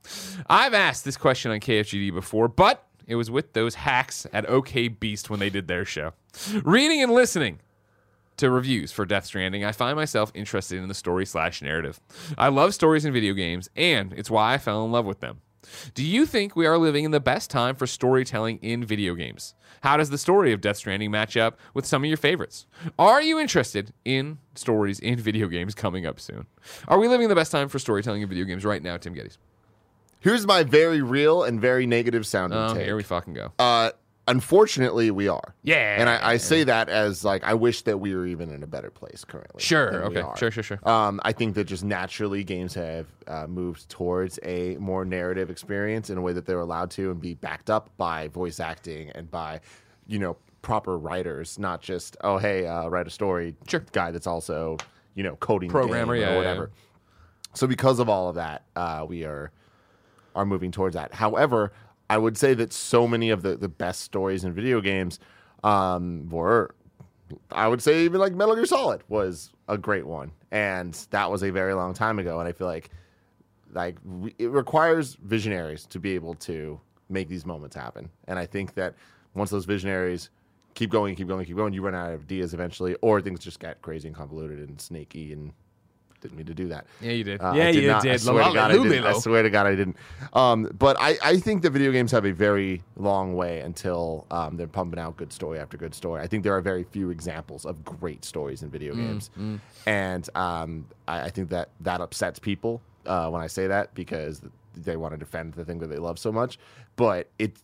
I've 0.49 0.75
asked 0.75 1.05
this 1.05 1.17
question 1.17 1.51
on 1.51 1.61
KFGD 1.61 2.13
before, 2.13 2.49
but 2.49 2.87
it 3.07 3.17
was 3.17 3.31
with 3.31 3.53
those 3.53 3.75
hacks 3.75 4.27
at 4.33 4.49
OK 4.49 4.89
Beast 4.89 5.29
when 5.31 5.41
they 5.41 5.51
did 5.51 5.69
their 5.69 5.85
show. 5.85 6.13
Reading 6.65 7.03
and 7.03 7.13
listening 7.13 7.61
to 8.43 8.51
reviews 8.51 8.91
for 8.93 9.05
Death 9.05 9.25
Stranding, 9.25 9.65
I 9.65 9.71
find 9.73 9.95
myself 9.97 10.31
interested 10.35 10.79
in 10.83 10.89
the 10.89 10.95
story 10.95 11.25
slash 11.25 11.63
narrative. 11.63 12.01
I 12.37 12.49
love 12.49 12.75
stories 12.75 13.05
in 13.05 13.13
video 13.13 13.35
games, 13.35 13.71
and 13.77 14.13
it's 14.15 14.31
why 14.31 14.55
I 14.55 14.59
fell 14.59 14.85
in 14.85 14.91
love 14.93 15.05
with 15.07 15.21
them. 15.21 15.41
Do 15.95 16.05
you 16.05 16.27
think 16.27 16.57
we 16.57 16.67
are 16.67 16.77
living 16.77 17.05
in 17.05 17.13
the 17.13 17.21
best 17.21 17.49
time 17.49 17.77
for 17.77 17.87
storytelling 17.87 18.59
in 18.63 18.85
video 18.85 19.15
games? 19.15 19.55
How 19.83 19.97
does 19.97 20.11
the 20.11 20.19
story 20.19 20.53
of 20.53 20.61
Death 20.61 20.77
Stranding 20.79 21.13
match 21.13 21.37
up 21.37 21.57
with 21.73 21.87
some 21.87 22.03
of 22.03 22.09
your 22.09 22.17
favorites? 22.17 22.67
Are 22.99 23.23
you 23.23 23.39
interested 23.39 23.93
in 24.05 24.39
stories 24.57 24.99
in 24.99 25.21
video 25.21 25.47
games 25.47 25.75
coming 25.77 26.05
up 26.05 26.19
soon? 26.19 26.47
Are 26.89 26.99
we 26.99 27.07
living 27.07 27.29
the 27.29 27.37
best 27.37 27.53
time 27.53 27.69
for 27.69 27.79
storytelling 27.79 28.23
in 28.23 28.29
video 28.29 28.45
games 28.45 28.65
right 28.65 28.83
now, 28.83 28.97
Tim 28.97 29.15
Gettys? 29.15 29.39
Here's 30.19 30.47
my 30.47 30.63
very 30.65 31.01
real 31.01 31.45
and 31.45 31.61
very 31.61 31.87
negative 31.87 32.27
sounding 32.27 32.59
Oh, 32.59 32.75
take. 32.75 32.85
here 32.85 32.97
we 32.97 33.03
fucking 33.05 33.35
go. 33.35 33.53
uh, 33.61 33.91
unfortunately, 34.33 35.11
we 35.11 35.29
are. 35.29 35.55
Yeah. 35.63 36.01
And 36.01 36.09
I, 36.09 36.33
I 36.33 36.37
say 36.39 36.65
that 36.65 36.89
as 36.89 37.25
like 37.25 37.45
I 37.45 37.55
wish 37.55 37.83
that 37.83 37.99
we 37.99 38.15
were 38.15 38.27
even 38.27 38.51
in 38.51 38.63
a 38.63 38.67
better 38.67 38.91
place 38.91 39.25
currently. 39.25 39.63
Sure. 39.63 40.05
Okay. 40.07 40.23
Sure. 40.37 40.51
Sure. 40.51 40.63
Sure. 40.63 40.89
Um, 40.89 41.21
I 41.23 41.33
think 41.33 41.55
that 41.55 41.65
just 41.65 41.85
naturally 41.85 42.43
games 42.43 42.75
have 42.75 43.07
uh, 43.27 43.47
moved 43.47 43.89
towards 43.89 44.39
a 44.43 44.77
more 44.79 45.05
narrative 45.05 45.51
experience 45.51 46.11
in 46.11 46.17
a 46.19 46.23
way 46.23 46.33
that 46.33 46.47
they're 46.47 46.61
allowed 46.61 46.91
to 46.93 47.11
and 47.11 47.21
be 47.21 47.35
backed 47.35 47.69
up 47.71 47.91
by 47.99 48.29
voice 48.29 48.59
acting 48.59 49.11
and 49.11 49.31
by, 49.31 49.61
you 50.07 50.19
know, 50.19 50.37
proper 50.63 50.97
writers, 50.97 51.59
not 51.59 51.83
just 51.83 52.17
oh 52.23 52.39
hey, 52.39 52.67
uh, 52.67 52.89
write 52.89 53.07
a 53.07 53.11
story 53.11 53.55
Sure. 53.69 53.85
guy 53.93 54.11
that's 54.11 54.27
also 54.27 54.79
you 55.15 55.23
know 55.23 55.37
coding 55.37 55.69
Programmer, 55.71 56.17
yeah, 56.17 56.29
or 56.29 56.31
yeah, 56.31 56.37
whatever. 56.37 56.71
So 57.55 57.67
because 57.67 57.99
of 57.99 58.09
all 58.09 58.31
of 58.31 58.37
that, 58.37 58.65
uh, 58.77 59.05
we 59.07 59.25
are 59.25 59.51
are 60.35 60.47
moving 60.47 60.71
towards 60.71 60.95
that. 60.95 61.13
However, 61.13 61.73
I 62.13 62.19
would 62.19 62.37
say 62.37 62.53
that 62.53 62.75
so 62.75 63.09
many 63.09 63.31
of 63.31 63.41
the, 63.41 63.57
the 63.57 63.71
best 63.71 64.03
stories 64.03 64.45
in 64.45 64.53
video 64.53 64.83
games 64.83 65.19
um, 65.65 66.29
were, 66.29 66.75
I 67.51 67.67
would 67.67 67.81
say, 67.81 68.05
even 68.05 68.21
like 68.21 68.35
Metal 68.35 68.55
Gear 68.55 68.67
Solid 68.67 69.03
was 69.09 69.51
a 69.67 69.79
great 69.79 70.07
one, 70.07 70.31
and 70.51 70.93
that 71.09 71.31
was 71.31 71.43
a 71.43 71.49
very 71.49 71.73
long 71.73 71.95
time 71.95 72.19
ago. 72.19 72.39
And 72.39 72.47
I 72.47 72.53
feel 72.53 72.67
like 72.67 72.91
like 73.73 73.97
it 74.37 74.51
requires 74.51 75.17
visionaries 75.23 75.87
to 75.87 75.99
be 75.99 76.15
able 76.15 76.35
to 76.35 76.79
make 77.09 77.31
these 77.31 77.47
moments 77.47 77.75
happen. 77.75 78.11
And 78.29 78.39
I 78.39 78.45
think 78.45 78.75
that 78.75 78.95
once 79.33 79.49
those 79.49 79.65
visionaries 79.65 80.29
keep 80.75 80.91
going, 80.91 81.17
keep 81.17 81.29
going, 81.29 81.47
keep 81.47 81.57
going, 81.57 81.73
you 81.73 81.81
run 81.81 81.95
out 81.95 82.13
of 82.13 82.21
ideas 82.21 82.53
eventually, 82.53 82.95
or 83.01 83.23
things 83.23 83.41
just 83.41 83.59
get 83.59 83.81
crazy 83.81 84.07
and 84.09 84.15
convoluted 84.15 84.69
and 84.69 84.79
snaky 84.79 85.33
and. 85.33 85.55
Didn't 86.23 86.37
mean 86.37 86.47
to 86.47 86.55
do 86.55 86.69
that. 86.69 86.87
Yeah, 87.01 87.11
you 87.11 87.25
did. 87.25 87.43
Uh, 87.43 87.53
yeah, 87.55 87.67
I 87.67 87.71
you 87.71 87.89
not. 87.89 88.03
did. 88.03 88.13
I 88.13 88.17
swear, 88.17 88.45
to 88.45 88.55
God, 88.55 88.71
I, 88.71 88.75
didn't. 88.75 89.05
I 89.05 89.13
swear 89.19 89.43
to 89.43 89.51
God, 89.51 89.67
I 89.67 89.75
didn't. 89.75 89.97
Um, 90.33 90.71
but 90.79 90.97
I, 91.01 91.19
I 91.23 91.37
think 91.39 91.63
that 91.63 91.71
video 91.71 91.91
games 91.91 92.13
have 92.13 92.25
a 92.25 92.31
very 92.31 92.83
long 92.97 93.35
way 93.35 93.59
until 93.61 94.25
um, 94.31 94.57
they're 94.57 94.69
pumping 94.69 95.01
out 95.01 95.17
good 95.17 95.33
story 95.33 95.59
after 95.59 95.77
good 95.77 95.95
story. 95.95 96.23
I 96.23 96.29
think 96.29 96.45
there 96.45 96.57
are 96.57 96.61
very 96.61 96.85
few 96.85 97.11
examples 97.11 97.67
of 97.67 97.85
great 97.85 98.25
stories 98.25 98.63
in 98.63 98.71
video 98.71 98.95
games, 98.95 99.31
and 99.85 100.29
um, 100.37 100.87
I, 101.09 101.23
I 101.23 101.31
think 101.31 101.51
that 101.51 101.71
that 101.81 102.01
upsets 102.01 102.39
people 102.39 102.81
uh, 103.05 103.29
when 103.29 103.43
I 103.43 103.49
say 103.49 103.67
that 103.67 103.93
because 103.95 104.43
they 104.77 104.97
want 104.97 105.13
to 105.13 105.19
defend 105.19 105.55
the 105.55 105.65
thing 105.65 105.81
that 105.81 105.89
they 105.89 105.99
love 105.99 106.19
so 106.21 106.31
much. 106.31 106.59
But 106.95 107.29
it's 107.39 107.63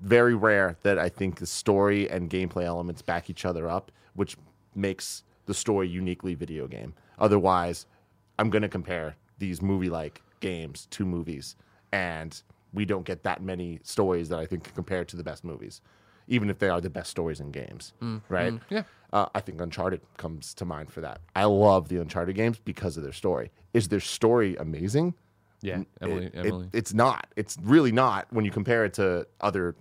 very 0.00 0.34
rare 0.34 0.76
that 0.82 0.98
I 0.98 1.08
think 1.08 1.36
the 1.38 1.46
story 1.46 2.10
and 2.10 2.28
gameplay 2.28 2.64
elements 2.64 3.02
back 3.02 3.30
each 3.30 3.44
other 3.44 3.68
up, 3.68 3.92
which 4.14 4.36
makes 4.74 5.22
the 5.46 5.54
story 5.54 5.88
uniquely 5.88 6.34
video 6.34 6.66
game. 6.66 6.94
Otherwise, 7.18 7.86
I'm 8.40 8.48
going 8.50 8.62
to 8.62 8.68
compare 8.68 9.16
these 9.38 9.60
movie 9.60 9.90
like 9.90 10.22
games 10.40 10.86
to 10.92 11.04
movies, 11.04 11.56
and 11.92 12.40
we 12.72 12.84
don't 12.86 13.04
get 13.04 13.22
that 13.24 13.42
many 13.42 13.80
stories 13.82 14.28
that 14.30 14.38
I 14.38 14.46
think 14.46 14.64
can 14.64 14.74
compare 14.74 15.04
to 15.04 15.16
the 15.16 15.22
best 15.22 15.44
movies, 15.44 15.82
even 16.28 16.48
if 16.48 16.58
they 16.58 16.68
are 16.70 16.80
the 16.80 16.88
best 16.90 17.10
stories 17.10 17.40
in 17.40 17.50
games, 17.50 17.92
right? 18.28 18.54
yeah. 18.70 18.82
Uh, 19.12 19.26
I 19.34 19.40
think 19.40 19.60
Uncharted 19.60 20.00
comes 20.16 20.54
to 20.54 20.64
mind 20.64 20.90
for 20.90 21.00
that. 21.00 21.20
I 21.34 21.44
love 21.44 21.88
the 21.88 21.98
Uncharted 22.00 22.36
games 22.36 22.58
because 22.64 22.96
of 22.96 23.02
their 23.02 23.12
story. 23.12 23.50
Is 23.74 23.88
their 23.88 24.00
story 24.00 24.56
amazing? 24.56 25.14
Yeah, 25.62 25.82
Emily. 26.00 26.26
It- 26.26 26.34
it- 26.34 26.46
Emily. 26.46 26.68
it's 26.72 26.94
not. 26.94 27.26
It's 27.36 27.58
really 27.62 27.92
not 27.92 28.32
when 28.32 28.44
you 28.46 28.50
compare 28.52 28.84
it 28.86 28.94
to 28.94 29.26
other 29.40 29.74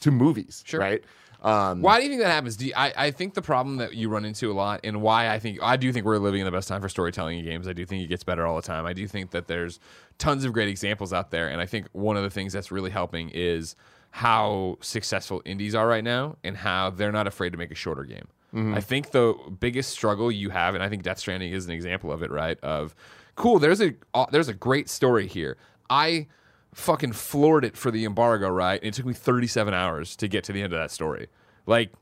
to 0.00 0.10
movies, 0.10 0.62
Sure. 0.66 0.80
right? 0.80 1.02
Um, 1.42 1.80
Why 1.80 1.96
do 1.98 2.02
you 2.04 2.10
think 2.10 2.20
that 2.20 2.30
happens? 2.30 2.56
Do 2.56 2.66
you, 2.66 2.72
I, 2.76 2.92
I 2.94 3.10
think 3.10 3.32
the 3.32 3.40
problem 3.40 3.78
that 3.78 3.94
you 3.94 4.10
run 4.10 4.26
into 4.26 4.50
a 4.50 4.54
lot, 4.54 4.80
and 4.84 5.00
why 5.00 5.30
I 5.30 5.38
think 5.38 5.58
I 5.62 5.78
do 5.78 5.90
think 5.90 6.04
we're 6.04 6.18
living 6.18 6.40
in 6.40 6.44
the 6.44 6.50
best 6.52 6.68
time 6.68 6.82
for 6.82 6.88
storytelling 6.90 7.38
in 7.38 7.44
games. 7.46 7.66
I 7.66 7.72
do 7.72 7.86
think 7.86 8.02
it 8.04 8.08
gets 8.08 8.22
better 8.24 8.46
all 8.46 8.56
the 8.56 8.62
time. 8.62 8.84
I 8.84 8.92
do 8.92 9.06
think 9.08 9.30
that 9.30 9.46
there's 9.46 9.80
tons 10.18 10.44
of 10.44 10.52
great 10.52 10.68
examples 10.68 11.14
out 11.14 11.30
there, 11.30 11.48
and 11.48 11.58
I 11.58 11.64
think 11.64 11.88
one 11.92 12.18
of 12.18 12.22
the 12.24 12.28
things 12.30 12.52
that's 12.52 12.70
really 12.70 12.90
helping 12.90 13.30
is 13.30 13.74
how 14.10 14.76
successful 14.82 15.40
indies 15.46 15.74
are 15.74 15.86
right 15.88 16.04
now, 16.04 16.36
and 16.44 16.58
how 16.58 16.90
they're 16.90 17.12
not 17.12 17.26
afraid 17.26 17.52
to 17.52 17.58
make 17.58 17.70
a 17.70 17.74
shorter 17.76 18.04
game. 18.04 18.28
I 18.52 18.80
think 18.80 19.12
the 19.12 19.34
biggest 19.60 19.90
struggle 19.92 20.30
you 20.30 20.50
have, 20.50 20.74
and 20.74 20.82
I 20.82 20.88
think 20.88 21.04
Death 21.04 21.20
Stranding 21.20 21.52
is 21.52 21.66
an 21.66 21.70
example 21.70 22.10
of 22.12 22.22
it, 22.24 22.30
right? 22.32 22.58
Of 22.64 22.94
cool, 23.36 23.60
there's 23.60 23.80
a 23.80 23.94
uh, 24.12 24.26
there's 24.30 24.48
a 24.48 24.54
great 24.54 24.90
story 24.90 25.26
here. 25.28 25.56
I 25.88 26.26
fucking 26.74 27.12
floored 27.12 27.64
it 27.64 27.76
for 27.76 27.90
the 27.90 28.04
embargo, 28.04 28.48
right? 28.48 28.80
And 28.80 28.88
it 28.88 28.94
took 28.94 29.06
me 29.06 29.12
37 29.14 29.74
hours 29.74 30.16
to 30.16 30.28
get 30.28 30.44
to 30.44 30.52
the 30.52 30.62
end 30.62 30.72
of 30.72 30.78
that 30.78 30.90
story. 30.90 31.28
Like, 31.66 31.92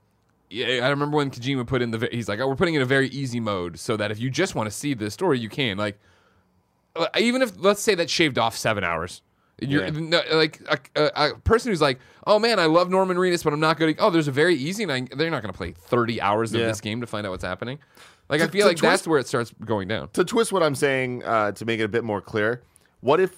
yeah, 0.51 0.81
I 0.87 0.89
remember 0.89 1.17
when 1.17 1.31
Kojima 1.31 1.67
put 1.67 1.83
in 1.83 1.91
the. 1.91 2.09
He's 2.11 2.29
like, 2.29 2.41
oh, 2.41 2.49
we're 2.49 2.57
putting 2.57 2.75
in 2.75 2.83
a 2.83 2.87
very 2.87 3.09
easy 3.09 3.41
mode 3.41 3.79
so 3.79 3.97
that 3.97 4.11
if 4.11 4.19
you 4.19 4.31
just 4.31 4.55
want 4.55 4.67
to 4.67 4.75
see 4.75 4.95
the 4.95 5.11
story, 5.11 5.39
you 5.39 5.49
can. 5.49 5.77
Like, 5.77 5.99
uh, 6.97 7.07
even 7.19 7.43
if 7.43 7.53
let's 7.59 7.83
say 7.83 7.95
that 7.97 8.09
shaved 8.11 8.39
off 8.39 8.57
seven 8.57 8.83
hours. 8.85 9.23
You're 9.61 9.85
Yeah. 9.87 9.91
no, 9.91 10.23
like 10.33 10.61
a, 10.69 10.79
a, 10.97 11.31
a 11.33 11.39
person 11.41 11.73
who's 11.73 11.81
like, 11.81 11.99
oh 12.27 12.39
man, 12.39 12.61
I 12.61 12.67
love 12.67 12.91
Norman 12.91 13.17
Reedus, 13.17 13.43
but 13.43 13.53
I'm 13.53 13.59
not 13.61 13.77
going 13.77 13.95
At, 13.97 14.01
oh, 14.01 14.09
there's 14.09 14.29
a 14.29 14.33
very 14.33 14.55
easy, 14.55 14.85
and 14.85 14.93
I, 14.93 15.01
they're 15.17 15.31
not 15.31 15.43
going 15.43 15.53
to 15.53 15.57
play 15.59 15.73
30 15.73 16.21
hours 16.21 16.55
of 16.55 16.61
Yeah. 16.61 16.69
this 16.69 16.81
game 16.81 17.01
to 17.01 17.09
find 17.09 17.27
out 17.27 17.31
what's 17.31 17.43
happening. 17.45 17.79
Like, 18.29 18.41
I 18.41 18.47
feel 18.47 18.63
to 18.63 18.69
like 18.69 18.79
that's 18.79 19.07
where 19.09 19.19
it 19.19 19.27
starts 19.27 19.53
going 19.65 19.89
down. 19.89 20.11
to 20.11 20.25
twist 20.25 20.53
what 20.53 20.63
I'm 20.63 20.77
saying 20.77 21.25
uh, 21.25 21.51
to 21.53 21.65
make 21.65 21.81
it 21.81 21.85
a 21.85 21.89
bit 21.89 22.05
more 22.05 22.21
clear, 22.21 22.63
what 23.01 23.19
if 23.19 23.35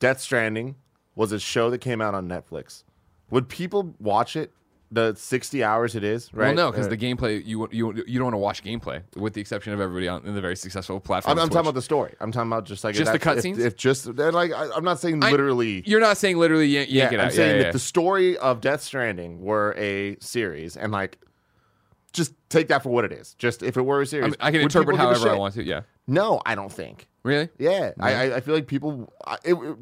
Death 0.00 0.20
Stranding 0.20 0.74
was 1.14 1.30
a 1.32 1.38
show 1.38 1.70
that 1.70 1.78
came 1.78 2.00
out 2.00 2.14
on 2.14 2.28
Netflix? 2.28 2.82
Would 3.30 3.48
people 3.48 3.94
watch 4.00 4.34
it 4.34 4.52
the 4.92 5.14
60 5.14 5.62
hours 5.62 5.94
it 5.94 6.02
is? 6.02 6.34
Right? 6.34 6.46
Well, 6.46 6.54
no, 6.66 6.70
because 6.72 6.86
Uh, 6.86 6.90
the 6.90 6.96
gameplay 6.96 7.44
you 7.46 7.68
you 7.70 8.02
you 8.08 8.18
don't 8.18 8.24
want 8.24 8.34
to 8.34 8.38
watch 8.38 8.64
gameplay, 8.64 9.02
with 9.14 9.34
the 9.34 9.40
exception 9.40 9.72
of 9.72 9.80
everybody 9.80 10.08
on 10.08 10.26
in 10.26 10.34
the 10.34 10.40
very 10.40 10.56
successful 10.56 10.98
platform. 10.98 11.38
I'm, 11.38 11.44
I'm 11.44 11.48
talking 11.48 11.60
about 11.60 11.74
the 11.74 11.82
story. 11.82 12.14
I'm 12.18 12.32
talking 12.32 12.50
about 12.50 12.64
just 12.64 12.82
like 12.82 12.96
Just 12.96 13.14
if 13.14 13.20
the 13.20 13.24
that's- 13.24 13.44
if- 13.44 13.56
cutscenes? 13.56 13.64
If, 13.64 13.76
just 13.76 14.16
they're 14.16 14.32
like, 14.32 14.50
I, 14.52 14.68
I'm 14.74 14.82
not 14.82 14.98
saying 14.98 15.22
I- 15.22 15.30
literally. 15.30 15.84
You're 15.86 16.00
not 16.00 16.16
saying 16.16 16.38
literally 16.38 16.66
yank, 16.66 16.90
yank 16.90 17.12
yeah, 17.12 17.18
it 17.18 17.20
I'm 17.20 17.26
out. 17.28 17.32
saying 17.34 17.50
yeah, 17.50 17.58
that 17.58 17.66
yeah, 17.66 17.72
the 17.72 17.78
story 17.78 18.36
of 18.38 18.60
Death 18.60 18.82
Stranding 18.82 19.40
were 19.40 19.74
a 19.78 20.16
series, 20.20 20.76
and 20.76 20.90
like, 20.90 21.18
just 22.12 22.34
take 22.48 22.68
that 22.68 22.82
for 22.82 22.90
what 22.90 23.04
it 23.04 23.12
is. 23.12 23.34
Just 23.34 23.62
if 23.62 23.76
it 23.76 23.82
were 23.82 24.00
a 24.02 24.06
series, 24.06 24.24
mean, 24.26 24.36
I 24.40 24.50
can 24.50 24.58
would 24.60 24.64
interpret 24.64 24.96
people 24.96 25.08
give 25.12 25.16
a 25.16 25.20
however 25.20 25.34
I 25.36 25.38
want 25.38 25.54
to. 25.54 25.62
Yeah. 25.64 25.82
No, 26.06 26.40
I 26.44 26.54
don't 26.54 26.72
think. 26.72 27.06
Really? 27.22 27.48
Yeah, 27.58 27.92
I, 28.00 28.12
I, 28.14 28.36
I 28.36 28.40
feel 28.40 28.54
like 28.54 28.66
people, 28.66 29.12
it, 29.44 29.54
it- 29.54 29.76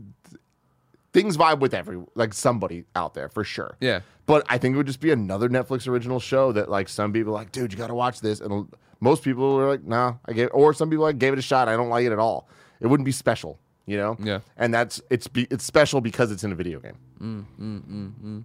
things 1.13 1.37
vibe 1.37 1.59
with 1.61 1.73
every 1.75 1.99
like 2.15 2.35
somebody 2.35 2.85
out 2.95 3.15
there 3.15 3.29
for 3.29 3.45
sure. 3.45 3.77
Yeah. 3.81 4.01
but 4.27 4.45
I 4.49 4.59
think 4.59 4.75
it 4.75 4.77
would 4.77 4.87
just 4.87 5.01
be 5.01 5.11
another 5.11 5.49
Netflix 5.49 5.89
original 5.89 6.21
show 6.21 6.53
that 6.53 6.69
like 6.71 6.89
some 6.89 7.13
people 7.13 7.33
are 7.33 7.37
like, 7.39 7.53
dude, 7.53 7.73
you 7.73 7.79
got 7.79 7.87
to 7.89 7.95
watch 7.95 8.21
this, 8.21 8.41
and 8.41 8.69
most 9.01 9.23
people 9.23 9.55
were 9.57 9.69
like, 9.69 9.85
nah, 9.85 10.15
I 10.27 10.33
gave, 10.33 10.51
or 10.53 10.75
some 10.75 10.91
people 10.91 11.05
like 11.05 11.19
gave 11.19 11.33
it 11.33 11.39
a 11.39 11.43
shot. 11.43 11.69
I 11.69 11.77
don't 11.77 11.89
like 11.89 12.05
it 12.05 12.13
at 12.13 12.19
all. 12.19 12.49
It 12.81 12.87
wouldn't 12.89 13.05
be 13.07 13.13
special, 13.13 13.59
you 13.87 13.97
know. 13.97 14.17
Yeah. 14.23 14.41
and 14.57 14.73
that's 14.75 15.01
it's 15.11 15.27
be, 15.29 15.47
it's 15.51 15.65
special 15.65 16.01
because 16.01 16.31
it's 16.31 16.45
in 16.45 16.53
a 16.53 16.55
video 16.55 16.79
game. 16.81 16.97
Mm, 17.21 17.45
mm, 17.61 18.13
mm, 18.23 18.45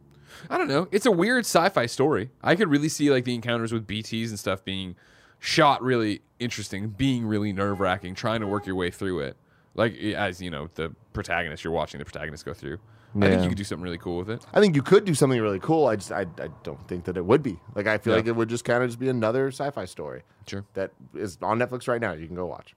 I 0.49 0.57
don't 0.57 0.67
know. 0.67 0.87
It's 0.91 1.05
a 1.05 1.11
weird 1.11 1.45
sci-fi 1.45 1.85
story. 1.85 2.29
I 2.41 2.55
could 2.55 2.69
really 2.69 2.89
see 2.89 3.09
like 3.11 3.25
the 3.25 3.33
encounters 3.35 3.71
with 3.73 3.87
BTS 3.87 4.29
and 4.29 4.39
stuff 4.39 4.63
being 4.63 4.95
shot 5.39 5.81
really 5.81 6.21
interesting, 6.39 6.89
being 6.89 7.25
really 7.25 7.51
nerve-wracking, 7.53 8.15
trying 8.15 8.41
to 8.41 8.47
work 8.47 8.65
your 8.65 8.75
way 8.75 8.89
through 8.91 9.19
it. 9.19 9.37
Like 9.75 9.95
as 9.97 10.41
you 10.41 10.49
know, 10.51 10.69
the 10.75 10.93
protagonist, 11.13 11.63
you're 11.63 11.73
watching 11.73 11.99
the 11.99 12.05
protagonist 12.05 12.45
go 12.45 12.53
through. 12.53 12.79
I 13.15 13.27
think 13.29 13.43
you 13.43 13.49
could 13.49 13.57
do 13.59 13.63
something 13.63 13.83
really 13.83 13.99
cool 13.99 14.17
with 14.17 14.29
it. 14.31 14.43
I 14.55 14.59
think 14.59 14.75
you 14.75 14.81
could 14.81 15.05
do 15.05 15.13
something 15.13 15.39
really 15.39 15.59
cool. 15.59 15.85
I 15.85 15.95
just 15.97 16.11
I, 16.11 16.21
I 16.39 16.47
don't 16.63 16.87
think 16.87 17.03
that 17.05 17.15
it 17.15 17.23
would 17.23 17.43
be. 17.43 17.59
Like 17.75 17.85
I 17.85 17.99
feel 17.99 18.13
Yeah. 18.13 18.17
like 18.17 18.25
it 18.27 18.35
would 18.35 18.49
just 18.49 18.65
kind 18.65 18.81
of 18.81 18.89
just 18.89 18.99
be 18.99 19.07
another 19.07 19.49
sci-fi 19.49 19.85
story. 19.85 20.23
Sure. 20.47 20.65
that 20.73 20.91
is 21.13 21.37
on 21.43 21.59
Netflix 21.59 21.87
right 21.87 22.01
now. 22.01 22.13
You 22.13 22.25
can 22.25 22.35
go 22.35 22.47
watch. 22.47 22.75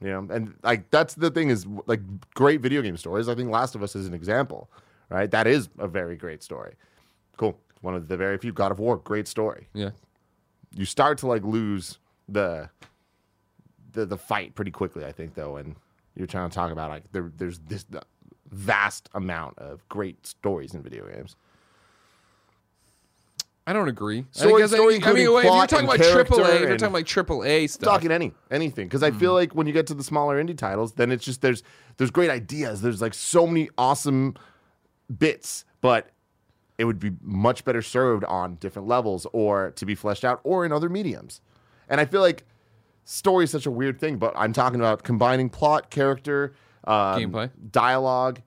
You 0.00 0.08
know, 0.08 0.26
and 0.28 0.54
like 0.64 0.90
that's 0.90 1.14
the 1.14 1.30
thing 1.30 1.50
is 1.50 1.66
like 1.86 2.00
great 2.34 2.60
video 2.62 2.82
game 2.82 2.96
stories. 2.96 3.28
I 3.28 3.36
think 3.36 3.48
Last 3.50 3.76
of 3.76 3.82
Us 3.84 3.94
is 3.94 4.06
an 4.08 4.12
example, 4.14 4.68
right? 5.14 5.30
That 5.30 5.46
is 5.46 5.68
a 5.78 5.88
very 5.88 6.16
great 6.16 6.42
story. 6.42 6.74
Cool. 7.36 7.58
One 7.80 7.94
of 7.94 8.08
the 8.08 8.16
very 8.16 8.38
few 8.38 8.52
God 8.52 8.72
of 8.72 8.78
War, 8.78 8.96
great 8.96 9.28
story. 9.28 9.68
Yeah. 9.72 9.90
You 10.74 10.84
start 10.84 11.18
to 11.18 11.26
like 11.26 11.44
lose 11.44 11.98
the 12.28 12.68
the 13.92 14.06
the 14.06 14.18
fight 14.18 14.54
pretty 14.54 14.70
quickly, 14.70 15.04
I 15.04 15.12
think, 15.12 15.34
though, 15.34 15.56
and 15.56 15.76
you're 16.16 16.26
trying 16.26 16.48
to 16.50 16.54
talk 16.54 16.72
about 16.72 16.90
like 16.90 17.04
there, 17.12 17.30
there's 17.36 17.60
this 17.60 17.84
vast 18.50 19.08
amount 19.14 19.58
of 19.58 19.88
great 19.88 20.26
stories 20.26 20.74
in 20.74 20.82
video 20.82 21.06
games. 21.06 21.36
I 23.66 23.72
don't 23.72 23.88
agree. 23.88 24.26
Story- 24.32 24.62
I, 24.62 24.66
story 24.66 24.94
I 24.94 24.96
including 24.96 25.26
mean, 25.26 25.38
if 25.38 25.44
you're 25.44 25.66
talking 25.66 25.86
about 25.86 25.96
triple 25.96 26.44
A, 26.44 26.54
if 26.54 26.60
you're 26.60 26.76
talking 26.76 26.92
like 26.92 27.06
triple 27.06 27.44
A 27.44 27.66
stuff. 27.66 27.94
talking 27.94 28.10
any 28.10 28.32
anything 28.50 28.86
because 28.86 29.02
I 29.02 29.10
feel 29.10 29.30
hmm. 29.30 29.36
like 29.36 29.54
when 29.54 29.66
you 29.66 29.72
get 29.72 29.86
to 29.86 29.94
the 29.94 30.04
smaller 30.04 30.42
indie 30.42 30.56
titles, 30.56 30.94
then 30.94 31.10
it's 31.10 31.24
just 31.24 31.40
there's 31.40 31.62
there's 31.96 32.10
great 32.10 32.30
ideas. 32.30 32.82
There's 32.82 33.00
like 33.00 33.14
so 33.14 33.46
many 33.46 33.70
awesome 33.78 34.34
bits, 35.18 35.64
but 35.80 36.10
it 36.78 36.84
would 36.84 36.98
be 36.98 37.12
much 37.22 37.64
better 37.64 37.82
served 37.82 38.24
on 38.24 38.56
different 38.56 38.88
levels 38.88 39.26
or 39.32 39.70
to 39.76 39.86
be 39.86 39.94
fleshed 39.94 40.24
out 40.24 40.40
or 40.44 40.64
in 40.64 40.72
other 40.72 40.88
mediums. 40.88 41.40
And 41.88 42.00
I 42.00 42.04
feel 42.04 42.20
like 42.20 42.44
story 43.04 43.44
is 43.44 43.50
such 43.50 43.66
a 43.66 43.70
weird 43.70 44.00
thing, 44.00 44.16
but 44.18 44.32
I'm 44.36 44.52
talking 44.52 44.80
about 44.80 45.02
combining 45.04 45.50
plot, 45.50 45.90
character, 45.90 46.54
um, 46.84 47.20
Gameplay. 47.20 47.50
dialogue, 47.70 48.40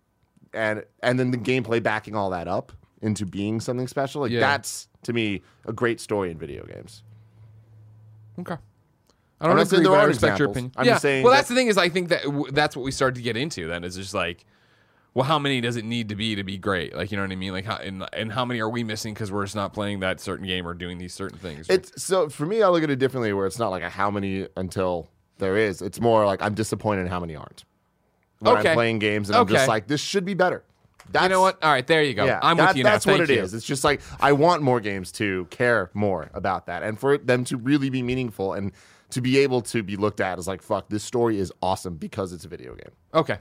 and 0.54 0.84
and 1.02 1.20
then 1.20 1.32
the 1.32 1.38
gameplay 1.38 1.82
backing 1.82 2.16
all 2.16 2.30
that 2.32 2.48
up 2.48 2.72
into 3.02 3.26
being 3.26 3.60
something 3.60 3.88
special. 3.88 4.22
Like 4.22 4.32
Yeah. 4.32 4.40
that's 4.40 4.88
to 5.04 5.14
me 5.14 5.42
a 5.66 5.72
great 5.74 6.00
story 6.02 6.32
in 6.32 6.38
video 6.38 6.66
games. 6.66 7.04
Okay. 8.40 8.56
I 9.40 9.48
don't 9.48 9.60
agree, 9.60 9.80
there 9.80 9.90
but 9.92 10.00
I 10.00 10.04
respect 10.06 10.40
your 10.40 10.48
examples. 10.50 10.52
opinion. 10.56 10.72
I'm 10.78 10.86
yeah. 10.86 10.92
just 10.94 11.02
saying 11.04 11.24
well, 11.24 11.32
that- 11.32 11.38
that's 11.40 11.50
the 11.50 11.56
thing 11.56 11.68
is 11.68 11.78
I 11.78 11.90
think 11.90 12.10
that 12.10 12.24
w- 12.24 12.52
that's 12.52 12.76
what 12.76 12.84
we 12.84 12.92
started 12.92 13.16
to 13.16 13.22
get 13.22 13.38
into. 13.38 13.68
Then 13.68 13.84
is 13.84 13.96
just 13.96 14.14
like, 14.16 14.46
well, 15.18 15.26
how 15.26 15.40
many 15.40 15.62
does 15.62 15.78
it 15.78 15.84
need 15.84 16.10
to 16.10 16.16
be 16.16 16.36
to 16.36 16.44
be 16.44 16.60
great? 16.60 16.96
Like, 16.96 17.10
you 17.10 17.18
know 17.18 17.24
what 17.24 17.32
I 17.32 17.36
mean? 17.36 17.52
Like, 17.52 17.66
how, 17.66 17.78
and, 17.78 18.08
and 18.14 18.32
how 18.32 18.46
many 18.46 18.60
are 18.60 18.70
we 18.70 18.84
missing 18.84 19.16
because 19.16 19.32
we're 19.32 19.46
just 19.46 19.56
not 19.56 19.74
playing 19.74 20.02
that 20.02 20.20
certain 20.20 20.46
game 20.46 20.68
or 20.68 20.76
doing 20.76 21.00
these 21.00 21.12
certain 21.12 21.40
things? 21.40 21.68
It's 21.72 22.04
so 22.04 22.30
for 22.30 22.46
me, 22.46 22.62
I 22.62 22.68
look 22.68 22.84
at 22.84 22.92
it 22.92 23.00
differently. 23.00 23.34
Where 23.34 23.48
it's 23.48 23.58
not 23.58 23.70
like 23.70 23.82
a 23.82 23.90
how 23.90 24.12
many 24.12 24.48
until 24.56 25.10
there 25.40 25.58
is. 25.58 25.82
It's 25.82 26.00
more 26.00 26.24
like 26.28 26.44
I'm 26.44 26.54
disappointed 26.54 27.02
in 27.02 27.08
how 27.08 27.20
many 27.20 27.36
aren't. 27.36 27.66
When 28.38 28.58
Okay. 28.58 28.70
I'm 28.70 28.76
playing 28.76 29.00
games 29.00 29.32
and 29.32 29.40
I'm 29.40 29.48
just 29.48 29.68
like, 29.68 29.88
this 29.88 30.02
should 30.02 30.24
be 30.24 30.36
better. 30.36 30.64
That's, 31.12 31.24
you 31.24 31.30
know 31.30 31.42
what? 31.42 31.64
All 31.64 31.72
right, 31.72 31.88
there 31.88 32.04
you 32.04 32.14
go. 32.14 32.26
Yeah, 32.26 32.40
I'm 32.44 32.58
that- 32.58 32.68
with 32.68 32.78
you 32.78 32.84
now. 32.84 32.92
That's 32.92 33.08
what 33.08 33.18
Thank 33.18 33.32
it 33.32 33.38
you. 33.38 33.42
is. 33.42 33.56
It's 33.56 33.66
just 33.66 33.84
like 33.84 34.02
I 34.20 34.34
want 34.34 34.62
more 34.62 34.80
games 34.80 35.12
to 35.14 35.46
care 35.50 35.90
more 35.96 36.30
about 36.36 36.68
that, 36.68 36.84
and 36.84 37.00
for 37.00 37.18
them 37.18 37.44
to 37.46 37.58
really 37.58 37.90
be 37.90 38.04
meaningful 38.04 38.54
and 38.54 38.72
to 39.10 39.22
be 39.22 39.40
able 39.40 39.62
to 39.62 39.82
be 39.82 39.96
looked 39.96 40.22
at 40.22 40.38
as 40.38 40.48
like, 40.48 40.62
fuck, 40.62 40.90
this 40.90 41.04
story 41.04 41.40
is 41.40 41.52
awesome 41.64 41.96
because 41.96 42.34
it's 42.34 42.46
a 42.46 42.48
video 42.48 42.76
game. 42.76 42.92
Okay, 43.16 43.40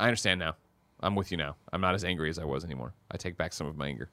I 0.00 0.06
understand 0.06 0.40
now. 0.40 0.56
I'm 1.02 1.16
with 1.16 1.30
you 1.30 1.36
now. 1.36 1.56
I'm 1.72 1.80
not 1.80 1.94
as 1.94 2.04
angry 2.04 2.30
as 2.30 2.38
I 2.38 2.44
was 2.44 2.64
anymore. 2.64 2.94
I 3.10 3.16
take 3.16 3.36
back 3.36 3.52
some 3.52 3.66
of 3.66 3.76
my 3.76 3.88
anger. 3.88 4.10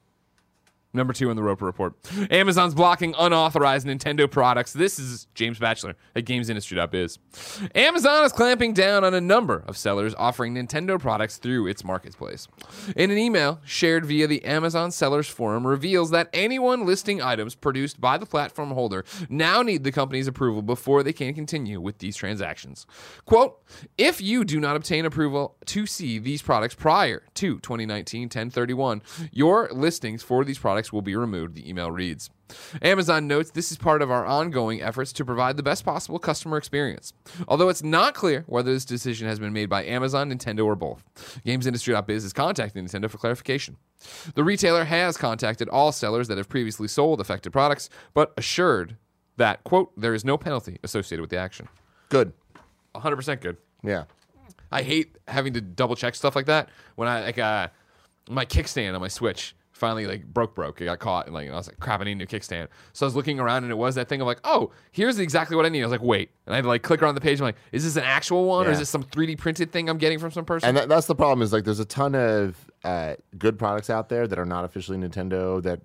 Number 0.92 1.12
two 1.12 1.30
on 1.30 1.36
the 1.36 1.42
Roper 1.42 1.66
Report. 1.66 1.94
Amazon's 2.32 2.74
blocking 2.74 3.14
unauthorized 3.16 3.86
Nintendo 3.86 4.28
products. 4.28 4.72
This 4.72 4.98
is 4.98 5.28
James 5.34 5.60
Batchelor 5.60 5.94
at 6.16 6.24
GamesIndustry.biz. 6.24 7.18
Amazon 7.76 8.24
is 8.24 8.32
clamping 8.32 8.72
down 8.72 9.04
on 9.04 9.14
a 9.14 9.20
number 9.20 9.62
of 9.68 9.76
sellers 9.76 10.16
offering 10.18 10.54
Nintendo 10.54 10.98
products 10.98 11.36
through 11.36 11.68
its 11.68 11.84
marketplace. 11.84 12.48
In 12.96 13.12
an 13.12 13.18
email 13.18 13.60
shared 13.64 14.04
via 14.04 14.26
the 14.26 14.44
Amazon 14.44 14.90
Sellers 14.90 15.28
Forum 15.28 15.64
reveals 15.64 16.10
that 16.10 16.28
anyone 16.32 16.84
listing 16.84 17.22
items 17.22 17.54
produced 17.54 18.00
by 18.00 18.18
the 18.18 18.26
platform 18.26 18.70
holder 18.70 19.04
now 19.28 19.62
need 19.62 19.84
the 19.84 19.92
company's 19.92 20.26
approval 20.26 20.60
before 20.60 21.04
they 21.04 21.12
can 21.12 21.34
continue 21.34 21.80
with 21.80 21.98
these 21.98 22.16
transactions. 22.16 22.84
Quote, 23.26 23.62
if 23.96 24.20
you 24.20 24.44
do 24.44 24.58
not 24.58 24.74
obtain 24.74 25.04
approval 25.04 25.56
to 25.66 25.86
see 25.86 26.18
these 26.18 26.42
products 26.42 26.74
prior 26.74 27.22
to 27.34 27.60
2019 27.60 28.22
1031, 28.22 29.02
your 29.30 29.68
listings 29.72 30.24
for 30.24 30.44
these 30.44 30.58
products 30.58 30.79
will 30.92 31.02
be 31.02 31.16
removed, 31.16 31.54
the 31.54 31.68
email 31.68 31.90
reads. 31.90 32.30
Amazon 32.82 33.26
notes 33.26 33.50
this 33.50 33.70
is 33.70 33.78
part 33.78 34.02
of 34.02 34.10
our 34.10 34.26
ongoing 34.26 34.82
efforts 34.82 35.12
to 35.12 35.24
provide 35.24 35.56
the 35.56 35.62
best 35.62 35.84
possible 35.84 36.18
customer 36.18 36.56
experience. 36.56 37.12
Although 37.46 37.68
it's 37.68 37.82
not 37.82 38.14
clear 38.14 38.44
whether 38.46 38.72
this 38.72 38.84
decision 38.84 39.28
has 39.28 39.38
been 39.38 39.52
made 39.52 39.68
by 39.68 39.84
Amazon, 39.84 40.30
Nintendo, 40.30 40.64
or 40.64 40.76
both. 40.76 41.04
GamesIndustry.biz 41.46 42.24
is 42.24 42.32
contacting 42.32 42.86
Nintendo 42.86 43.10
for 43.10 43.18
clarification. 43.18 43.76
The 44.34 44.44
retailer 44.44 44.84
has 44.84 45.16
contacted 45.16 45.68
all 45.68 45.92
sellers 45.92 46.28
that 46.28 46.38
have 46.38 46.48
previously 46.48 46.88
sold 46.88 47.20
affected 47.20 47.50
products, 47.52 47.90
but 48.14 48.32
assured 48.36 48.96
that, 49.36 49.62
quote, 49.64 49.92
there 49.98 50.14
is 50.14 50.24
no 50.24 50.36
penalty 50.36 50.78
associated 50.82 51.20
with 51.20 51.30
the 51.30 51.38
action. 51.38 51.68
Good. 52.08 52.32
100% 52.94 53.40
good. 53.40 53.56
Yeah. 53.82 54.04
I 54.72 54.82
hate 54.82 55.18
having 55.26 55.52
to 55.54 55.60
double 55.60 55.96
check 55.96 56.14
stuff 56.14 56.36
like 56.36 56.46
that. 56.46 56.68
When 56.96 57.08
I 57.08 57.22
like 57.22 57.38
uh 57.38 57.68
my 58.28 58.44
kickstand 58.44 58.94
on 58.94 59.00
my 59.00 59.08
Switch 59.08 59.54
finally 59.80 60.06
like 60.06 60.24
broke 60.26 60.54
broke. 60.54 60.80
It 60.80 60.84
got 60.84 60.98
caught 61.00 61.26
and 61.26 61.34
like 61.34 61.50
I 61.50 61.54
was 61.56 61.66
like 61.66 61.80
crap, 61.80 62.00
I 62.00 62.04
need 62.04 62.12
a 62.12 62.14
new 62.16 62.26
kickstand. 62.26 62.68
So 62.92 63.04
I 63.04 63.08
was 63.08 63.16
looking 63.16 63.40
around 63.40 63.64
and 63.64 63.72
it 63.72 63.76
was 63.76 63.94
that 63.96 64.08
thing 64.08 64.20
of 64.20 64.26
like, 64.26 64.38
oh, 64.44 64.70
here's 64.92 65.18
exactly 65.18 65.56
what 65.56 65.66
I 65.66 65.70
need. 65.70 65.80
I 65.82 65.86
was 65.86 65.92
like, 65.92 66.02
wait. 66.02 66.30
And 66.46 66.52
I 66.54 66.56
had 66.56 66.62
to 66.62 66.68
like 66.68 66.82
click 66.82 67.02
around 67.02 67.14
the 67.16 67.20
page. 67.20 67.40
I'm 67.40 67.44
like, 67.46 67.56
is 67.72 67.82
this 67.82 67.96
an 67.96 68.04
actual 68.04 68.44
one 68.44 68.66
or 68.66 68.70
is 68.70 68.78
this 68.78 68.88
some 68.90 69.02
3D 69.02 69.38
printed 69.38 69.72
thing 69.72 69.88
I'm 69.88 69.98
getting 69.98 70.18
from 70.18 70.30
some 70.30 70.44
person? 70.44 70.68
And 70.68 70.76
that, 70.76 70.88
that's 70.88 71.06
the 71.06 71.14
problem 71.16 71.42
is 71.42 71.52
like 71.52 71.64
there's 71.64 71.80
a 71.80 71.84
ton 71.84 72.14
of 72.14 72.56
uh, 72.84 73.14
good 73.38 73.58
products 73.58 73.90
out 73.90 74.08
there 74.08 74.28
that 74.28 74.38
are 74.38 74.44
not 74.44 74.64
officially 74.64 74.98
Nintendo 74.98 75.62
that 75.62 75.80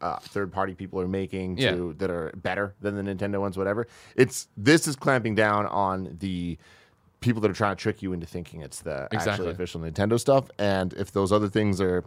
uh, 0.00 0.16
third 0.20 0.52
party 0.52 0.74
people 0.74 1.00
are 1.00 1.08
making 1.08 1.56
to 1.56 1.62
Yeah. 1.62 1.92
that 1.98 2.10
are 2.10 2.32
better 2.36 2.74
than 2.80 2.94
the 2.96 3.02
Nintendo 3.02 3.40
ones, 3.40 3.56
whatever. 3.58 3.86
It's 4.16 4.48
this 4.56 4.86
is 4.88 4.96
clamping 4.96 5.34
down 5.34 5.66
on 5.66 6.16
the 6.20 6.56
people 7.20 7.42
that 7.42 7.50
are 7.50 7.54
trying 7.54 7.74
to 7.74 7.82
trick 7.82 8.00
you 8.00 8.12
into 8.12 8.24
thinking 8.26 8.60
it's 8.62 8.80
the 8.80 9.08
Exactly. 9.10 9.32
actually 9.32 9.50
official 9.50 9.80
Nintendo 9.80 10.18
stuff. 10.20 10.48
And 10.58 10.92
if 10.94 11.10
those 11.10 11.32
other 11.32 11.48
things 11.48 11.80
are 11.80 12.04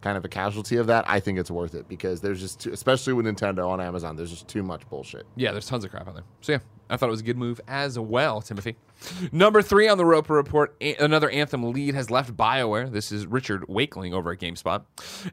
kind 0.00 0.16
of 0.16 0.24
a 0.24 0.28
casualty 0.28 0.76
of 0.76 0.86
that, 0.88 1.04
I 1.08 1.20
think 1.20 1.38
it's 1.38 1.50
worth 1.50 1.74
it 1.74 1.88
because 1.88 2.20
there's 2.20 2.40
just 2.40 2.60
too, 2.60 2.72
especially 2.72 3.12
with 3.12 3.26
Nintendo 3.26 3.68
on 3.68 3.80
Amazon, 3.80 4.16
there's 4.16 4.30
just 4.30 4.48
too 4.48 4.62
much 4.62 4.88
bullshit. 4.88 5.26
yeah, 5.36 5.52
there's 5.52 5.66
tons 5.66 5.84
of 5.84 5.90
crap 5.90 6.08
on 6.08 6.14
there. 6.14 6.24
So 6.40 6.52
yeah, 6.52 6.58
I 6.90 6.96
thought 6.96 7.06
it 7.06 7.12
was 7.12 7.20
a 7.20 7.24
good 7.24 7.38
move 7.38 7.60
as 7.68 7.98
well, 7.98 8.42
Timothy. 8.42 8.76
Number 9.32 9.62
three 9.62 9.88
on 9.88 9.96
the 9.96 10.04
Roper 10.04 10.34
Report, 10.34 10.76
another 10.98 11.30
Anthem 11.30 11.72
lead 11.72 11.94
has 11.94 12.10
left 12.10 12.36
BioWare. 12.36 12.90
This 12.90 13.12
is 13.12 13.26
Richard 13.26 13.62
Wakeling 13.68 14.12
over 14.12 14.32
at 14.32 14.40
GameSpot. 14.40 14.82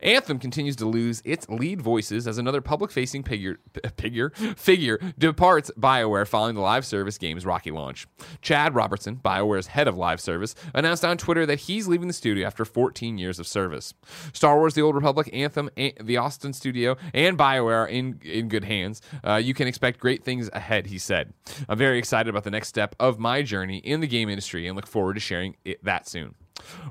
Anthem 0.02 0.40
continues 0.40 0.76
to 0.78 0.86
lose 0.86 1.22
its 1.26 1.50
lead 1.50 1.82
voices 1.82 2.28
as 2.28 2.38
another 2.38 2.62
public-facing 2.62 3.24
figure, 3.24 3.60
figure, 3.98 4.30
figure 4.56 5.00
departs 5.18 5.72
BioWare 5.78 6.28
following 6.28 6.56
the 6.56 6.62
live 6.62 6.86
service 6.86 7.18
game's 7.18 7.46
rocky 7.46 7.72
launch. 7.72 8.08
Chad 8.42 8.76
Robertson, 8.76 9.18
BioWare's 9.18 9.68
head 9.68 9.88
of 9.88 9.98
live 9.98 10.22
service, 10.22 10.56
announced 10.74 11.04
on 11.04 11.18
Twitter 11.18 11.46
that 11.46 11.62
he's 11.62 11.88
leaving 11.88 12.08
the 12.08 12.14
studio 12.14 12.46
after 12.48 12.64
14 12.66 13.18
years 13.18 13.40
of 13.40 13.48
service. 13.48 13.94
Star 14.32 14.58
Wars: 14.58 14.76
The 14.76 14.82
Old 14.82 14.96
Republic, 14.96 15.30
Anthem, 15.34 15.70
the 15.76 16.18
Austin 16.18 16.54
studio, 16.54 16.96
and 17.14 17.38
BioWare 17.38 17.84
are 17.84 17.88
in 17.88 18.20
in 18.24 18.48
good 18.48 18.64
hands. 18.64 19.02
Uh, 19.24 19.36
you 19.36 19.54
can 19.54 19.68
expect 19.68 20.00
great 20.00 20.24
things 20.24 20.50
ahead, 20.54 20.88
he 20.88 20.98
said. 20.98 21.34
I'm 21.70 21.78
very 21.78 21.98
excited 22.00 22.30
about 22.30 22.44
the 22.44 22.52
next 22.52 22.68
step 22.68 22.96
of 23.00 23.20
my 23.20 23.42
journey 23.42 23.78
in 23.78 24.00
the 24.00 24.08
game 24.08 24.30
industry 24.30 24.68
and 24.68 24.76
look 24.76 24.88
forward 24.88 25.16
to 25.16 25.20
sharing 25.20 25.56
it 25.66 25.84
that 25.84 26.08
soon. 26.08 26.36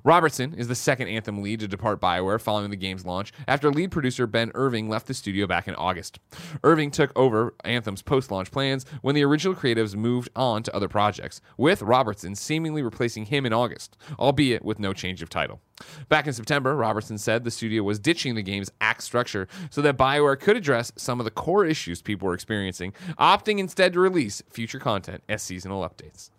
Robertson 0.04 0.54
is 0.54 0.68
the 0.68 0.74
second 0.74 1.08
Anthem 1.08 1.42
lead 1.42 1.60
to 1.60 1.68
depart 1.68 2.00
BioWare 2.00 2.40
following 2.40 2.70
the 2.70 2.76
game's 2.76 3.04
launch 3.04 3.32
after 3.48 3.70
lead 3.70 3.90
producer 3.90 4.26
Ben 4.26 4.52
Irving 4.54 4.88
left 4.88 5.06
the 5.06 5.14
studio 5.14 5.46
back 5.46 5.66
in 5.68 5.74
August. 5.74 6.18
Irving 6.62 6.90
took 6.90 7.16
over 7.16 7.54
Anthem's 7.64 8.02
post 8.02 8.30
launch 8.30 8.50
plans 8.50 8.86
when 9.02 9.14
the 9.14 9.24
original 9.24 9.54
creatives 9.54 9.94
moved 9.94 10.28
on 10.36 10.62
to 10.62 10.74
other 10.74 10.88
projects, 10.88 11.40
with 11.56 11.82
Robertson 11.82 12.34
seemingly 12.34 12.82
replacing 12.82 13.26
him 13.26 13.46
in 13.46 13.52
August, 13.52 13.96
albeit 14.18 14.64
with 14.64 14.78
no 14.78 14.92
change 14.92 15.22
of 15.22 15.30
title. 15.30 15.60
Back 16.08 16.26
in 16.26 16.32
September, 16.32 16.74
Robertson 16.74 17.18
said 17.18 17.44
the 17.44 17.50
studio 17.50 17.82
was 17.82 17.98
ditching 17.98 18.34
the 18.34 18.42
game's 18.42 18.70
act 18.80 19.02
structure 19.02 19.46
so 19.70 19.82
that 19.82 19.98
BioWare 19.98 20.40
could 20.40 20.56
address 20.56 20.92
some 20.96 21.20
of 21.20 21.24
the 21.24 21.30
core 21.30 21.64
issues 21.64 22.00
people 22.00 22.26
were 22.28 22.34
experiencing, 22.34 22.94
opting 23.18 23.58
instead 23.58 23.92
to 23.92 24.00
release 24.00 24.42
future 24.48 24.78
content 24.78 25.22
as 25.28 25.42
seasonal 25.42 25.86
updates. 25.86 26.30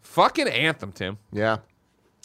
Fucking 0.00 0.48
Anthem, 0.48 0.92
Tim. 0.92 1.18
Yeah. 1.32 1.58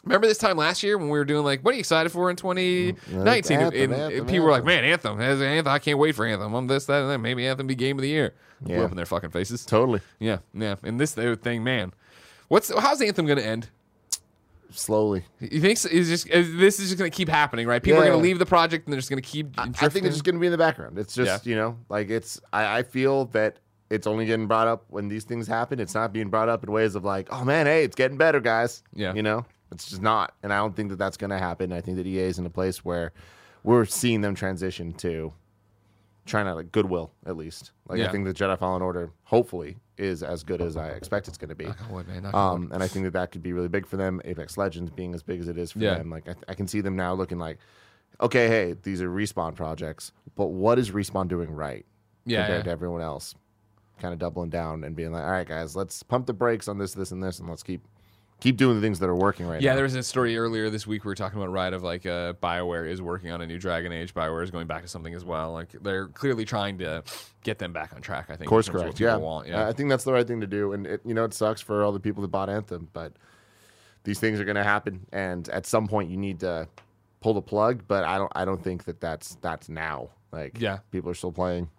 Remember 0.08 0.28
this 0.28 0.38
time 0.38 0.58
last 0.58 0.84
year 0.84 0.98
when 0.98 1.10
we 1.10 1.18
were 1.18 1.26
doing 1.26 1.44
like, 1.44 1.62
what 1.62 1.72
are 1.72 1.76
you 1.76 1.80
excited 1.82 2.12
for 2.12 2.30
in 2.30 2.36
2019? 2.36 2.96
Mm, 2.96 3.28
Anthem, 3.28 3.62
and, 3.82 3.94
Anthem, 3.94 4.26
people 4.28 4.46
were 4.46 4.52
like, 4.52 4.64
man, 4.66 4.84
Anthem, 4.84 5.20
Anthem, 5.20 5.68
I 5.68 5.80
can't 5.80 6.00
wait 6.00 6.16
for 6.16 6.26
Anthem. 6.26 6.54
I'm 6.54 6.68
this, 6.68 6.86
that, 6.86 7.02
and 7.02 7.10
that. 7.12 7.18
Maybe 7.20 7.46
Anthem 7.48 7.68
be 7.68 7.76
game 7.76 7.98
of 7.98 8.02
the 8.02 8.10
year. 8.10 8.34
Blew 8.62 8.76
Yeah. 8.76 8.82
up 8.84 8.92
in 8.92 8.98
their 8.98 9.06
fucking 9.06 9.32
faces. 9.32 9.66
Totally. 9.66 10.02
Yeah, 10.20 10.38
yeah. 10.54 10.76
And 10.84 11.00
this 11.00 11.18
other 11.18 11.36
thing, 11.36 11.64
man, 11.64 11.94
what's 12.48 12.72
how's 12.76 13.02
Anthem 13.02 13.26
going 13.26 13.38
to 13.40 13.46
end? 13.46 13.70
Slowly. 14.70 15.24
You 15.40 15.62
think 15.62 15.78
so- 15.78 15.90
is 15.90 16.10
just 16.10 16.28
is, 16.30 16.56
this 16.58 16.80
is 16.80 16.88
just 16.90 17.00
going 17.00 17.10
to 17.10 17.16
keep 17.16 17.30
happening, 17.30 17.68
right? 17.68 17.82
People 17.82 18.02
are 18.02 18.06
going 18.06 18.18
to 18.20 18.24
leave 18.24 18.38
the 18.40 18.46
project 18.46 18.86
and 18.86 18.94
they're 18.94 19.00
just 19.00 19.10
going 19.10 19.22
to 19.22 19.28
keep. 19.28 19.58
I 19.58 19.66
drifting. 19.66 19.90
think 19.92 20.06
it's 20.08 20.16
just 20.16 20.26
going 20.26 20.36
to 20.36 20.40
be 20.42 20.48
in 20.48 20.52
the 20.52 20.58
background. 20.58 20.98
It's 21.00 21.16
just, 21.16 21.46
Yeah. 21.46 21.50
you 21.50 21.56
know, 21.56 21.78
like 21.90 22.10
it's, 22.10 22.40
I, 22.52 22.80
I 22.80 22.84
feel 22.84 23.26
that 23.28 23.60
it's 23.90 24.06
only 24.08 24.26
getting 24.26 24.48
brought 24.48 24.68
up 24.68 24.84
when 24.90 25.08
these 25.08 25.24
things 25.24 25.48
happen. 25.48 25.80
It's 25.80 25.94
not 25.96 26.12
being 26.12 26.30
brought 26.30 26.50
up 26.50 26.64
in 26.66 26.72
ways 26.72 26.96
of 26.96 27.06
like, 27.06 27.30
oh 27.32 27.46
man, 27.46 27.66
hey, 27.66 27.86
it's 27.86 27.96
getting 27.96 28.18
better, 28.18 28.42
guys. 28.42 28.84
Yeah. 28.94 29.14
You 29.14 29.24
know, 29.24 29.46
it's 29.72 29.90
just 29.90 30.02
not. 30.02 30.34
And 30.44 30.52
I 30.54 30.58
don't 30.58 30.76
think 30.76 30.90
that 30.90 30.98
that's 30.98 31.18
going 31.18 31.30
to 31.32 31.38
happen. 31.40 31.72
I 31.74 31.82
think 31.82 31.98
that 31.98 32.08
EA 32.08 32.20
is 32.22 32.40
in 32.40 32.46
a 32.46 32.50
place 32.50 32.84
where 32.86 33.12
we're 33.64 33.86
seeing 33.86 34.22
them 34.22 34.36
transition 34.36 34.94
to 34.94 35.34
trying 36.26 36.46
to 36.46 36.56
like 36.56 36.72
goodwill, 36.72 37.12
at 37.26 37.38
least. 37.38 37.72
Like, 37.88 38.00
Yeah. 38.00 38.08
I 38.08 38.12
think 38.12 38.26
the 38.26 38.34
Jedi 38.34 38.58
Fallen 38.60 38.82
Order, 38.82 39.12
hopefully, 39.24 39.78
is 39.98 40.24
as 40.24 40.44
good 40.44 40.62
as 40.62 40.76
I 40.78 40.90
expect 40.90 41.28
it's 41.28 41.38
going 41.38 41.50
to 41.50 41.56
be. 41.56 41.68
Wood, 41.90 42.08
man. 42.08 42.24
Knock 42.24 42.34
on 42.34 42.60
wood. 42.62 42.66
Um, 42.68 42.72
and 42.74 42.84
I 42.84 42.88
think 42.88 43.06
that 43.06 43.14
that 43.14 43.32
could 43.32 43.42
be 43.42 43.54
really 43.54 43.70
big 43.70 43.88
for 43.88 43.98
them. 43.98 44.22
Apex 44.26 44.58
Legends 44.58 44.92
being 44.92 45.14
as 45.16 45.24
big 45.24 45.40
as 45.40 45.48
it 45.48 45.58
is 45.58 45.72
for 45.72 45.80
Yeah. 45.80 45.98
them, 45.98 46.10
like 46.10 46.28
I, 46.28 46.36
I 46.50 46.54
can 46.54 46.68
see 46.68 46.82
them 46.82 46.96
now 46.96 47.14
looking 47.14 47.40
like, 47.40 47.58
okay, 48.22 48.48
hey, 48.48 48.76
these 48.84 49.02
are 49.02 49.10
respawn 49.10 49.56
projects, 49.56 50.12
but 50.36 50.48
what 50.48 50.78
is 50.80 50.92
respawn 50.92 51.28
doing 51.28 51.50
right 51.52 51.86
Yeah, 52.26 52.42
compared 52.44 52.60
yeah. 52.60 52.64
to 52.64 52.70
everyone 52.72 53.02
else? 53.02 53.36
Kind 54.00 54.14
of 54.14 54.20
doubling 54.20 54.50
down 54.50 54.84
and 54.84 54.96
being 54.96 55.12
like, 55.12 55.24
all 55.24 55.32
right, 55.32 55.48
guys, 55.48 55.76
let's 55.76 56.04
pump 56.04 56.26
the 56.28 56.34
brakes 56.34 56.68
on 56.68 56.78
this, 56.78 56.94
this, 56.94 57.12
and 57.12 57.24
this, 57.24 57.40
and 57.40 57.50
let's 57.50 57.64
keep 57.64 57.82
keep 58.40 58.56
doing 58.58 58.76
the 58.76 58.82
things 58.82 59.00
that 59.00 59.10
are 59.10 59.16
working 59.16 59.48
right 59.48 59.62
Yeah, 59.62 59.72
now. 59.72 59.76
there 59.78 59.84
was 59.84 59.96
a 59.96 60.04
story 60.04 60.38
earlier 60.38 60.70
this 60.70 60.86
week 60.86 61.04
we 61.06 61.10
were 61.10 61.16
talking 61.16 61.40
about 61.40 61.52
right 61.52 61.74
of 61.74 61.82
like 61.84 62.06
uh, 62.06 62.34
Bioware 62.34 62.88
is 62.90 63.02
working 63.02 63.32
on 63.32 63.42
a 63.42 63.48
new 63.48 63.58
Dragon 63.58 63.92
Age. 63.92 64.14
Bioware 64.14 64.44
is 64.44 64.52
going 64.52 64.68
back 64.68 64.84
to 64.84 64.88
something 64.88 65.14
as 65.14 65.26
well. 65.26 65.54
Like 65.54 65.72
they're 65.82 66.08
clearly 66.10 66.46
trying 66.46 66.78
to 66.80 67.04
get 67.44 67.58
them 67.60 67.74
back 67.74 67.94
on 67.96 68.02
track. 68.02 68.26
I 68.30 68.34
think. 68.34 68.42
Of 68.42 68.48
course 68.48 68.68
in 68.68 68.74
terms 68.74 68.82
of 68.84 68.96
correct. 68.98 69.00
Yeah. 69.00 69.42
Yeah. 69.46 69.68
I 69.68 69.74
think 69.74 69.90
that's 69.90 70.04
the 70.04 70.14
right 70.14 70.28
thing 70.28 70.42
to 70.42 70.48
do. 70.48 70.74
And 70.74 70.86
it, 70.86 71.02
you 71.06 71.14
know, 71.14 71.24
it 71.24 71.34
sucks 71.34 71.62
for 71.62 71.84
all 71.84 71.92
the 71.92 72.00
people 72.00 72.22
that 72.22 72.28
bought 72.28 72.50
Anthem, 72.50 72.90
but 72.94 73.14
these 74.04 74.20
things 74.20 74.40
are 74.40 74.46
going 74.46 74.56
to 74.56 74.64
happen. 74.64 75.06
And 75.12 75.50
at 75.50 75.66
some 75.66 75.88
point, 75.88 76.10
you 76.10 76.18
need 76.18 76.40
to 76.42 76.68
pull 77.22 77.34
the 77.34 77.42
plug. 77.42 77.84
But 77.88 78.04
I 78.04 78.18
don't. 78.18 78.32
I 78.36 78.46
don't 78.46 78.64
think 78.64 78.86
that 78.86 79.02
that's 79.02 79.36
that's 79.42 79.68
now. 79.70 80.10
Like, 80.32 80.60
Yeah. 80.62 80.80
people 80.92 81.10
are 81.10 81.16
still 81.16 81.32
playing. 81.32 81.70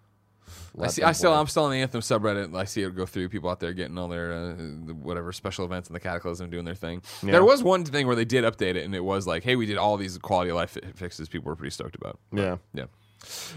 I 0.79 0.87
see. 0.87 1.03
I 1.03 1.11
still, 1.11 1.31
play. 1.31 1.39
I'm 1.39 1.47
still 1.47 1.63
on 1.63 1.71
the 1.71 1.81
Anthem 1.81 2.01
subreddit. 2.01 2.55
I 2.55 2.65
see 2.65 2.81
it 2.81 2.95
go 2.95 3.05
through. 3.05 3.29
People 3.29 3.49
out 3.49 3.59
there 3.59 3.73
getting 3.73 3.97
all 3.97 4.07
their 4.07 4.33
uh, 4.33 4.53
whatever 4.93 5.31
special 5.31 5.65
events 5.65 5.89
and 5.89 5.95
the 5.95 5.99
Cataclysm 5.99 6.49
doing 6.49 6.65
their 6.65 6.75
thing. 6.75 7.01
Yeah. 7.23 7.33
There 7.33 7.43
was 7.43 7.63
one 7.63 7.85
thing 7.85 8.07
where 8.07 8.15
they 8.15 8.25
did 8.25 8.43
update 8.43 8.75
it, 8.75 8.85
and 8.85 8.95
it 8.95 9.03
was 9.03 9.27
like, 9.27 9.43
"Hey, 9.43 9.55
we 9.55 9.65
did 9.65 9.77
all 9.77 9.97
these 9.97 10.17
quality 10.17 10.49
of 10.49 10.55
life 10.55 10.77
fixes." 10.95 11.29
People 11.29 11.49
were 11.49 11.55
pretty 11.55 11.71
stoked 11.71 11.95
about. 11.95 12.19
Yeah. 12.31 12.57
Yeah. 12.73 12.85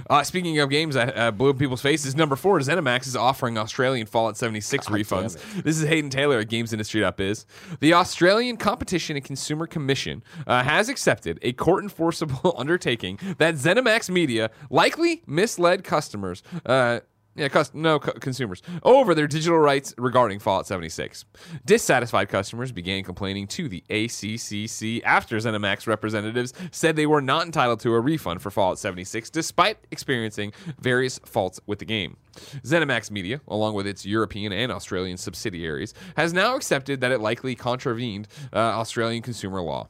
Uh, 0.09 0.23
speaking 0.23 0.59
of 0.59 0.71
games 0.71 0.95
that 0.95 1.17
uh, 1.17 1.31
blew 1.31 1.55
people's 1.55 1.83
faces, 1.83 2.15
number 2.15 2.37
four, 2.37 2.59
ZeniMax 2.61 3.07
is 3.07 3.17
offering 3.17 3.59
Australian 3.59 4.07
Fallout 4.07 4.37
76 4.37 4.87
refunds. 4.89 5.39
This 5.63 5.81
is 5.81 5.89
Hayden 5.89 6.11
Taylor 6.11 6.41
at 6.41 6.49
GamesIndustry.biz. 6.49 7.47
The 7.81 7.95
Australian 7.95 8.57
Competition 8.57 9.17
and 9.17 9.25
Consumer 9.25 9.67
Commission 9.67 10.23
uh, 10.47 10.63
has 10.63 10.89
accepted 10.89 11.39
a 11.43 11.53
court 11.53 11.83
enforceable 11.83 12.55
undertaking 12.59 13.19
that 13.39 13.55
ZeniMax 13.55 14.11
Media 14.11 14.51
likely 14.71 15.23
misled 15.27 15.85
customers. 15.85 16.43
Uh, 16.65 17.01
yeah, 17.35 17.65
no 17.73 17.99
co- 17.99 18.13
consumers 18.13 18.63
over 18.83 19.15
their 19.15 19.27
digital 19.27 19.59
rights 19.59 19.95
regarding 19.97 20.39
Fallout 20.39 20.67
76. 20.67 21.25
Dissatisfied 21.65 22.29
customers 22.29 22.73
began 22.73 23.03
complaining 23.05 23.47
to 23.49 23.69
the 23.69 23.83
ACCC 23.89 25.03
after 25.05 25.37
ZeniMax 25.37 25.87
representatives 25.87 26.53
said 26.71 26.95
they 26.97 27.07
were 27.07 27.23
not 27.23 27.47
entitled 27.47 27.81
to 27.81 27.95
a 27.95 28.01
refund 28.01 28.43
for 28.43 28.51
Fallout 28.51 28.79
76 28.79 29.31
despite 29.31 29.79
experiencing 29.91 30.53
various 30.79 31.19
faults 31.25 31.61
with 31.67 31.79
the 31.79 31.85
game. 31.85 32.17
ZeniMax 32.65 33.11
Media, 33.11 33.41
along 33.49 33.75
with 33.75 33.87
its 33.87 34.05
European 34.05 34.53
and 34.53 34.71
Australian 34.71 35.17
subsidiaries, 35.17 35.95
has 36.17 36.33
now 36.33 36.55
accepted 36.57 37.01
that 37.01 37.13
it 37.13 37.21
likely 37.21 37.55
contravened 37.55 38.29
uh, 38.53 38.59
Australian 38.59 39.23
consumer 39.23 39.61
law. 39.63 39.89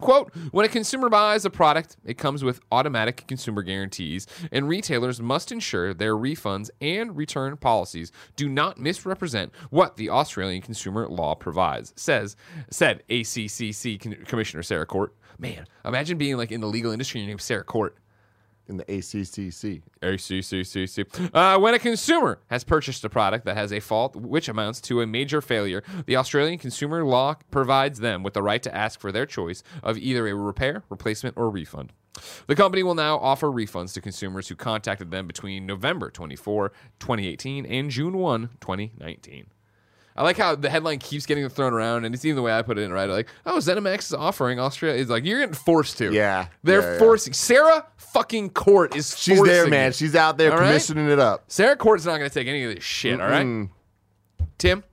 Quote, 0.00 0.34
when 0.50 0.66
a 0.66 0.68
consumer 0.68 1.08
buys 1.08 1.44
a 1.44 1.50
product, 1.50 1.96
it 2.04 2.18
comes 2.18 2.42
with 2.42 2.60
automatic 2.72 3.26
consumer 3.28 3.62
guarantees, 3.62 4.26
and 4.50 4.68
retailers 4.68 5.20
must 5.20 5.52
ensure 5.52 5.94
their 5.94 6.14
refunds 6.14 6.68
and 6.80 7.16
return 7.16 7.56
policies 7.56 8.10
do 8.34 8.48
not 8.48 8.78
misrepresent 8.78 9.52
what 9.70 9.96
the 9.96 10.10
Australian 10.10 10.62
consumer 10.62 11.08
law 11.08 11.34
provides, 11.34 11.92
says 11.96 12.36
said 12.70 13.02
ACCC 13.08 14.26
Commissioner 14.26 14.62
Sarah 14.62 14.86
Court. 14.86 15.14
Man, 15.38 15.66
imagine 15.84 16.18
being 16.18 16.36
like 16.36 16.52
in 16.52 16.60
the 16.60 16.66
legal 16.66 16.92
industry 16.92 17.20
and 17.20 17.28
your 17.28 17.34
name's 17.34 17.44
Sarah 17.44 17.64
Court. 17.64 17.96
In 18.68 18.76
the 18.76 18.84
ACCC. 18.84 19.82
ACCCC. 20.02 21.30
Uh, 21.34 21.58
when 21.58 21.74
a 21.74 21.78
consumer 21.78 22.40
has 22.48 22.64
purchased 22.64 23.04
a 23.04 23.08
product 23.08 23.44
that 23.44 23.56
has 23.56 23.72
a 23.72 23.80
fault 23.80 24.16
which 24.16 24.48
amounts 24.48 24.80
to 24.82 25.00
a 25.00 25.06
major 25.06 25.40
failure, 25.40 25.82
the 26.06 26.16
Australian 26.16 26.58
consumer 26.58 27.04
law 27.04 27.34
provides 27.50 28.00
them 28.00 28.22
with 28.22 28.34
the 28.34 28.42
right 28.42 28.62
to 28.62 28.74
ask 28.74 29.00
for 29.00 29.12
their 29.12 29.26
choice 29.26 29.62
of 29.82 29.98
either 29.98 30.26
a 30.26 30.34
repair, 30.34 30.82
replacement, 30.88 31.36
or 31.36 31.50
refund. 31.50 31.92
The 32.46 32.54
company 32.54 32.82
will 32.82 32.94
now 32.94 33.18
offer 33.18 33.48
refunds 33.48 33.92
to 33.94 34.00
consumers 34.00 34.48
who 34.48 34.54
contacted 34.54 35.10
them 35.10 35.26
between 35.26 35.66
November 35.66 36.10
24, 36.10 36.70
2018 37.00 37.66
and 37.66 37.90
June 37.90 38.16
1, 38.18 38.50
2019. 38.60 39.46
I 40.16 40.22
like 40.22 40.36
how 40.36 40.54
the 40.54 40.70
headline 40.70 41.00
keeps 41.00 41.26
getting 41.26 41.48
thrown 41.48 41.72
around, 41.72 42.04
and 42.04 42.14
it's 42.14 42.24
even 42.24 42.36
the 42.36 42.42
way 42.42 42.52
I 42.52 42.62
put 42.62 42.78
it 42.78 42.82
in, 42.82 42.92
right? 42.92 43.08
Like, 43.10 43.28
oh, 43.46 43.56
ZeniMax 43.56 43.98
is 44.00 44.14
offering 44.14 44.60
Australia. 44.60 45.00
It's 45.00 45.10
like, 45.10 45.24
you're 45.24 45.40
getting 45.40 45.54
forced 45.56 45.98
to. 45.98 46.12
Yeah, 46.12 46.46
They're 46.62 46.80
yeah, 46.82 46.92
yeah. 46.92 46.98
forcing. 46.98 47.32
Sarah 47.32 47.84
fucking 47.96 48.50
Court 48.50 48.94
is 48.94 49.18
She's 49.18 49.42
there, 49.42 49.66
man. 49.66 49.92
She's 49.92 50.14
out 50.14 50.38
there 50.38 50.52
All 50.52 50.58
right? 50.58 50.66
commissioning 50.68 51.08
it 51.10 51.18
up. 51.18 51.44
Sarah 51.48 51.76
Court's 51.76 52.04
not 52.06 52.18
going 52.18 52.30
to 52.30 52.34
take 52.34 52.46
any 52.46 52.62
of 52.62 52.74
this 52.74 52.84
shit, 52.84 53.20
all 53.20 53.26
right? 53.28 53.68
Tim, 54.58 54.84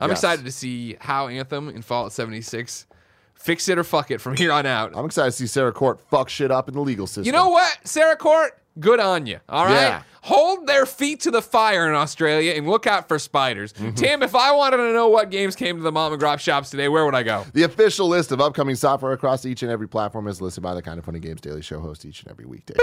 I'm 0.00 0.08
Yes. 0.08 0.18
excited 0.20 0.44
to 0.46 0.52
see 0.52 0.96
how 1.00 1.28
Anthem 1.28 1.68
and 1.68 1.84
Fallout 1.84 2.12
76 2.12 2.86
fix 3.34 3.68
it 3.68 3.78
or 3.78 3.84
fuck 3.84 4.10
it 4.10 4.22
from 4.22 4.36
here 4.36 4.52
on 4.52 4.64
out. 4.64 4.92
I'm 4.96 5.04
excited 5.04 5.32
to 5.32 5.36
see 5.36 5.46
Sarah 5.46 5.72
Court 5.72 6.00
fuck 6.10 6.30
shit 6.30 6.50
up 6.50 6.68
in 6.68 6.74
the 6.74 6.80
legal 6.80 7.06
system. 7.06 7.24
You 7.24 7.32
know 7.32 7.50
what, 7.50 7.78
Sarah 7.84 8.16
Court? 8.16 8.58
Good 8.78 9.00
on 9.00 9.26
you. 9.26 9.40
All 9.48 9.64
right. 9.64 9.72
Yeah. 9.72 10.02
Hold 10.22 10.66
their 10.66 10.86
feet 10.86 11.20
to 11.20 11.30
the 11.30 11.40
fire 11.40 11.88
in 11.88 11.94
Australia 11.94 12.54
and 12.54 12.68
look 12.68 12.86
out 12.86 13.06
for 13.06 13.16
spiders. 13.18 13.72
Mm-hmm. 13.74 13.94
Tim, 13.94 14.22
if 14.24 14.34
I 14.34 14.50
wanted 14.50 14.78
to 14.78 14.92
know 14.92 15.06
what 15.06 15.30
games 15.30 15.54
came 15.54 15.76
to 15.76 15.82
the 15.82 15.92
mom 15.92 16.12
and 16.12 16.20
grop 16.20 16.40
shops 16.40 16.68
today, 16.68 16.88
where 16.88 17.04
would 17.04 17.14
I 17.14 17.22
go? 17.22 17.44
The 17.52 17.62
official 17.62 18.08
list 18.08 18.32
of 18.32 18.40
upcoming 18.40 18.74
software 18.74 19.12
across 19.12 19.46
each 19.46 19.62
and 19.62 19.70
every 19.70 19.86
platform 19.88 20.26
is 20.26 20.40
listed 20.40 20.64
by 20.64 20.74
the 20.74 20.82
Kind 20.82 20.98
of 20.98 21.04
Funny 21.04 21.20
Games 21.20 21.40
Daily 21.40 21.62
Show 21.62 21.78
host 21.78 22.04
each 22.04 22.22
and 22.22 22.30
every 22.32 22.44
weekday 22.44 22.74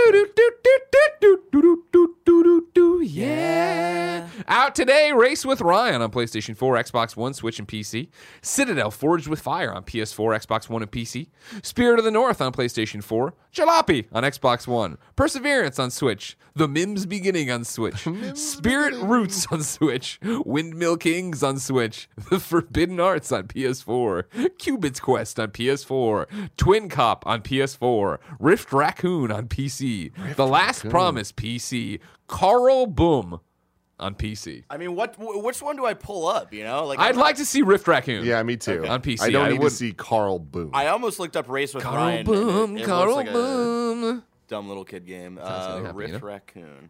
yeah. 3.04 4.28
Out 4.48 4.76
today, 4.76 5.12
Race 5.12 5.46
with 5.46 5.62
Ryan 5.62 6.02
on 6.02 6.12
PlayStation 6.12 6.56
4, 6.56 6.76
Xbox 6.76 7.16
One, 7.16 7.34
Switch, 7.34 7.60
and 7.60 7.68
PC. 7.68 8.10
Citadel 8.42 8.92
Forged 8.92 9.28
with 9.28 9.40
Fire 9.40 9.74
on 9.74 9.84
PS4, 9.84 10.46
Xbox 10.46 10.70
One, 10.70 10.82
and 10.82 10.92
PC. 10.92 11.28
Spirit 11.62 12.00
of 12.00 12.06
the 12.06 12.12
North 12.12 12.42
on 12.42 12.52
PlayStation 12.52 13.04
4. 13.04 13.34
Jalopy 13.54 14.06
on 14.12 14.24
Xbox 14.24 14.68
One. 14.68 14.98
Perseverance 15.16 15.78
on 15.78 15.92
Switch. 15.92 16.38
The 16.56 16.68
Mims 16.68 17.06
Beginning 17.06 17.52
on 17.52 17.64
Switch. 17.64 18.08
Spirit 18.36 18.96
Roots 18.96 19.48
on 19.52 19.62
Switch. 19.62 20.20
Windmill 20.24 20.98
Kings 20.98 21.44
on 21.44 21.60
Switch. 21.60 22.10
The 22.30 22.40
Forbidden 22.40 23.00
Arts 23.00 23.32
on 23.32 23.44
PS4. 23.48 24.58
Cubit's 24.58 25.00
Quest 25.00 25.40
on 25.40 25.50
PS4. 25.52 26.26
Twin 26.58 26.90
Cop 26.90 27.28
on 27.28 27.42
PS4. 27.42 28.18
Rift 28.40 28.74
Raccoon 28.74 29.32
on 29.32 29.48
PC. 29.48 30.12
Rift 30.18 30.38
the 30.38 30.48
Last 30.48 30.80
Raccoon. 30.80 30.92
Promise 30.92 31.32
PC. 31.34 32.00
Carl 32.28 32.86
Boom 32.88 33.40
on 34.00 34.16
PC. 34.16 34.64
I 34.70 34.78
mean, 34.78 34.96
what? 34.96 35.16
Which 35.18 35.62
one 35.62 35.76
do 35.76 35.86
I 35.86 35.94
pull 35.94 36.28
up? 36.28 36.54
You 36.54 36.64
know, 36.64 36.86
like 36.86 37.00
I'd 37.00 37.14
I'm 37.16 37.20
like 37.20 37.36
to 37.38 37.46
see 37.46 37.62
Rift 37.62 37.88
Raccoon. 37.88 38.26
Yeah, 38.26 38.42
me 38.44 38.58
too. 38.58 38.86
On 38.88 39.02
PC, 39.02 39.22
I 39.22 39.30
don't 39.30 39.46
I 39.46 39.50
need 39.50 39.60
would- 39.60 39.70
to 39.70 39.76
see 39.76 39.92
Carl 39.94 40.40
Boom. 40.40 40.72
I 40.74 40.88
almost 40.88 41.20
looked 41.20 41.38
up 41.38 41.48
Race 41.50 41.74
with 41.74 41.84
Carl 41.84 41.96
Ryan. 41.98 42.26
Boom, 42.26 42.78
it, 42.78 42.82
it 42.82 42.86
Carl 42.86 43.16
like 43.16 43.32
Boom. 43.32 44.24
dumb 44.48 44.68
little 44.68 44.84
kid 44.86 45.06
game. 45.06 45.40
Uh, 45.42 45.76
happening, 45.78 45.96
Rift 45.96 46.14
you 46.14 46.20
know? 46.20 46.26
Raccoon. 46.26 46.90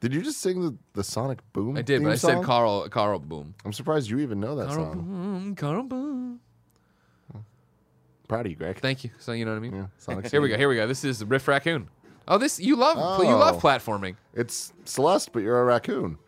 Did 0.00 0.12
you 0.12 0.20
just 0.20 0.40
sing 0.42 0.60
the, 0.60 0.76
the 0.92 1.02
Sonic 1.02 1.38
Boom? 1.54 1.78
I 1.78 1.82
did, 1.82 2.02
but 2.02 2.08
theme 2.08 2.12
I 2.12 2.16
said? 2.16 2.42
Carl 2.44 2.88
Carl 2.88 3.18
Boom. 3.20 3.54
I'm 3.64 3.72
surprised 3.72 4.08
you 4.10 4.18
even 4.20 4.38
know 4.40 4.54
that 4.56 4.68
Carl 4.68 4.92
song. 4.92 4.92
Boom, 5.02 5.54
Carl 5.56 5.82
Boom. 5.82 6.40
Proud 8.26 8.46
of 8.46 8.50
you, 8.50 8.56
Greg. 8.56 8.78
Thank 8.80 9.04
you. 9.04 9.10
So 9.18 9.32
you 9.32 9.44
know 9.44 9.50
what 9.50 9.58
I 9.58 9.60
mean. 9.60 9.74
Yeah, 9.74 9.86
Sonic. 9.98 10.26
Here 10.30 10.40
we 10.40 10.48
go. 10.48 10.56
Here 10.56 10.68
we 10.68 10.76
go. 10.76 10.86
This 10.86 11.04
is 11.04 11.22
Rift 11.24 11.46
Raccoon. 11.46 11.88
Oh, 12.26 12.38
this 12.38 12.58
you 12.60 12.76
love. 12.76 12.96
You 13.22 13.30
Oh. 13.30 13.38
love 13.38 13.60
platforming. 13.60 14.16
It's 14.34 14.72
Celeste, 14.84 15.32
but 15.32 15.40
you're 15.42 15.60
a 15.60 15.64
raccoon. 15.64 16.18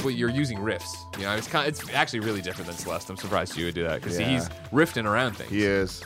Well, 0.00 0.10
you're 0.10 0.28
using 0.30 0.58
rifts. 0.58 0.96
You 1.16 1.24
know, 1.24 1.34
it's 1.34 1.48
kind. 1.48 1.66
It's 1.66 1.88
actually 1.94 2.20
really 2.20 2.42
different 2.42 2.68
than 2.68 2.76
Celeste. 2.76 3.08
I'm 3.10 3.16
surprised 3.16 3.56
you 3.56 3.64
would 3.66 3.74
do 3.74 3.84
that 3.84 4.00
because 4.02 4.18
Yeah. 4.18 4.26
he's 4.28 4.48
rifting 4.72 5.06
around 5.06 5.36
things. 5.36 5.50
He 5.50 5.62
is. 5.64 6.02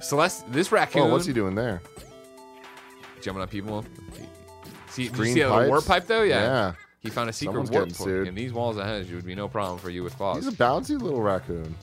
Celeste, 0.00 0.50
this 0.52 0.72
raccoon. 0.72 1.02
Oh, 1.02 1.06
what's 1.12 1.26
he 1.26 1.32
doing 1.32 1.54
there? 1.54 1.82
Jumping 3.22 3.42
on 3.42 3.48
people. 3.48 3.84
See, 4.90 5.04
did 5.04 5.10
you 5.12 5.16
Green 5.18 5.34
see 5.34 5.40
that 5.42 5.50
pipes? 5.50 5.68
warp 5.68 5.84
pipe 5.86 6.06
though? 6.06 6.22
Yeah. 6.22 6.40
Yeah. 6.40 6.72
He 7.00 7.10
found 7.10 7.28
a 7.30 7.32
secret 7.32 7.52
Someone's 7.52 7.70
warp 7.70 7.84
getting 7.84 7.96
point. 7.96 8.08
sued. 8.08 8.28
And 8.28 8.36
these 8.36 8.52
walls 8.52 8.76
ahead 8.76 9.06
you 9.06 9.16
would 9.16 9.26
be 9.26 9.34
no 9.34 9.48
problem 9.48 9.78
for 9.78 9.90
you 9.90 10.02
with 10.02 10.16
claws. 10.16 10.36
He's 10.44 10.46
a 10.52 10.56
bouncy 10.56 11.00
little 11.00 11.20
raccoon. 11.22 11.74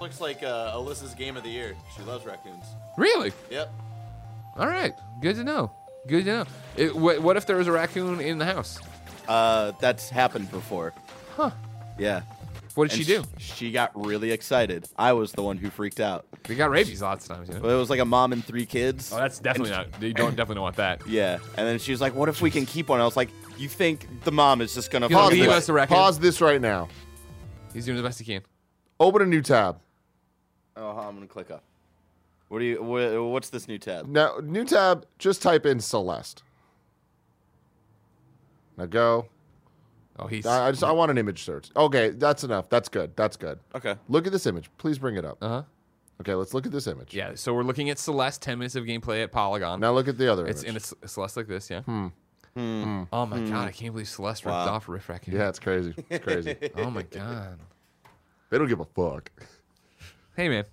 Looks 0.00 0.20
like 0.20 0.42
uh, 0.42 0.72
Alyssa's 0.76 1.14
game 1.14 1.36
of 1.36 1.42
the 1.42 1.48
year. 1.48 1.74
She 1.96 2.02
loves 2.02 2.26
raccoons. 2.26 2.64
really? 2.98 3.32
Yep. 3.50 3.72
All 4.58 4.66
right. 4.66 4.92
Good 5.22 5.36
to 5.36 5.44
know. 5.44 5.70
Good 6.06 6.24
to 6.24 6.30
know. 6.30 6.44
It, 6.76 6.94
what, 6.94 7.20
what 7.20 7.36
if 7.36 7.46
there 7.46 7.56
was 7.56 7.66
a 7.66 7.72
raccoon 7.72 8.20
in 8.20 8.38
the 8.38 8.44
house? 8.44 8.78
Uh, 9.28 9.72
that's 9.80 10.08
happened 10.08 10.50
before. 10.50 10.92
Huh. 11.36 11.50
Yeah. 11.98 12.22
What 12.74 12.90
did 12.90 12.98
And 12.98 13.06
she 13.06 13.14
do? 13.16 13.24
sh- 13.38 13.52
she 13.54 13.72
got 13.72 13.90
really 13.94 14.30
excited. 14.32 14.86
I 14.98 15.14
was 15.14 15.32
the 15.32 15.42
one 15.42 15.56
who 15.56 15.70
freaked 15.70 15.98
out. 15.98 16.26
We 16.46 16.56
got 16.56 16.70
rabies 16.70 17.00
lots 17.00 17.28
of 17.28 17.34
times. 17.36 17.48
You 17.48 17.54
know? 17.54 17.60
But 17.60 17.70
it 17.70 17.76
was 17.76 17.88
like 17.88 18.00
a 18.00 18.04
mom 18.04 18.34
and 18.34 18.44
three 18.44 18.66
kids. 18.66 19.12
Oh, 19.12 19.16
that's 19.16 19.38
definitely 19.38 19.70
not. 19.70 19.86
You 20.02 20.12
don't 20.12 20.32
definitely 20.36 20.56
don't 20.56 20.62
want 20.64 20.76
that. 20.76 21.00
Yeah. 21.06 21.38
And 21.56 21.66
then 21.66 21.78
she 21.78 21.90
was 21.92 22.02
like, 22.02 22.14
"What 22.14 22.28
if 22.28 22.42
we 22.42 22.50
can 22.50 22.66
keep 22.66 22.90
one?" 22.90 23.00
I 23.00 23.04
was 23.06 23.16
like, 23.16 23.30
"You 23.56 23.68
think 23.68 24.06
the 24.24 24.30
mom 24.32 24.60
is 24.60 24.74
just 24.74 24.90
gonna 24.90 25.08
You 25.08 25.14
know, 25.14 25.28
leave 25.28 25.40
with 25.46 25.50
us 25.56 25.68
it?" 25.68 25.70
a 25.70 25.72
raccoon. 25.72 25.96
Pause 25.96 26.18
this 26.18 26.40
right 26.42 26.60
now. 26.60 26.88
He's 27.72 27.86
doing 27.86 27.96
the 27.96 28.02
best 28.02 28.18
he 28.18 28.26
can. 28.26 28.42
Open 29.00 29.22
a 29.22 29.26
new 29.26 29.40
tab. 29.40 29.80
Oh, 30.76 30.90
I'm 30.90 31.14
gonna 31.14 31.26
click 31.26 31.50
up. 31.50 31.62
What 32.48 32.60
do 32.60 32.64
you? 32.64 32.82
Wha 32.82 33.22
what's 33.28 33.48
this 33.50 33.66
new 33.68 33.78
tab? 33.78 34.06
Now, 34.06 34.36
new 34.42 34.64
tab, 34.64 35.04
just 35.18 35.42
type 35.42 35.66
in 35.66 35.80
Celeste. 35.80 36.42
Now 38.76 38.86
go. 38.86 39.26
Oh, 40.18 40.26
he's. 40.26 40.46
I, 40.46 40.68
I 40.68 40.70
just 40.70 40.84
I 40.84 40.92
want 40.92 41.10
an 41.10 41.18
image 41.18 41.42
search. 41.42 41.68
Okay, 41.76 42.10
that's 42.10 42.44
enough. 42.44 42.68
That's 42.68 42.88
good. 42.88 43.16
That's 43.16 43.36
good. 43.36 43.58
Okay. 43.74 43.96
Look 44.08 44.26
at 44.26 44.32
this 44.32 44.46
image. 44.46 44.70
Please 44.78 44.98
bring 44.98 45.16
it 45.16 45.24
up. 45.24 45.38
Uh 45.42 45.48
huh. 45.48 45.62
Okay, 46.20 46.34
let's 46.34 46.54
look 46.54 46.64
at 46.66 46.72
this 46.72 46.86
image. 46.86 47.12
Yeah. 47.14 47.32
So 47.34 47.52
we're 47.52 47.62
looking 47.62 47.90
at 47.90 47.98
Celeste. 47.98 48.40
Ten 48.42 48.58
minutes 48.58 48.74
of 48.76 48.84
gameplay 48.84 49.22
at 49.22 49.32
Polygon. 49.32 49.80
Now 49.80 49.92
look 49.92 50.08
at 50.08 50.16
the 50.16 50.30
other 50.32 50.42
one. 50.44 50.50
it's 50.50 50.62
image. 50.62 50.70
in 50.70 50.76
a 50.76 50.80
C- 50.80 50.96
Celeste 51.06 51.36
like 51.36 51.48
this. 51.48 51.68
Yeah. 51.70 51.80
Hmm. 51.82 52.06
Oh 53.12 53.26
my 53.26 53.38
god! 53.40 53.68
I 53.68 53.70
can't 53.70 53.92
believe 53.92 54.08
Celeste 54.08 54.46
ripped 54.46 54.54
Wow. 54.54 54.68
off 54.74 54.88
Riff 54.88 55.06
Raccoon. 55.10 55.34
Yeah, 55.34 55.50
it's 55.50 55.58
crazy. 55.58 55.94
It's 56.08 56.24
crazy. 56.24 56.56
Oh 56.76 56.88
my 56.90 57.02
god. 57.02 57.58
they 58.48 58.56
don't 58.56 58.68
give 58.68 58.80
a 58.80 58.86
fuck. 58.86 59.30
Hey 60.34 60.48
man, 60.48 60.64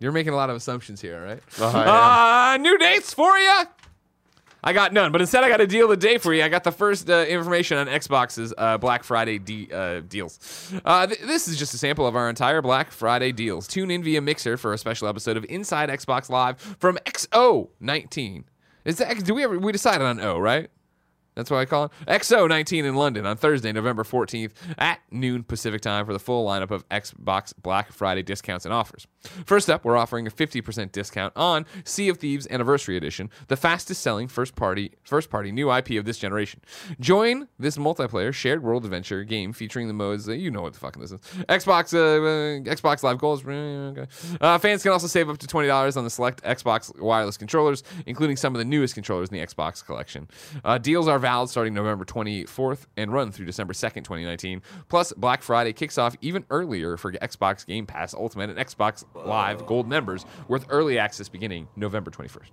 you're 0.00 0.12
making 0.12 0.32
a 0.32 0.36
lot 0.36 0.50
of 0.50 0.56
assumptions 0.56 1.00
here, 1.00 1.16
all 1.18 1.24
right? 1.24 1.40
I 1.60 2.54
Uh, 2.54 2.56
new 2.56 2.76
dates 2.78 3.14
for 3.14 3.38
you. 3.38 3.62
I 4.62 4.74
got 4.74 4.92
none, 4.92 5.10
but 5.10 5.22
instead 5.22 5.42
I 5.42 5.48
got 5.48 5.62
a 5.62 5.66
deal 5.66 5.84
of 5.84 5.90
the 5.98 6.06
day 6.08 6.18
for 6.18 6.34
you. 6.34 6.42
I 6.42 6.48
got 6.50 6.64
the 6.64 6.72
first 6.72 7.08
uh, 7.08 7.24
information 7.26 7.78
on 7.78 7.86
Xbox's 7.86 8.52
uh, 8.58 8.76
Black 8.76 9.04
Friday 9.04 9.38
de- 9.38 9.70
uh, 9.72 10.00
deals. 10.00 10.70
Uh, 10.84 11.06
th- 11.06 11.18
this 11.20 11.48
is 11.48 11.56
just 11.58 11.72
a 11.72 11.78
sample 11.78 12.06
of 12.06 12.14
our 12.14 12.28
entire 12.28 12.60
Black 12.60 12.90
Friday 12.90 13.32
deals. 13.32 13.66
Tune 13.66 13.90
in 13.90 14.02
via 14.02 14.20
Mixer 14.20 14.58
for 14.58 14.74
a 14.74 14.78
special 14.78 15.08
episode 15.08 15.38
of 15.38 15.46
Inside 15.48 15.88
Xbox 15.88 16.28
Live 16.28 16.60
from 16.78 16.98
XO19. 17.06 18.44
Is 18.84 18.98
that 18.98 19.24
do 19.24 19.34
we 19.34 19.44
ever 19.44 19.58
we 19.58 19.72
decided 19.72 20.06
on 20.06 20.20
O 20.20 20.38
right? 20.38 20.68
That's 21.34 21.50
what 21.50 21.58
I 21.58 21.64
call 21.64 21.84
it. 21.84 21.90
XO19 22.08 22.84
in 22.84 22.94
London 22.94 23.26
on 23.26 23.36
Thursday, 23.36 23.72
November 23.72 24.02
14th 24.02 24.52
at 24.78 25.00
noon 25.10 25.42
Pacific 25.42 25.80
time 25.80 26.04
for 26.04 26.12
the 26.12 26.18
full 26.18 26.46
lineup 26.46 26.70
of 26.70 26.88
Xbox 26.88 27.52
Black 27.60 27.92
Friday 27.92 28.22
discounts 28.22 28.64
and 28.64 28.74
offers. 28.74 29.06
First 29.44 29.68
up, 29.68 29.84
we're 29.84 29.96
offering 29.96 30.26
a 30.26 30.30
50% 30.30 30.92
discount 30.92 31.32
on 31.36 31.66
Sea 31.84 32.08
of 32.08 32.18
Thieves 32.18 32.46
Anniversary 32.50 32.96
Edition, 32.96 33.30
the 33.48 33.56
fastest 33.56 34.02
selling 34.02 34.28
first 34.28 34.56
party 34.56 34.92
first 35.04 35.30
party 35.30 35.52
new 35.52 35.72
IP 35.72 35.90
of 35.92 36.04
this 36.04 36.18
generation. 36.18 36.60
Join 36.98 37.48
this 37.58 37.76
multiplayer 37.76 38.32
shared 38.32 38.62
world 38.62 38.84
adventure 38.84 39.22
game 39.24 39.52
featuring 39.52 39.88
the 39.88 39.94
modes 39.94 40.24
that 40.26 40.38
you 40.38 40.50
know 40.50 40.62
what 40.62 40.72
the 40.72 40.80
fucking 40.80 41.00
this 41.00 41.12
is. 41.12 41.20
Xbox 41.48 41.94
uh, 41.94 41.98
uh, 41.98 42.74
Xbox 42.74 43.02
Live 43.02 43.18
Goals. 43.18 43.44
Uh, 44.40 44.58
fans 44.58 44.82
can 44.82 44.92
also 44.92 45.06
save 45.06 45.28
up 45.28 45.38
to 45.38 45.46
$20 45.46 45.96
on 45.96 46.04
the 46.04 46.10
select 46.10 46.42
Xbox 46.42 46.98
wireless 46.98 47.36
controllers, 47.36 47.82
including 48.06 48.36
some 48.36 48.54
of 48.54 48.58
the 48.58 48.64
newest 48.64 48.94
controllers 48.94 49.28
in 49.28 49.38
the 49.38 49.46
Xbox 49.46 49.84
collection. 49.84 50.28
Uh, 50.64 50.78
deals 50.78 51.06
are 51.08 51.18
valid 51.20 51.48
starting 51.48 51.74
November 51.74 52.04
24th 52.04 52.86
and 52.96 53.12
run 53.12 53.30
through 53.30 53.46
December 53.46 53.72
2nd, 53.72 54.04
2019. 54.04 54.62
Plus, 54.88 55.12
Black 55.12 55.42
Friday 55.42 55.72
kicks 55.72 55.98
off 55.98 56.16
even 56.20 56.44
earlier 56.50 56.96
for 56.96 57.12
Xbox 57.12 57.66
Game 57.66 57.86
Pass 57.86 58.14
Ultimate 58.14 58.50
and 58.50 58.58
Xbox 58.58 59.04
Live 59.14 59.66
Gold 59.66 59.88
members 59.88 60.24
with 60.48 60.66
early 60.68 60.98
access 60.98 61.28
beginning 61.28 61.68
November 61.76 62.10
21st. 62.10 62.50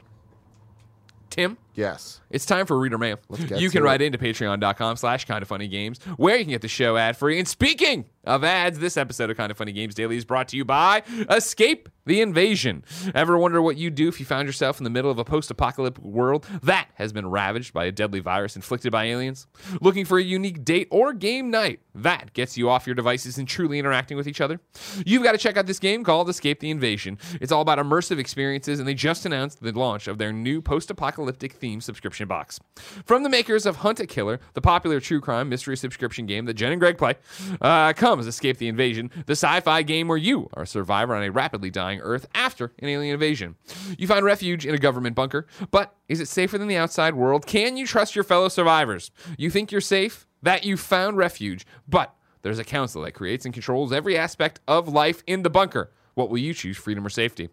Tim? 1.30 1.58
Yes. 1.78 2.20
It's 2.32 2.46
time 2.46 2.66
for 2.66 2.78
reader 2.78 2.98
mail. 2.98 3.20
get 3.48 3.62
You 3.62 3.70
can 3.70 3.82
to 3.82 3.86
write 3.86 4.02
it. 4.02 4.06
into 4.06 4.18
patreon.com 4.18 4.98
slash 4.98 5.26
kind 5.26 5.42
of 5.42 5.48
funny 5.48 5.68
games, 5.68 6.00
where 6.18 6.36
you 6.36 6.44
can 6.44 6.52
get 6.52 6.62
the 6.62 6.68
show 6.68 6.98
ad 6.98 7.16
free. 7.16 7.38
And 7.40 7.48
speaking 7.48 8.06
of 8.26 8.44
ads, 8.44 8.80
this 8.80 8.98
episode 8.98 9.30
of 9.30 9.38
Kind 9.38 9.52
of 9.52 9.58
Funny 9.58 9.72
Games 9.72 9.96
Daily 9.96 10.18
is 10.18 10.26
brought 10.26 10.50
to 10.50 10.58
you 10.58 10.66
by 10.66 11.04
Escape 11.30 11.88
the 12.06 12.20
Invasion. 12.20 12.84
Ever 13.16 13.38
wonder 13.38 13.62
what 13.62 13.78
you'd 13.78 13.96
do 13.96 14.08
if 14.10 14.20
you 14.20 14.26
found 14.26 14.48
yourself 14.48 14.80
in 14.80 14.84
the 14.84 14.90
middle 14.90 15.10
of 15.12 15.20
a 15.20 15.24
post 15.24 15.50
apocalyptic 15.52 16.04
world 16.04 16.46
that 16.64 16.90
has 16.96 17.14
been 17.14 17.30
ravaged 17.30 17.74
by 17.74 17.86
a 17.86 17.92
deadly 17.92 18.20
virus 18.20 18.56
inflicted 18.58 18.92
by 18.92 19.06
aliens? 19.06 19.48
Looking 19.80 20.04
for 20.04 20.18
a 20.18 20.24
unique 20.24 20.66
date 20.66 20.88
or 20.92 21.14
game 21.14 21.50
night 21.52 21.80
that 21.96 22.34
gets 22.34 22.58
you 22.58 22.70
off 22.70 22.86
your 22.86 22.96
devices 22.96 23.38
and 23.38 23.48
truly 23.48 23.80
interacting 23.80 24.18
with 24.18 24.28
each 24.28 24.42
other? 24.42 24.60
You've 25.06 25.24
got 25.24 25.32
to 25.34 25.38
check 25.38 25.56
out 25.56 25.66
this 25.68 25.80
game 25.80 26.04
called 26.04 26.28
Escape 26.28 26.60
the 26.60 26.70
Invasion. 26.72 27.18
It's 27.40 27.52
all 27.54 27.62
about 27.62 27.78
immersive 27.78 28.18
experiences, 28.20 28.80
and 28.80 28.88
they 28.88 28.94
just 28.94 29.26
announced 29.26 29.62
the 29.62 29.72
launch 29.72 30.08
of 30.08 30.18
their 30.18 30.34
new 30.34 30.62
post 30.62 30.90
apocalyptic 30.92 31.54
themed 31.68 31.84
subscription 31.84 32.28
box. 32.28 32.60
From 33.06 33.24
the 33.24 33.30
makers 33.30 33.66
of 33.66 33.78
Hunt 33.78 34.00
a 34.00 34.08
Killer, 34.08 34.40
the 34.54 34.62
popular 34.62 35.00
true 35.00 35.20
crime 35.20 35.50
mystery 35.50 35.78
subscription 35.78 36.26
game 36.26 36.46
that 36.46 36.54
Jen 36.54 36.72
and 36.72 36.80
Greg 36.80 36.98
play, 36.98 37.16
uh, 37.62 37.94
comes 37.94 38.28
Escape 38.28 38.58
the 38.58 38.68
Invasion, 38.68 39.12
the 39.26 39.34
sci 39.34 39.60
fi 39.62 39.82
game 39.84 40.08
where 40.08 40.18
you 40.18 40.50
are 40.54 40.64
a 40.64 40.68
survivor 40.68 41.16
on 41.16 41.24
a 41.24 41.32
rapidly 41.32 41.70
dying 41.70 42.00
Earth 42.02 42.28
after 42.34 42.72
an 42.80 42.90
alien 42.90 43.14
invasion. 43.14 43.56
You 43.98 44.08
find 44.08 44.24
refuge 44.24 44.66
in 44.66 44.74
a 44.74 44.80
government 44.80 45.16
bunker, 45.16 45.48
but 45.72 45.96
is 46.08 46.20
it 46.20 46.28
safer 46.28 46.58
than 46.58 46.68
the 46.68 46.78
outside 46.78 47.16
world? 47.16 47.46
Can 47.46 47.78
you 47.78 47.86
trust 47.86 48.16
your 48.16 48.24
fellow 48.24 48.50
survivors? 48.50 49.12
You 49.38 49.50
think 49.50 49.72
you're 49.72 49.82
safe? 49.82 50.26
That 50.44 50.64
you 50.64 50.78
found 50.78 51.18
refuge, 51.18 51.66
but 51.88 52.14
there's 52.44 52.60
a 52.60 52.64
council 52.64 53.02
that 53.02 53.14
creates 53.14 53.44
and 53.44 53.54
controls 53.54 53.92
every 53.92 54.18
aspect 54.18 54.60
of 54.68 54.88
life 54.88 55.24
in 55.26 55.42
the 55.42 55.50
bunker. 55.50 55.92
What 56.18 56.32
will 56.32 56.40
you 56.40 56.56
choose, 56.56 56.78
freedom 56.78 57.06
or 57.06 57.12
safety? 57.12 57.50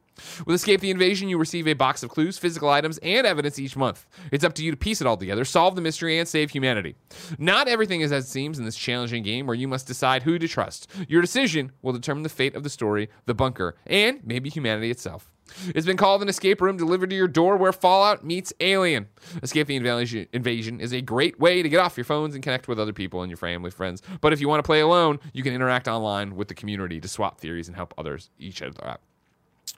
With 0.46 0.54
Escape 0.54 0.80
the 0.80 0.90
Invasion, 0.90 1.28
you 1.28 1.36
receive 1.36 1.68
a 1.68 1.74
box 1.74 2.02
of 2.02 2.08
clues, 2.08 2.38
physical 2.38 2.70
items, 2.70 2.96
and 3.02 3.26
evidence 3.26 3.58
each 3.58 3.76
month. 3.76 4.06
It's 4.32 4.42
up 4.42 4.54
to 4.54 4.64
you 4.64 4.70
to 4.70 4.76
piece 4.78 5.02
it 5.02 5.06
all 5.06 5.18
together, 5.18 5.44
solve 5.44 5.74
the 5.74 5.82
mystery, 5.82 6.18
and 6.18 6.26
save 6.26 6.50
humanity. 6.50 6.94
Not 7.38 7.68
everything 7.68 8.00
is 8.00 8.10
as 8.10 8.24
it 8.24 8.30
seems 8.30 8.58
in 8.58 8.64
this 8.64 8.74
challenging 8.74 9.22
game 9.22 9.46
where 9.46 9.54
you 9.54 9.68
must 9.68 9.86
decide 9.86 10.22
who 10.22 10.38
to 10.38 10.48
trust. 10.48 10.90
Your 11.08 11.20
decision 11.20 11.72
will 11.82 11.92
determine 11.92 12.22
the 12.22 12.30
fate 12.30 12.56
of 12.56 12.62
the 12.62 12.70
story, 12.70 13.10
the 13.26 13.34
bunker, 13.34 13.76
and 13.86 14.20
maybe 14.24 14.48
humanity 14.48 14.90
itself. 14.90 15.30
It's 15.74 15.86
been 15.86 15.96
called 15.96 16.22
an 16.22 16.28
escape 16.28 16.60
room 16.60 16.76
delivered 16.76 17.10
to 17.10 17.16
your 17.16 17.28
door 17.28 17.56
where 17.56 17.72
Fallout 17.72 18.24
meets 18.24 18.52
Alien. 18.60 19.08
Escape 19.42 19.66
the 19.66 19.76
Invasion, 19.76 20.80
is 20.80 20.92
a 20.92 21.00
great 21.00 21.38
way 21.38 21.62
to 21.62 21.68
get 21.68 21.80
off 21.80 21.96
your 21.96 22.04
phones 22.04 22.34
and 22.34 22.42
connect 22.42 22.68
with 22.68 22.78
other 22.78 22.92
people 22.92 23.22
and 23.22 23.30
your 23.30 23.36
family, 23.36 23.70
friends. 23.70 24.02
But 24.20 24.32
if 24.32 24.40
you 24.40 24.48
want 24.48 24.60
to 24.60 24.66
play 24.66 24.80
alone, 24.80 25.20
you 25.32 25.42
can 25.42 25.54
interact 25.54 25.88
online 25.88 26.36
with 26.36 26.48
the 26.48 26.54
community 26.54 27.00
to 27.00 27.08
swap 27.08 27.40
theories 27.40 27.68
and 27.68 27.76
help 27.76 27.94
others 27.98 28.30
each 28.38 28.62
other 28.62 28.84
out. 28.86 29.00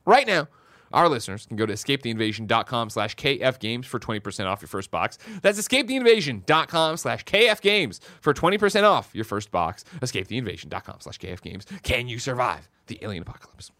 Right 0.05 0.27
now, 0.27 0.49
our 0.93 1.09
listeners 1.09 1.47
can 1.47 1.57
go 1.57 1.67
to 1.67 1.73
escapetheinvasion.com 1.73 2.91
slash 2.91 3.17
kfgames 3.17 3.85
for 3.85 3.99
20% 3.99 4.47
off 4.47 4.63
your 4.63 4.69
first 4.69 4.91
box. 4.91 5.19
That's 5.43 5.61
escapetheinvasion.com 5.61 6.97
slash 6.97 7.25
kfgames 7.25 8.01
for 8.21 8.33
20% 8.33 8.85
off 8.85 9.11
your 9.13 9.25
first 9.25 9.51
box. 9.51 9.85
Escapetheinvasion.com 10.01 11.01
slash 11.01 11.19
kfgames. 11.19 11.83
Can 11.83 12.09
you 12.09 12.19
survive 12.19 12.69
the 12.87 12.99
alien 13.03 13.23
apocalypse? 13.23 13.73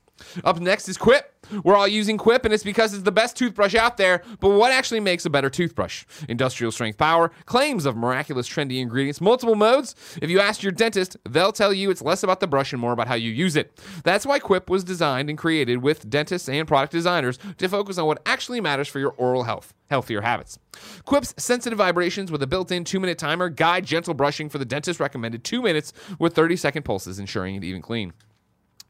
Up 0.45 0.61
next 0.61 0.89
is 0.89 0.97
Quip. 0.97 1.33
We're 1.63 1.77
all 1.77 1.87
using 1.87 2.19
Quip, 2.19 2.45
and 2.45 2.53
it's 2.53 2.65
because 2.65 2.93
it's 2.93 3.05
the 3.05 3.13
best 3.13 3.37
toothbrush 3.37 3.75
out 3.75 3.97
there. 3.97 4.23
But 4.41 4.51
what 4.51 4.73
actually 4.73 5.01
makes 5.01 5.25
a 5.25 5.31
better 5.31 5.49
toothbrush? 5.49 6.05
Industrial 6.29 6.73
strength 6.73 6.99
power, 6.99 7.31
claims 7.45 7.87
of 7.87 7.97
miraculous 7.97 8.49
trendy 8.49 8.81
ingredients, 8.81 9.21
multiple 9.21 9.55
modes. 9.55 9.95
If 10.21 10.29
you 10.29 10.41
ask 10.41 10.63
your 10.63 10.73
dentist, 10.73 11.17
they'll 11.29 11.53
tell 11.53 11.73
you 11.73 11.91
it's 11.91 12.03
less 12.03 12.23
about 12.23 12.41
the 12.41 12.47
brush 12.47 12.73
and 12.73 12.81
more 12.81 12.93
about 12.93 13.07
how 13.07 13.15
you 13.15 13.31
use 13.31 13.55
it. 13.55 13.81
That's 14.03 14.27
why 14.27 14.39
Quip 14.39 14.69
was 14.69 14.83
designed 14.83 15.29
and 15.29 15.39
created 15.39 15.83
with 15.83 16.11
dentists 16.11 16.49
and 16.49 16.67
product 16.67 16.93
designers 16.93 17.39
to 17.59 17.69
focus 17.69 17.99
on 17.99 18.07
what 18.07 18.23
actually 18.27 18.61
matters 18.61 18.89
for 18.89 18.99
your 18.99 19.13
oral 19.13 19.45
health, 19.45 19.73
healthier 19.89 20.23
habits. 20.23 20.59
Quip's 21.05 21.35
sensitive 21.37 21.79
vibrations 21.79 22.33
with 22.33 22.43
a 22.43 22.47
built-in 22.47 22.85
two-minute 22.85 23.19
timer 23.19 23.49
guide 23.49 23.87
gentle 23.87 24.15
brushing 24.15 24.49
for 24.49 24.59
the 24.59 24.65
dentist 24.65 24.99
recommended 24.99 25.45
two 25.45 25.63
minutes 25.63 25.93
with 26.19 26.35
30-second 26.35 26.83
pulses, 26.83 27.19
ensuring 27.19 27.55
it 27.55 27.65
even 27.65 27.83
clean. 27.83 28.13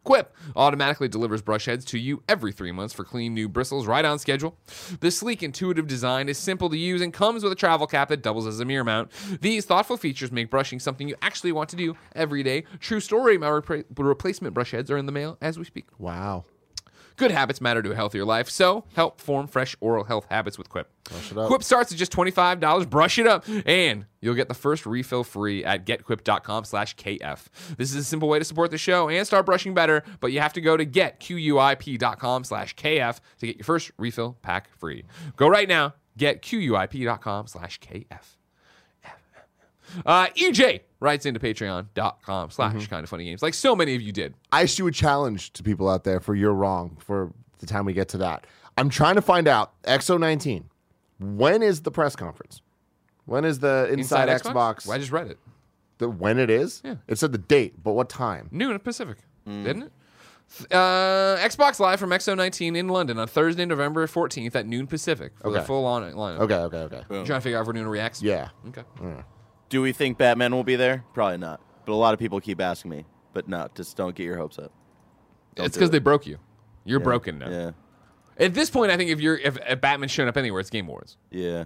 Quip 0.06 0.32
automatically 0.54 1.08
delivers 1.08 1.42
brush 1.42 1.64
heads 1.64 1.84
to 1.84 1.98
you 1.98 2.22
every 2.28 2.52
three 2.52 2.70
months 2.70 2.94
for 2.94 3.02
clean 3.02 3.34
new 3.34 3.48
bristles 3.48 3.88
right 3.88 4.04
on 4.04 4.20
schedule. 4.20 4.56
The 5.00 5.10
sleek, 5.10 5.42
intuitive 5.42 5.88
design 5.88 6.28
is 6.28 6.38
simple 6.38 6.70
to 6.70 6.78
use 6.78 7.00
and 7.02 7.12
comes 7.12 7.42
with 7.42 7.52
a 7.52 7.56
travel 7.56 7.88
cap 7.88 8.08
that 8.10 8.22
doubles 8.22 8.46
as 8.46 8.60
a 8.60 8.64
mirror 8.64 8.84
mount. 8.84 9.10
These 9.40 9.64
thoughtful 9.64 9.96
features 9.96 10.30
make 10.30 10.48
brushing 10.48 10.78
something 10.78 11.08
you 11.08 11.16
actually 11.22 11.50
want 11.50 11.70
to 11.70 11.76
do 11.76 11.96
every 12.14 12.44
day. 12.44 12.62
True 12.78 13.00
story, 13.00 13.36
my 13.36 13.48
repra- 13.48 13.84
replacement 13.98 14.54
brush 14.54 14.70
heads 14.70 14.92
are 14.92 14.96
in 14.96 15.06
the 15.06 15.12
mail 15.12 15.38
as 15.40 15.58
we 15.58 15.64
speak. 15.64 15.86
Wow. 15.98 16.44
Good 17.16 17.30
habits 17.30 17.60
matter 17.62 17.82
to 17.82 17.92
a 17.92 17.94
healthier 17.94 18.24
life, 18.24 18.50
so 18.50 18.84
help 18.94 19.20
form 19.20 19.46
fresh 19.46 19.74
oral 19.80 20.04
health 20.04 20.26
habits 20.30 20.58
with 20.58 20.68
Quip. 20.68 20.90
Brush 21.04 21.32
it 21.32 21.38
up. 21.38 21.46
Quip 21.48 21.62
starts 21.62 21.90
at 21.90 21.98
just 21.98 22.12
$25. 22.12 22.90
Brush 22.90 23.18
it 23.18 23.26
up, 23.26 23.44
and 23.64 24.04
you'll 24.20 24.34
get 24.34 24.48
the 24.48 24.54
first 24.54 24.84
refill 24.84 25.24
free 25.24 25.64
at 25.64 25.86
getquip.com 25.86 26.64
slash 26.64 26.94
KF. 26.96 27.46
This 27.78 27.90
is 27.90 27.96
a 27.96 28.04
simple 28.04 28.28
way 28.28 28.38
to 28.38 28.44
support 28.44 28.70
the 28.70 28.78
show 28.78 29.08
and 29.08 29.26
start 29.26 29.46
brushing 29.46 29.72
better, 29.72 30.02
but 30.20 30.32
you 30.32 30.40
have 30.40 30.52
to 30.54 30.60
go 30.60 30.76
to 30.76 30.84
getquip.com 30.84 32.44
slash 32.44 32.74
KF 32.74 33.18
to 33.38 33.46
get 33.46 33.56
your 33.56 33.64
first 33.64 33.90
refill 33.98 34.36
pack 34.42 34.68
free. 34.76 35.04
Go 35.36 35.48
right 35.48 35.68
now, 35.68 35.94
getquip.com 36.18 37.46
slash 37.46 37.80
KF. 37.80 38.36
Uh, 40.04 40.26
EJ 40.36 40.80
writes 41.00 41.26
into 41.26 41.38
patreon.com 41.40 42.50
slash 42.50 42.86
kind 42.88 43.04
of 43.04 43.10
funny 43.10 43.24
games, 43.24 43.42
like 43.42 43.54
so 43.54 43.76
many 43.76 43.94
of 43.94 44.02
you 44.02 44.12
did. 44.12 44.34
I 44.52 44.62
issue 44.62 44.86
a 44.86 44.92
challenge 44.92 45.52
to 45.54 45.62
people 45.62 45.88
out 45.88 46.04
there 46.04 46.20
for 46.20 46.34
you're 46.34 46.52
wrong 46.54 46.96
for 47.00 47.32
the 47.58 47.66
time 47.66 47.84
we 47.84 47.92
get 47.92 48.08
to 48.10 48.18
that. 48.18 48.46
I'm 48.78 48.88
trying 48.90 49.14
to 49.14 49.22
find 49.22 49.48
out 49.48 49.80
XO19. 49.84 50.64
When 51.18 51.62
is 51.62 51.82
the 51.82 51.90
press 51.90 52.14
conference? 52.16 52.60
When 53.24 53.44
is 53.44 53.58
the 53.60 53.88
inside, 53.90 54.28
Xbox? 54.28 54.88
I 54.88 54.98
just 54.98 55.10
read 55.12 55.28
it. 55.28 55.38
the, 55.98 56.08
when 56.08 56.38
it 56.38 56.50
is? 56.50 56.82
Yeah. 56.84 56.96
It 57.08 57.18
said 57.18 57.32
the 57.32 57.38
date, 57.38 57.82
but 57.82 57.92
what 57.92 58.08
time? 58.08 58.48
Noon 58.52 58.78
Pacific, 58.78 59.18
didn't 59.46 59.84
it? 59.84 59.92
Uh, 60.70 61.36
Xbox 61.38 61.80
Live 61.80 61.98
from 61.98 62.10
XO19 62.10 62.76
in 62.76 62.86
London 62.88 63.18
on 63.18 63.26
Thursday, 63.26 63.64
November 63.66 64.06
14th 64.06 64.54
at 64.54 64.64
noon 64.66 64.86
Pacific 64.86 65.32
for 65.40 65.50
the 65.50 65.58
Okay. 65.58 65.66
full 65.66 65.84
on 65.86 66.02
lineup. 66.12 66.38
Okay, 66.40 66.54
okay, 66.54 66.76
okay. 66.78 66.96
You 67.10 67.24
trying 67.24 67.26
to 67.26 67.40
figure 67.40 67.58
out 67.58 67.62
if 67.62 67.66
we're 67.66 67.72
doing 67.72 67.86
a 67.86 67.90
reacts? 67.90 68.22
Yeah. 68.22 68.50
Okay. 68.68 68.82
Do 69.68 69.82
we 69.82 69.92
think 69.92 70.18
Batman 70.18 70.54
will 70.54 70.64
be 70.64 70.76
there? 70.76 71.04
Probably 71.14 71.38
not. 71.38 71.60
But 71.84 71.92
a 71.92 71.94
lot 71.94 72.14
of 72.14 72.20
people 72.20 72.40
keep 72.40 72.60
asking 72.60 72.90
me. 72.90 73.04
But 73.32 73.48
no, 73.48 73.68
just 73.74 73.96
don't 73.96 74.14
get 74.14 74.24
your 74.24 74.36
hopes 74.36 74.58
up. 74.58 74.72
Don't 75.54 75.66
it's 75.66 75.76
because 75.76 75.88
it. 75.88 75.92
they 75.92 75.98
broke 75.98 76.26
you. 76.26 76.38
You're 76.84 77.00
broken 77.00 77.38
now. 77.38 77.48
Yeah. 77.50 77.70
At 78.38 78.54
this 78.54 78.70
point, 78.70 78.92
I 78.92 78.96
think 78.96 79.10
if 79.10 79.20
you're 79.20 79.36
if, 79.38 79.56
if 79.66 79.80
Batman's 79.80 80.10
showing 80.12 80.28
up 80.28 80.36
anywhere, 80.36 80.60
it's 80.60 80.70
Game 80.70 80.86
Awards. 80.86 81.16
Yeah. 81.30 81.64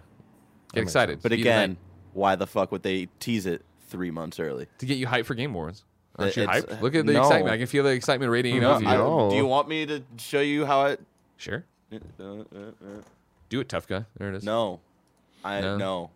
Get 0.72 0.82
excited. 0.82 1.20
But 1.22 1.30
the 1.32 1.40
again, 1.40 1.76
why 2.12 2.36
the 2.36 2.46
fuck 2.46 2.70
would 2.72 2.82
they 2.82 3.08
tease 3.18 3.46
it 3.46 3.64
three 3.88 4.10
months 4.10 4.38
early? 4.40 4.66
to 4.78 4.86
get 4.86 4.96
you 4.98 5.06
hyped 5.06 5.26
for 5.26 5.34
Game 5.34 5.50
Awards. 5.50 5.84
Aren't 6.16 6.36
you 6.36 6.44
It's- 6.44 6.64
hyped? 6.64 6.80
Look 6.80 6.94
at 6.94 7.06
the 7.06 7.12
no. 7.12 7.20
excitement. 7.22 7.52
I 7.52 7.58
can 7.58 7.66
feel 7.66 7.82
the 7.84 7.90
excitement 7.90 8.30
radiating 8.30 8.64
off 8.64 8.80
you. 8.82 8.88
I- 8.88 9.28
do 9.30 9.36
you 9.36 9.46
want 9.46 9.68
me 9.68 9.84
to 9.86 10.02
show 10.18 10.40
you 10.40 10.64
how 10.64 10.86
it? 10.86 11.00
Sure. 11.36 11.64
Uh, 11.92 11.96
uh, 12.20 12.24
uh, 12.24 12.42
Do 13.48 13.60
it, 13.60 13.68
tough 13.68 13.86
guy. 13.88 14.04
There 14.16 14.28
it 14.28 14.36
is. 14.36 14.44
no. 14.44 14.80
I 15.44 15.60
No. 15.60 15.76
no. 15.76 16.10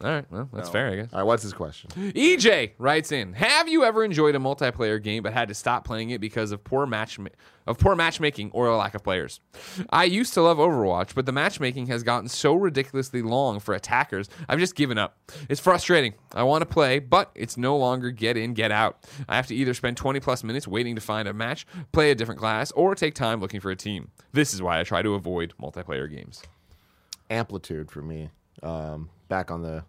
All 0.00 0.08
right. 0.10 0.24
Well, 0.30 0.48
that's 0.52 0.68
No. 0.68 0.72
fair, 0.72 0.90
I 0.90 0.94
guess. 0.96 1.08
All 1.12 1.18
right, 1.18 1.24
what's 1.26 1.42
his 1.42 1.52
question? 1.52 1.90
EJ 2.14 2.72
writes 2.78 3.10
in: 3.10 3.32
Have 3.32 3.68
you 3.68 3.82
ever 3.84 4.04
enjoyed 4.04 4.36
a 4.36 4.38
multiplayer 4.38 5.02
game 5.02 5.24
but 5.24 5.32
had 5.32 5.48
to 5.48 5.54
stop 5.54 5.84
playing 5.84 6.10
it 6.10 6.20
because 6.20 6.52
of 6.52 6.62
poor 6.62 6.86
match 6.86 7.18
of 7.66 7.78
poor 7.78 7.96
matchmaking 7.96 8.50
or 8.52 8.68
a 8.68 8.76
lack 8.76 8.94
of 8.94 9.02
players? 9.02 9.40
I 9.90 10.04
used 10.04 10.34
to 10.34 10.42
love 10.42 10.58
Overwatch, 10.58 11.16
but 11.16 11.26
the 11.26 11.32
matchmaking 11.32 11.88
has 11.88 12.04
gotten 12.04 12.28
so 12.28 12.54
ridiculously 12.54 13.22
long 13.22 13.58
for 13.58 13.74
attackers. 13.74 14.28
I've 14.48 14.60
just 14.60 14.76
given 14.76 14.98
up. 14.98 15.18
It's 15.48 15.60
frustrating. 15.60 16.14
I 16.32 16.44
want 16.44 16.62
to 16.62 16.66
play, 16.66 17.00
but 17.00 17.32
it's 17.34 17.56
no 17.56 17.76
longer 17.76 18.12
get 18.12 18.36
in, 18.36 18.54
get 18.54 18.70
out. 18.70 19.04
I 19.28 19.34
have 19.34 19.48
to 19.48 19.54
either 19.56 19.74
spend 19.74 19.96
20 19.96 20.20
plus 20.20 20.44
minutes 20.44 20.68
waiting 20.68 20.94
to 20.94 21.00
find 21.00 21.26
a 21.26 21.32
match, 21.32 21.66
play 21.90 22.12
a 22.12 22.14
different 22.14 22.38
class, 22.40 22.70
or 22.72 22.94
take 22.94 23.14
time 23.14 23.40
looking 23.40 23.58
for 23.58 23.72
a 23.72 23.76
team. 23.76 24.12
This 24.32 24.54
is 24.54 24.62
why 24.62 24.78
I 24.78 24.84
try 24.84 25.02
to 25.02 25.14
avoid 25.14 25.54
multiplayer 25.60 26.08
games. 26.08 26.44
Amplitude 27.30 27.90
for 27.90 28.00
me. 28.00 28.30
Um, 28.62 29.10
back 29.28 29.50
on 29.50 29.62
the 29.62 29.84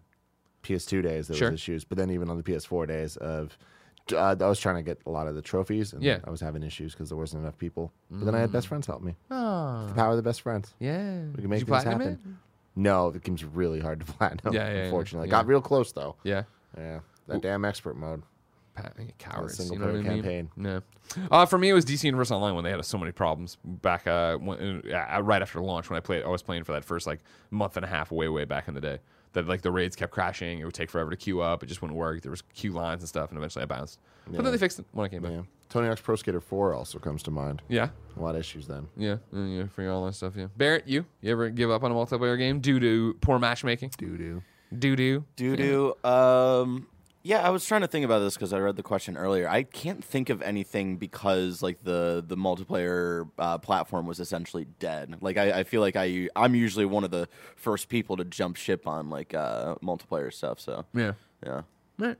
PS2 0.62 1.02
days, 1.02 1.28
there 1.28 1.36
Sure. 1.36 1.50
was 1.50 1.60
issues, 1.60 1.84
but 1.84 1.96
then 1.98 2.10
even 2.10 2.28
on 2.30 2.36
the 2.36 2.42
PS4 2.42 2.86
days 2.86 3.16
of, 3.16 3.56
uh, 4.12 4.36
I 4.38 4.46
was 4.48 4.60
trying 4.60 4.76
to 4.76 4.82
get 4.82 5.00
a 5.06 5.10
lot 5.10 5.26
of 5.26 5.34
the 5.34 5.42
trophies, 5.42 5.92
and 5.92 6.02
Yeah. 6.02 6.18
Mm. 6.18 6.28
I 6.28 6.30
was 6.30 6.40
having 6.40 6.62
issues 6.62 6.92
because 6.92 7.08
there 7.08 7.18
wasn't 7.18 7.42
enough 7.42 7.56
people. 7.58 7.92
But 8.10 8.24
then 8.26 8.34
I 8.34 8.40
had 8.40 8.52
best 8.52 8.66
friends 8.68 8.86
help 8.86 9.02
me. 9.02 9.16
Oh. 9.30 9.86
The 9.86 9.94
power 9.94 10.10
of 10.10 10.16
the 10.16 10.22
best 10.22 10.42
friends. 10.42 10.74
Yeah. 10.78 11.22
We 11.34 11.40
can 11.40 11.48
make 11.50 11.66
things 11.66 11.82
happen. 11.84 12.38
No, 12.76 13.10
the 13.10 13.18
game's 13.18 13.44
really 13.44 13.80
hard 13.80 14.00
to 14.00 14.06
platinum. 14.12 14.54
Yeah, 14.54 14.72
yeah, 14.72 14.78
unfortunately, 14.84 15.28
yeah. 15.28 15.32
got 15.32 15.46
real 15.46 15.60
close 15.60 15.92
though. 15.92 16.16
Yeah. 16.22 16.44
Yeah, 16.76 17.00
that 17.26 17.40
damn 17.42 17.64
expert 17.64 17.96
mode. 17.96 18.22
Pa- 18.74 18.90
cowards. 19.18 19.56
single 19.56 19.74
you 19.74 19.80
know 19.80 19.86
what 19.86 19.96
I 19.96 20.02
player 20.02 20.14
mean? 20.14 20.22
campaign. 20.22 20.50
No. 20.56 20.82
Uh, 21.30 21.44
for 21.46 21.58
me, 21.58 21.68
it 21.70 21.72
was 21.72 21.84
DC 21.84 22.04
Universe 22.04 22.30
Online 22.30 22.54
when 22.54 22.64
they 22.64 22.70
had 22.70 22.84
so 22.84 22.98
many 22.98 23.12
problems 23.12 23.58
back 23.64 24.06
uh, 24.06 24.36
when, 24.36 24.82
uh, 24.92 25.22
right 25.22 25.42
after 25.42 25.60
launch 25.60 25.90
when 25.90 25.96
I 25.96 26.00
played. 26.00 26.22
I 26.22 26.28
was 26.28 26.42
playing 26.42 26.64
for 26.64 26.72
that 26.72 26.84
first 26.84 27.06
like 27.06 27.20
month 27.50 27.76
and 27.76 27.84
a 27.84 27.88
half, 27.88 28.12
way 28.12 28.28
way 28.28 28.44
back 28.44 28.68
in 28.68 28.74
the 28.74 28.80
day. 28.80 28.98
That 29.32 29.46
like 29.46 29.62
the 29.62 29.70
raids 29.70 29.94
kept 29.94 30.12
crashing. 30.12 30.58
It 30.58 30.64
would 30.64 30.74
take 30.74 30.90
forever 30.90 31.10
to 31.10 31.16
queue 31.16 31.40
up. 31.40 31.62
It 31.62 31.66
just 31.66 31.82
wouldn't 31.82 31.98
work. 31.98 32.22
There 32.22 32.30
was 32.30 32.42
queue 32.54 32.72
lines 32.72 33.02
and 33.02 33.08
stuff, 33.08 33.30
and 33.30 33.38
eventually 33.38 33.62
I 33.62 33.66
bounced. 33.66 34.00
But 34.26 34.42
then 34.42 34.52
they 34.52 34.58
fixed 34.58 34.78
it 34.78 34.86
when 34.92 35.06
I 35.06 35.08
came 35.08 35.22
back. 35.22 35.32
Yeah, 35.32 35.42
Tony 35.68 35.88
Hawk's 35.88 36.00
Pro 36.00 36.16
Skater 36.16 36.40
4 36.40 36.74
also 36.74 36.98
comes 36.98 37.22
to 37.24 37.30
mind. 37.30 37.62
Yeah. 37.68 37.90
A 38.16 38.20
lot 38.20 38.34
of 38.34 38.40
issues 38.40 38.66
then. 38.66 38.88
Yeah, 38.96 39.16
uh, 39.34 39.40
yeah, 39.40 39.66
for 39.66 39.88
all 39.88 40.06
that 40.06 40.14
stuff. 40.14 40.34
Yeah, 40.36 40.46
Barrett, 40.56 40.86
you 40.88 41.06
you 41.20 41.30
ever 41.32 41.48
give 41.48 41.70
up 41.70 41.82
on 41.84 41.92
a 41.92 41.94
multiplayer 41.94 42.36
game 42.38 42.60
due 42.60 42.80
to 42.80 43.16
poor 43.20 43.38
matchmaking? 43.38 43.92
Doo 43.96 44.16
doo. 44.16 44.42
Doo 44.76 44.96
doo. 44.96 45.24
Doo 45.36 45.56
doo. 45.56 46.08
Um. 46.08 46.86
Yeah, 47.22 47.46
I 47.46 47.50
was 47.50 47.66
trying 47.66 47.82
to 47.82 47.86
think 47.86 48.04
about 48.06 48.20
this 48.20 48.34
because 48.34 48.54
I 48.54 48.58
read 48.58 48.76
the 48.76 48.82
question 48.82 49.14
earlier. 49.16 49.46
I 49.46 49.62
can't 49.64 50.02
think 50.02 50.30
of 50.30 50.40
anything 50.40 50.96
because 50.96 51.62
like 51.62 51.82
the 51.84 52.24
the 52.26 52.36
multiplayer 52.36 53.28
uh, 53.38 53.58
platform 53.58 54.06
was 54.06 54.20
essentially 54.20 54.66
dead. 54.78 55.16
Like 55.20 55.36
I, 55.36 55.60
I 55.60 55.64
feel 55.64 55.82
like 55.82 55.96
I 55.96 56.28
I'm 56.34 56.54
usually 56.54 56.86
one 56.86 57.04
of 57.04 57.10
the 57.10 57.28
first 57.56 57.90
people 57.90 58.16
to 58.16 58.24
jump 58.24 58.56
ship 58.56 58.86
on 58.86 59.10
like 59.10 59.34
uh, 59.34 59.74
multiplayer 59.82 60.32
stuff. 60.32 60.60
So 60.60 60.86
Yeah. 60.94 61.12
yeah. 61.44 61.62
Right. 61.98 62.16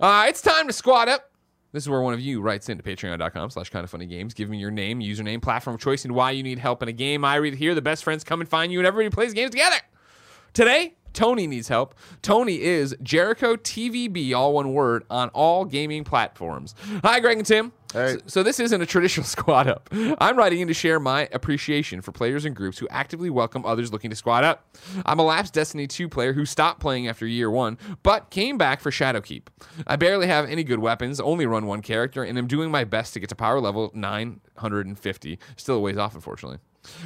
Uh, 0.00 0.26
it's 0.28 0.42
time 0.42 0.66
to 0.66 0.72
squad 0.72 1.08
up. 1.08 1.30
This 1.70 1.84
is 1.84 1.88
where 1.88 2.00
one 2.00 2.14
of 2.14 2.20
you 2.20 2.40
writes 2.40 2.68
into 2.70 2.82
patreon.com 2.82 3.50
slash 3.50 3.68
kind 3.70 3.84
of 3.84 3.90
funny 3.90 4.06
games. 4.06 4.32
Give 4.34 4.48
me 4.48 4.58
your 4.58 4.70
name, 4.70 5.00
username, 5.00 5.40
platform 5.42 5.74
of 5.74 5.80
choice, 5.80 6.04
and 6.06 6.14
why 6.14 6.30
you 6.32 6.42
need 6.42 6.58
help 6.58 6.82
in 6.82 6.88
a 6.88 6.92
game. 6.92 7.24
I 7.24 7.36
read 7.36 7.54
here. 7.54 7.74
The 7.74 7.82
best 7.82 8.02
friends 8.02 8.24
come 8.24 8.40
and 8.40 8.48
find 8.48 8.72
you, 8.72 8.80
and 8.80 8.86
everybody 8.86 9.14
plays 9.14 9.34
games 9.34 9.50
together. 9.50 9.76
Today, 10.54 10.94
Tony 11.12 11.46
needs 11.46 11.68
help. 11.68 11.94
Tony 12.22 12.60
is 12.60 12.96
Jericho 13.02 13.56
TVB, 13.56 14.34
all 14.34 14.52
one 14.54 14.72
word, 14.72 15.04
on 15.10 15.28
all 15.30 15.64
gaming 15.64 16.04
platforms. 16.04 16.74
Hi, 17.04 17.20
Greg 17.20 17.38
and 17.38 17.46
Tim. 17.46 17.72
Hey. 17.92 18.14
So, 18.14 18.20
so 18.26 18.42
this 18.42 18.60
isn't 18.60 18.80
a 18.80 18.86
traditional 18.86 19.24
squad 19.26 19.66
up. 19.66 19.88
I'm 20.18 20.36
writing 20.36 20.60
in 20.60 20.68
to 20.68 20.74
share 20.74 21.00
my 21.00 21.28
appreciation 21.32 22.02
for 22.02 22.12
players 22.12 22.44
and 22.44 22.54
groups 22.54 22.78
who 22.78 22.86
actively 22.88 23.30
welcome 23.30 23.64
others 23.64 23.92
looking 23.92 24.10
to 24.10 24.16
squad 24.16 24.44
up. 24.44 24.76
I'm 25.06 25.18
a 25.18 25.22
lapsed 25.22 25.54
Destiny 25.54 25.86
2 25.86 26.08
player 26.08 26.32
who 26.34 26.44
stopped 26.44 26.80
playing 26.80 27.08
after 27.08 27.26
year 27.26 27.50
one, 27.50 27.78
but 28.02 28.30
came 28.30 28.58
back 28.58 28.80
for 28.80 28.90
Shadowkeep. 28.90 29.44
I 29.86 29.96
barely 29.96 30.26
have 30.26 30.48
any 30.48 30.64
good 30.64 30.80
weapons, 30.80 31.18
only 31.18 31.46
run 31.46 31.66
one 31.66 31.80
character, 31.80 32.22
and 32.22 32.36
am 32.36 32.46
doing 32.46 32.70
my 32.70 32.84
best 32.84 33.14
to 33.14 33.20
get 33.20 33.30
to 33.30 33.34
power 33.34 33.60
level 33.60 33.90
950. 33.94 35.38
Still 35.56 35.76
a 35.76 35.80
ways 35.80 35.96
off, 35.96 36.14
unfortunately. 36.14 36.58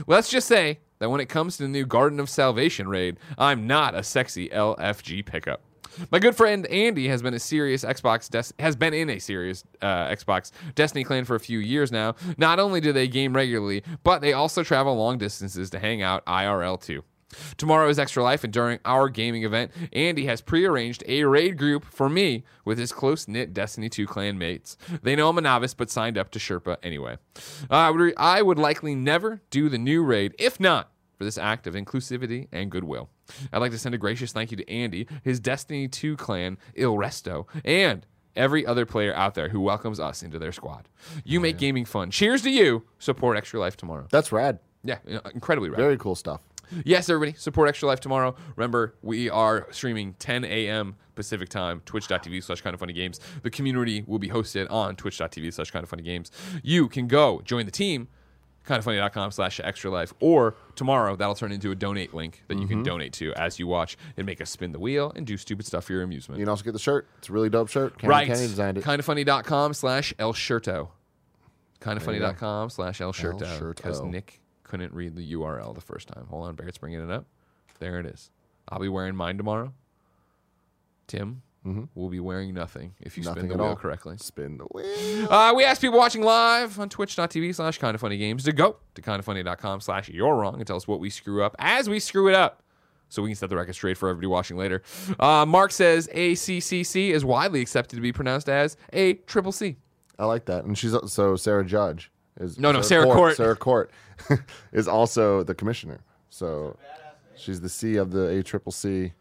Let's 0.07 0.30
just 0.30 0.49
say 0.49 0.80
that 0.99 1.11
when 1.11 1.20
it 1.20 1.28
comes 1.28 1.57
to 1.57 1.64
the 1.64 1.68
new 1.68 1.85
Garden 1.85 2.20
of 2.20 2.28
Salvation 2.30 2.89
raid, 2.89 3.18
I'm 3.37 3.66
not 3.66 3.95
a 3.95 4.03
sexy 4.03 4.49
LFG 4.49 5.26
pickup. 5.26 5.62
My 6.11 6.18
good 6.18 6.35
friend 6.35 6.66
Andy 6.68 7.09
has 7.09 7.22
been 7.22 7.35
a 7.35 7.39
serious 7.39 7.85
Xbox 7.85 8.30
Des- 8.30 8.55
has 8.62 8.76
been 8.76 8.95
in 8.95 9.11
a 9.11 9.18
serious 9.18 9.64
uh, 9.83 10.09
Xbox 10.09 10.51
Destiny 10.74 11.05
clan 11.05 11.24
for 11.24 11.35
a 11.35 11.41
few 11.41 11.59
years 11.59 11.93
now. 11.93 12.14
Not 12.39 12.59
only 12.59 12.80
do 12.80 12.93
they 12.93 13.09
game 13.09 13.35
regularly, 13.35 13.83
but 14.03 14.20
they 14.20 14.33
also 14.33 14.62
travel 14.62 14.97
long 14.97 15.18
distances 15.18 15.70
to 15.70 15.78
hang 15.78 16.01
out 16.03 16.24
IRL 16.24 16.80
too. 16.80 17.05
Tomorrow 17.57 17.89
is 17.89 17.99
Extra 17.99 18.22
Life, 18.22 18.45
and 18.45 18.53
during 18.53 18.78
our 18.85 19.09
gaming 19.09 19.45
event, 19.45 19.70
Andy 19.93 20.26
has 20.26 20.41
prearranged 20.41 21.03
a 21.07 21.24
raid 21.24 21.57
group 21.59 21.85
for 21.85 22.09
me 22.09 22.45
with 22.64 22.78
his 22.78 22.93
close 22.93 23.28
knit 23.28 23.53
Destiny 23.55 23.89
2 23.89 24.07
clan 24.07 24.39
mates. 24.39 24.76
They 25.03 25.16
know 25.16 25.28
I'm 25.28 25.39
a 25.39 25.41
novice, 25.41 25.74
but 25.74 25.91
signed 25.91 26.18
up 26.18 26.30
to 26.33 26.39
Sherpa 26.39 26.76
anyway. 26.83 27.18
Uh, 27.70 27.74
I, 27.74 27.91
would 27.91 28.01
re- 28.01 28.14
I 28.16 28.43
would 28.43 28.59
likely 28.59 28.95
never 28.95 29.41
do 29.51 29.68
the 29.68 29.78
new 29.78 30.03
raid, 30.05 30.35
if 30.39 30.61
not 30.61 30.91
for 31.18 31.24
this 31.24 31.39
act 31.39 31.66
of 31.66 31.74
inclusivity 31.74 32.49
and 32.53 32.70
goodwill. 32.70 33.09
I'd 33.53 33.59
like 33.59 33.72
to 33.72 33.78
send 33.78 33.95
a 33.95 33.99
gracious 33.99 34.33
thank 34.33 34.51
you 34.51 34.57
to 34.57 34.70
Andy, 34.70 35.07
his 35.22 35.41
Destiny 35.41 35.89
2 35.89 36.16
clan, 36.16 36.59
Il 36.74 36.95
Resto, 36.97 37.47
and 37.64 38.07
every 38.35 38.66
other 38.66 38.87
player 38.87 39.14
out 39.14 39.35
there 39.35 39.49
who 39.51 39.61
welcomes 39.61 40.01
us 40.01 40.22
into 40.22 40.39
their 40.39 40.53
squad. 40.53 40.89
You 41.24 41.41
make 41.41 41.59
gaming 41.59 41.85
fun. 41.85 42.11
Cheers 42.11 42.43
to 42.43 42.51
you. 42.51 42.85
Support 42.99 43.37
Extra 43.37 43.61
Life 43.61 43.76
tomorrow. 43.76 44.07
That's 44.11 44.33
rad. 44.33 44.59
Yeah, 44.85 44.99
incredibly 45.33 45.68
rad. 45.70 45.78
Very 45.78 45.97
cool 45.97 46.14
stuff. 46.14 46.41
Yes, 46.85 47.09
everybody, 47.09 47.37
support 47.39 47.69
Extra 47.69 47.89
Life 47.89 48.01
tomorrow. 48.01 48.35
Remember, 48.57 48.95
we 49.03 49.29
are 49.31 49.67
streaming 49.71 50.15
10 50.15 50.45
a.m. 50.45 50.97
Pacific 51.15 51.49
time, 51.49 51.83
twitch.tv 51.85 52.43
slash 52.43 52.61
kind 52.63 52.75
of 52.75 52.81
funny 52.81 52.93
games. 52.93 53.21
The 53.43 53.51
community 53.51 54.05
will 54.07 54.19
be 54.19 54.29
hosted 54.29 54.71
on 54.71 54.97
twitch.tv 54.97 55.53
slash 55.53 55.71
kind 55.71 55.83
of 55.83 55.91
funny 55.91 56.03
games. 56.03 56.31
You 56.63 56.89
can 56.89 57.07
go 57.07 57.43
join 57.45 57.67
the 57.67 57.73
team, 57.73 58.09
kindoffunny.com 58.67 59.31
slash 59.31 59.61
extra 59.63 59.91
life, 59.91 60.15
or 60.21 60.57
tomorrow 60.75 61.17
that'll 61.17 61.35
turn 61.35 61.53
into 61.53 61.71
a 61.71 61.75
donate 61.75 62.15
link 62.15 62.43
that 62.49 62.59
you 62.59 62.67
can 62.67 62.79
mm-hmm. 62.79 62.85
donate 62.85 63.13
to 63.15 63.33
as 63.35 63.59
you 63.59 63.67
watch 63.67 63.99
and 64.17 64.27
make 64.27 64.41
us 64.41 64.51
spin 64.51 64.73
the 64.73 64.79
wheel 64.79 65.13
and 65.15 65.27
do 65.27 65.37
stupid 65.37 65.67
stuff 65.67 65.85
for 65.85 65.93
your 65.93 66.03
amusement. 66.03 66.39
You 66.39 66.47
can 66.47 66.51
also 66.51 66.65
get 66.65 66.73
the 66.73 66.79
shirt. 66.79 67.09
It's 67.19 67.29
a 67.29 67.33
really 67.33 67.51
dope 67.51 67.69
shirt. 67.69 67.99
Cameron 67.99 68.19
right. 68.19 68.27
Kennedy 68.27 68.49
designed 68.49 68.79
it. 68.79 68.85
Kindoffunny.com 68.85 69.75
slash 69.75 70.15
El 70.19 70.33
Shirto. 70.33 70.89
Kindoffunny.com 71.81 72.71
slash 72.71 73.01
El 73.01 73.13
Shirto. 73.13 73.43
Shirto. 73.43 73.77
Because 73.77 74.01
Nick 74.03 74.41
couldn't 74.73 74.95
read 74.95 75.14
the 75.14 75.33
URL 75.35 75.75
the 75.75 75.83
first 75.83 76.09
time. 76.09 76.27
Hold 76.31 76.47
on, 76.49 76.55
Barrett's 76.55 76.79
bringing 76.79 77.03
it 77.03 77.11
up. 77.11 77.27
There 77.79 78.01
it 78.01 78.07
is. 78.07 78.31
I'll 78.70 78.79
be 78.81 78.89
wearing 78.89 79.14
mine 79.14 79.37
tomorrow. 79.37 79.75
Tim 81.07 81.43
will 81.95 82.09
be 82.09 82.20
wearing 82.20 82.55
nothing 82.55 82.95
if 83.01 83.18
you 83.18 83.23
Mm-hmm. 83.23 83.29
Nothing 83.35 83.43
spin 83.51 83.59
the 83.59 83.62
wheel 83.62 83.70
all. 83.73 83.77
correctly. 83.77 84.16
Spin 84.16 84.57
the 84.57 84.64
wheel. 84.64 85.31
Uh, 85.31 85.53
we 85.55 85.62
asked 85.64 85.83
people 85.83 85.99
watching 85.99 86.23
live 86.23 86.81
on 86.81 86.89
twitch.tv 86.89 87.55
slash 87.55 87.77
kind 87.77 87.95
of 87.95 88.01
funny 88.01 88.16
games 88.16 88.45
to 88.45 88.53
go 88.53 88.77
to 88.95 89.03
kindoffunny.com 89.03 89.83
slash 89.83 90.09
you're 90.09 90.35
wrong 90.35 90.55
and 90.55 90.66
tell 90.66 90.77
us 90.77 90.89
what 90.89 91.01
we 91.01 91.11
screw 91.11 91.43
up 91.45 91.55
as 91.59 91.87
we 91.91 92.01
screw 92.01 92.29
it 92.31 92.35
up 92.35 92.62
so 93.11 93.20
we 93.20 93.29
can 93.29 93.37
set 93.37 93.51
the 93.51 93.57
record 93.57 93.75
straight 93.75 93.99
for 93.99 94.09
everybody 94.09 94.27
watching 94.29 94.57
later. 94.57 94.81
Uh, 95.20 95.45
Mark 95.45 95.70
says 95.70 96.09
ACCC 96.14 97.11
is 97.11 97.27
widely 97.27 97.61
accepted 97.61 97.97
to 97.97 98.03
be 98.03 98.11
pronounced 98.12 98.49
as 98.49 98.79
a 98.95 99.14
triple 99.27 99.53
C. 99.53 99.77
I 100.18 100.25
like 100.25 100.45
that. 100.47 100.64
And 100.64 100.79
she's 100.79 100.95
so 101.12 101.37
Sarah 101.37 101.64
Judge 101.64 102.11
is 102.41 102.59
No, 102.59 102.72
no, 102.72 102.83
Sarah 102.83 103.05
Court. 103.05 103.37
Sarah 103.37 103.57
Court 103.57 103.91
is 104.72 104.89
also 104.89 105.43
the 105.43 105.55
commissioner. 105.55 106.01
So 106.30 106.76
she's 107.37 107.61
the 107.61 107.68
C 107.68 107.97
of 107.97 108.11
the 108.11 108.28
A 108.28 108.43
Triple 108.43 108.72
C. 108.72 109.12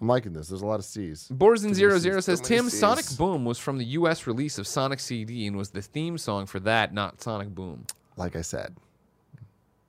I'm 0.00 0.08
liking 0.08 0.32
this. 0.32 0.48
There's 0.48 0.62
a 0.62 0.66
lot 0.66 0.78
of 0.80 0.84
C's. 0.84 1.30
Borzen00 1.32 2.22
says 2.22 2.38
So 2.40 2.44
Tim, 2.44 2.68
C's. 2.68 2.78
Sonic 2.78 3.04
Boom 3.16 3.44
was 3.44 3.58
from 3.58 3.78
the 3.78 3.84
US 3.86 4.26
release 4.26 4.58
of 4.58 4.66
Sonic 4.66 5.00
CD 5.00 5.46
and 5.46 5.56
was 5.56 5.70
the 5.70 5.82
theme 5.82 6.18
song 6.18 6.46
for 6.46 6.60
that, 6.60 6.92
not 6.92 7.22
Sonic 7.22 7.54
Boom. 7.54 7.86
Like 8.16 8.36
I 8.36 8.42
said, 8.42 8.76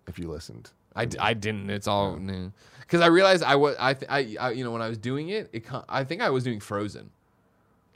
if 0.07 0.17
you 0.17 0.29
listened, 0.29 0.71
I, 0.95 1.05
d- 1.05 1.17
I 1.19 1.33
didn't. 1.33 1.69
It's 1.69 1.87
all 1.87 2.19
because 2.79 3.01
I 3.01 3.07
realized 3.07 3.43
I 3.43 3.55
was 3.55 3.75
I, 3.79 3.93
th- 3.93 4.09
I 4.09 4.35
I 4.39 4.51
you 4.51 4.63
know 4.63 4.71
when 4.71 4.81
I 4.81 4.87
was 4.89 4.97
doing 4.97 5.29
it, 5.29 5.49
it 5.51 5.65
I 5.89 6.03
think 6.03 6.21
I 6.21 6.29
was 6.29 6.43
doing 6.43 6.59
Frozen. 6.59 7.09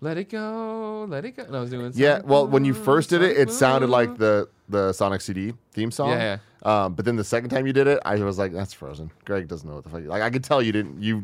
Let 0.01 0.17
it 0.17 0.29
go, 0.29 1.05
let 1.09 1.25
it 1.25 1.31
go. 1.35 1.43
And 1.43 1.55
I 1.55 1.59
was 1.59 1.69
doing 1.69 1.91
yeah. 1.95 2.21
Well, 2.23 2.47
when 2.47 2.63
you 2.63 2.73
first 2.73 3.09
did 3.09 3.21
it, 3.21 3.37
it 3.37 3.51
sounded 3.51 3.89
like 3.89 4.17
the 4.17 4.47
the 4.69 4.93
Sonic 4.93 5.19
CD 5.21 5.53
theme 5.73 5.91
song. 5.91 6.11
Yeah, 6.11 6.37
Um, 6.63 6.93
but 6.93 7.03
then 7.03 7.15
the 7.17 7.23
second 7.23 7.49
time 7.49 7.67
you 7.67 7.73
did 7.73 7.87
it, 7.87 7.99
I 8.05 8.15
was 8.15 8.37
like, 8.37 8.53
"That's 8.53 8.71
Frozen." 8.71 9.11
Greg 9.25 9.47
doesn't 9.49 9.67
know 9.67 9.75
what 9.75 9.83
the 9.83 9.89
fuck. 9.89 10.03
Like 10.05 10.21
I 10.21 10.29
could 10.29 10.43
tell 10.43 10.61
you 10.61 10.71
didn't 10.71 11.01
you, 11.01 11.23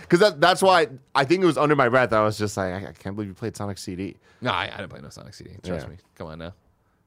because 0.00 0.18
that 0.20 0.40
that's 0.40 0.60
why 0.60 0.88
I 1.14 1.24
think 1.24 1.42
it 1.42 1.46
was 1.46 1.56
under 1.58 1.76
my 1.76 1.88
breath. 1.88 2.12
I 2.12 2.22
was 2.24 2.36
just 2.36 2.56
like, 2.56 2.72
I, 2.72 2.88
I 2.88 2.92
can't 2.92 3.14
believe 3.14 3.28
you 3.28 3.34
played 3.34 3.56
Sonic 3.56 3.78
CD. 3.78 4.16
No, 4.40 4.50
I, 4.50 4.70
I 4.72 4.76
didn't 4.78 4.90
play 4.90 5.00
no 5.00 5.08
Sonic 5.10 5.34
CD. 5.34 5.50
Trust 5.62 5.84
Yeah. 5.86 5.90
me. 5.90 5.96
Come 6.16 6.26
on 6.26 6.38
now. 6.40 6.52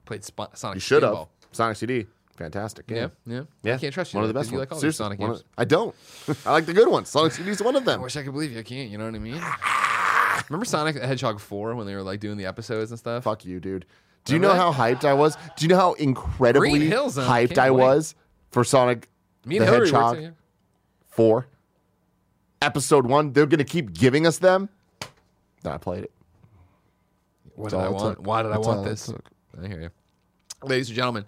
Played 0.06 0.24
Sp- 0.24 0.54
Sonic. 0.56 0.76
You 0.76 0.80
should 0.82 1.04
have. 1.04 1.28
Sonic 1.52 1.76
CD. 1.78 2.06
Fantastic. 2.38 2.86
Yeah, 2.90 2.96
game. 2.96 3.12
yeah. 3.26 3.42
Yeah, 3.64 3.76
I 3.76 3.78
can't 3.80 3.94
trust 3.94 4.14
you. 4.14 4.18
One 4.20 4.24
of 4.24 4.30
the 4.30 4.34
though, 4.34 4.40
'cause 4.40 4.46
best 4.48 4.52
You 4.54 4.58
ones. 4.60 4.70
like 4.70 4.72
all 4.72 4.78
these 4.78 4.96
Seriously, 4.96 5.04
Sonic 5.04 5.20
one 5.20 5.30
games. 5.32 5.40
of- 5.42 5.46
I 5.58 5.66
don't. 5.66 5.96
I 6.46 6.52
like 6.54 6.66
the 6.66 6.74
good 6.74 6.88
ones. 6.88 7.10
Sonic 7.10 7.34
CD 7.34 7.50
is 7.50 7.62
one 7.62 7.76
of 7.76 7.84
them. 7.84 7.90
I 7.92 7.96
them. 7.96 8.04
wish 8.04 8.16
I 8.16 8.24
could 8.24 8.32
believe 8.32 8.54
you. 8.54 8.60
I 8.60 8.64
can't. 8.64 8.90
You 8.90 8.98
know 8.98 9.06
what 9.06 9.16
I 9.16 9.20
mean? 9.20 9.42
Remember 10.48 10.66
Sonic 10.66 10.96
the 10.96 11.06
Hedgehog 11.06 11.40
4 11.40 11.76
when 11.76 11.86
they 11.88 11.96
were 11.96 12.04
like 12.04 12.20
doing 12.20 12.38
the 12.38 12.46
episodes 12.46 12.92
and 12.92 13.00
stuff? 13.00 13.24
Fuck 13.24 13.46
you, 13.46 13.60
dude. 13.60 13.86
Do 14.26 14.34
you 14.34 14.40
Remember 14.40 14.58
know 14.64 14.72
how 14.72 14.74
hyped 14.74 15.06
I 15.06 15.14
was? 15.14 15.36
Do 15.58 15.66
you 15.66 15.68
know 15.70 15.76
how 15.78 15.94
incredibly 15.94 16.70
Green 16.72 16.82
Hill 16.90 17.10
Zone, 17.10 17.28
hyped 17.28 17.50
can't 17.50 17.60
I 17.60 17.72
wait. 17.72 17.82
was 17.84 18.16
for 18.52 18.64
Sonic 18.64 19.08
Me 19.46 19.58
the 19.58 19.64
and 19.66 19.70
Hillary 19.74 19.88
Hedgehog 19.88 20.18
too. 20.18 20.32
four? 21.08 21.48
Episode 22.62 23.06
one. 23.08 23.32
They're 23.34 23.46
gonna 23.46 23.64
keep 23.64 23.94
giving 23.94 24.28
us 24.28 24.38
them. 24.40 24.70
Then 25.64 25.74
I 25.74 25.78
played 25.78 26.04
it. 26.06 26.12
What 27.56 27.72
That's 27.72 27.74
did 27.74 27.80
I 27.80 27.88
it 27.88 27.94
want? 27.94 28.18
took. 28.18 28.26
Why 28.28 28.44
did 28.44 28.52
I 28.52 28.56
That's 28.56 28.68
want 28.68 28.86
it 28.86 28.90
this? 28.90 29.06
took. 29.08 29.30
I 29.62 29.68
hear 29.68 29.82
you. 29.82 29.90
Ladies 30.64 30.90
and 30.90 30.96
gentlemen, 30.96 31.26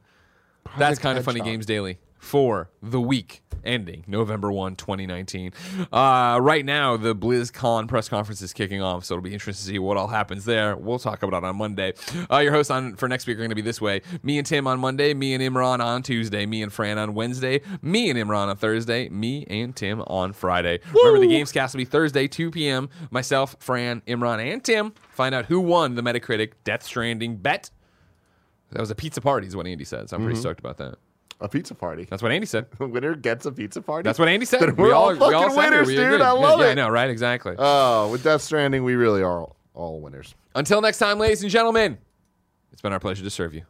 that's 0.78 1.00
kind 1.00 1.18
of 1.18 1.24
funny 1.26 1.40
Hedgehog. 1.40 1.54
games 1.54 1.66
daily 1.66 1.98
for 2.22 2.70
the 2.84 3.02
week 3.02 3.42
ending 3.64 4.04
November 4.08 4.52
1, 4.52 4.76
2019. 4.76 5.54
Uh, 5.92 6.38
right 6.42 6.64
now, 6.64 6.96
the 6.96 7.16
BlizzCon 7.16 7.88
press 7.88 8.08
conference 8.08 8.42
is 8.42 8.54
kicking 8.54 8.82
off, 8.82 9.04
so 9.06 9.16
it'll 9.16 9.24
be 9.24 9.34
interesting 9.34 9.66
to 9.66 9.74
see 9.74 9.80
what 9.80 9.98
all 9.98 10.08
happens 10.08 10.46
there. 10.46 10.76
We'll 10.76 11.00
talk 11.00 11.24
about 11.24 11.44
it 11.44 11.48
on 11.48 11.56
Monday. 11.58 11.94
Uh, 12.32 12.38
your 12.38 12.52
hosts 12.54 12.70
on 12.72 12.96
for 12.96 13.08
next 13.08 13.26
week 13.26 13.36
are 13.36 13.40
going 13.40 13.50
to 13.50 13.56
be 13.56 13.62
this 13.62 13.82
way 13.82 14.02
me 14.24 14.38
and 14.38 14.46
Tim 14.46 14.68
on 14.68 14.80
Monday, 14.80 15.14
me 15.14 15.34
and 15.34 15.44
Imran 15.44 15.80
on 15.80 16.04
Tuesday, 16.04 16.46
me 16.46 16.62
and 16.62 16.72
Fran 16.72 16.98
on 16.98 17.16
Wednesday, 17.16 17.62
me 17.82 18.10
and 18.10 18.18
Imran 18.20 18.48
on 18.48 18.56
Thursday, 18.56 19.10
me 19.10 19.46
and 19.50 19.76
Tim 19.76 20.02
on 20.02 20.32
Friday. 20.32 20.80
Remember, 20.94 21.20
the 21.20 21.34
Gamescast 21.34 21.74
will 21.74 21.80
be 21.80 21.86
Thursday, 21.86 22.28
2 22.28 22.52
p.m. 22.52 22.90
Myself, 23.10 23.56
Fran, 23.60 24.02
Imran, 24.08 24.54
and 24.54 24.64
Tim 24.64 24.94
find 25.10 25.34
out 25.34 25.46
who 25.46 25.60
won 25.60 25.96
the 25.96 26.04
Metacritic 26.04 26.54
Death 26.64 26.84
Stranding 26.84 27.38
bet. 27.38 27.72
That 28.72 28.80
was 28.80 28.92
a 28.92 28.96
pizza 28.96 29.22
party, 29.22 29.48
is 29.48 29.56
what 29.56 29.68
Andy 29.68 29.84
said. 29.84 30.10
So 30.10 30.16
I'm 30.16 30.24
pretty 30.24 30.40
stoked 30.40 30.60
about 30.60 30.78
that. 30.78 30.96
A 31.42 31.50
pizza 31.50 31.74
party. 31.76 32.06
That's 32.10 32.22
what 32.22 32.32
Andy 32.32 32.46
said. 32.46 32.68
The 32.78 32.88
winner 32.88 33.16
gets 33.16 33.46
a 33.48 33.52
pizza 33.52 33.82
party. 33.82 34.06
That's 34.08 34.20
what 34.20 34.28
Andy 34.30 34.46
said. 34.46 34.62
Then 34.62 34.76
we're 34.76 34.94
all 34.94 35.12
we 35.12 35.18
fucking 35.20 35.34
all 35.36 35.50
said 35.50 35.66
it. 35.66 35.72
winners, 35.72 35.88
dude. 35.90 36.22
I 36.22 36.26
Yeah, 36.26 36.32
love 36.32 36.60
yeah, 36.60 36.68
it. 36.68 36.72
I 36.72 36.74
know, 36.76 36.90
right? 36.90 37.10
Exactly. 37.10 37.56
Oh, 37.58 38.10
with 38.12 38.24
Death 38.24 38.42
Stranding, 38.44 38.84
we 38.84 38.94
really 38.96 39.22
are 39.24 39.42
all, 39.42 39.56
all 39.74 40.00
winners. 40.00 40.36
Until 40.56 40.82
next 40.82 41.00
time, 41.00 41.18
ladies 41.18 41.42
and 41.42 41.52
gentlemen, 41.52 41.98
it's 42.72 42.82
been 42.82 42.94
our 42.94 43.00
pleasure 43.00 43.24
to 43.24 43.30
serve 43.32 43.54
you. 43.56 43.64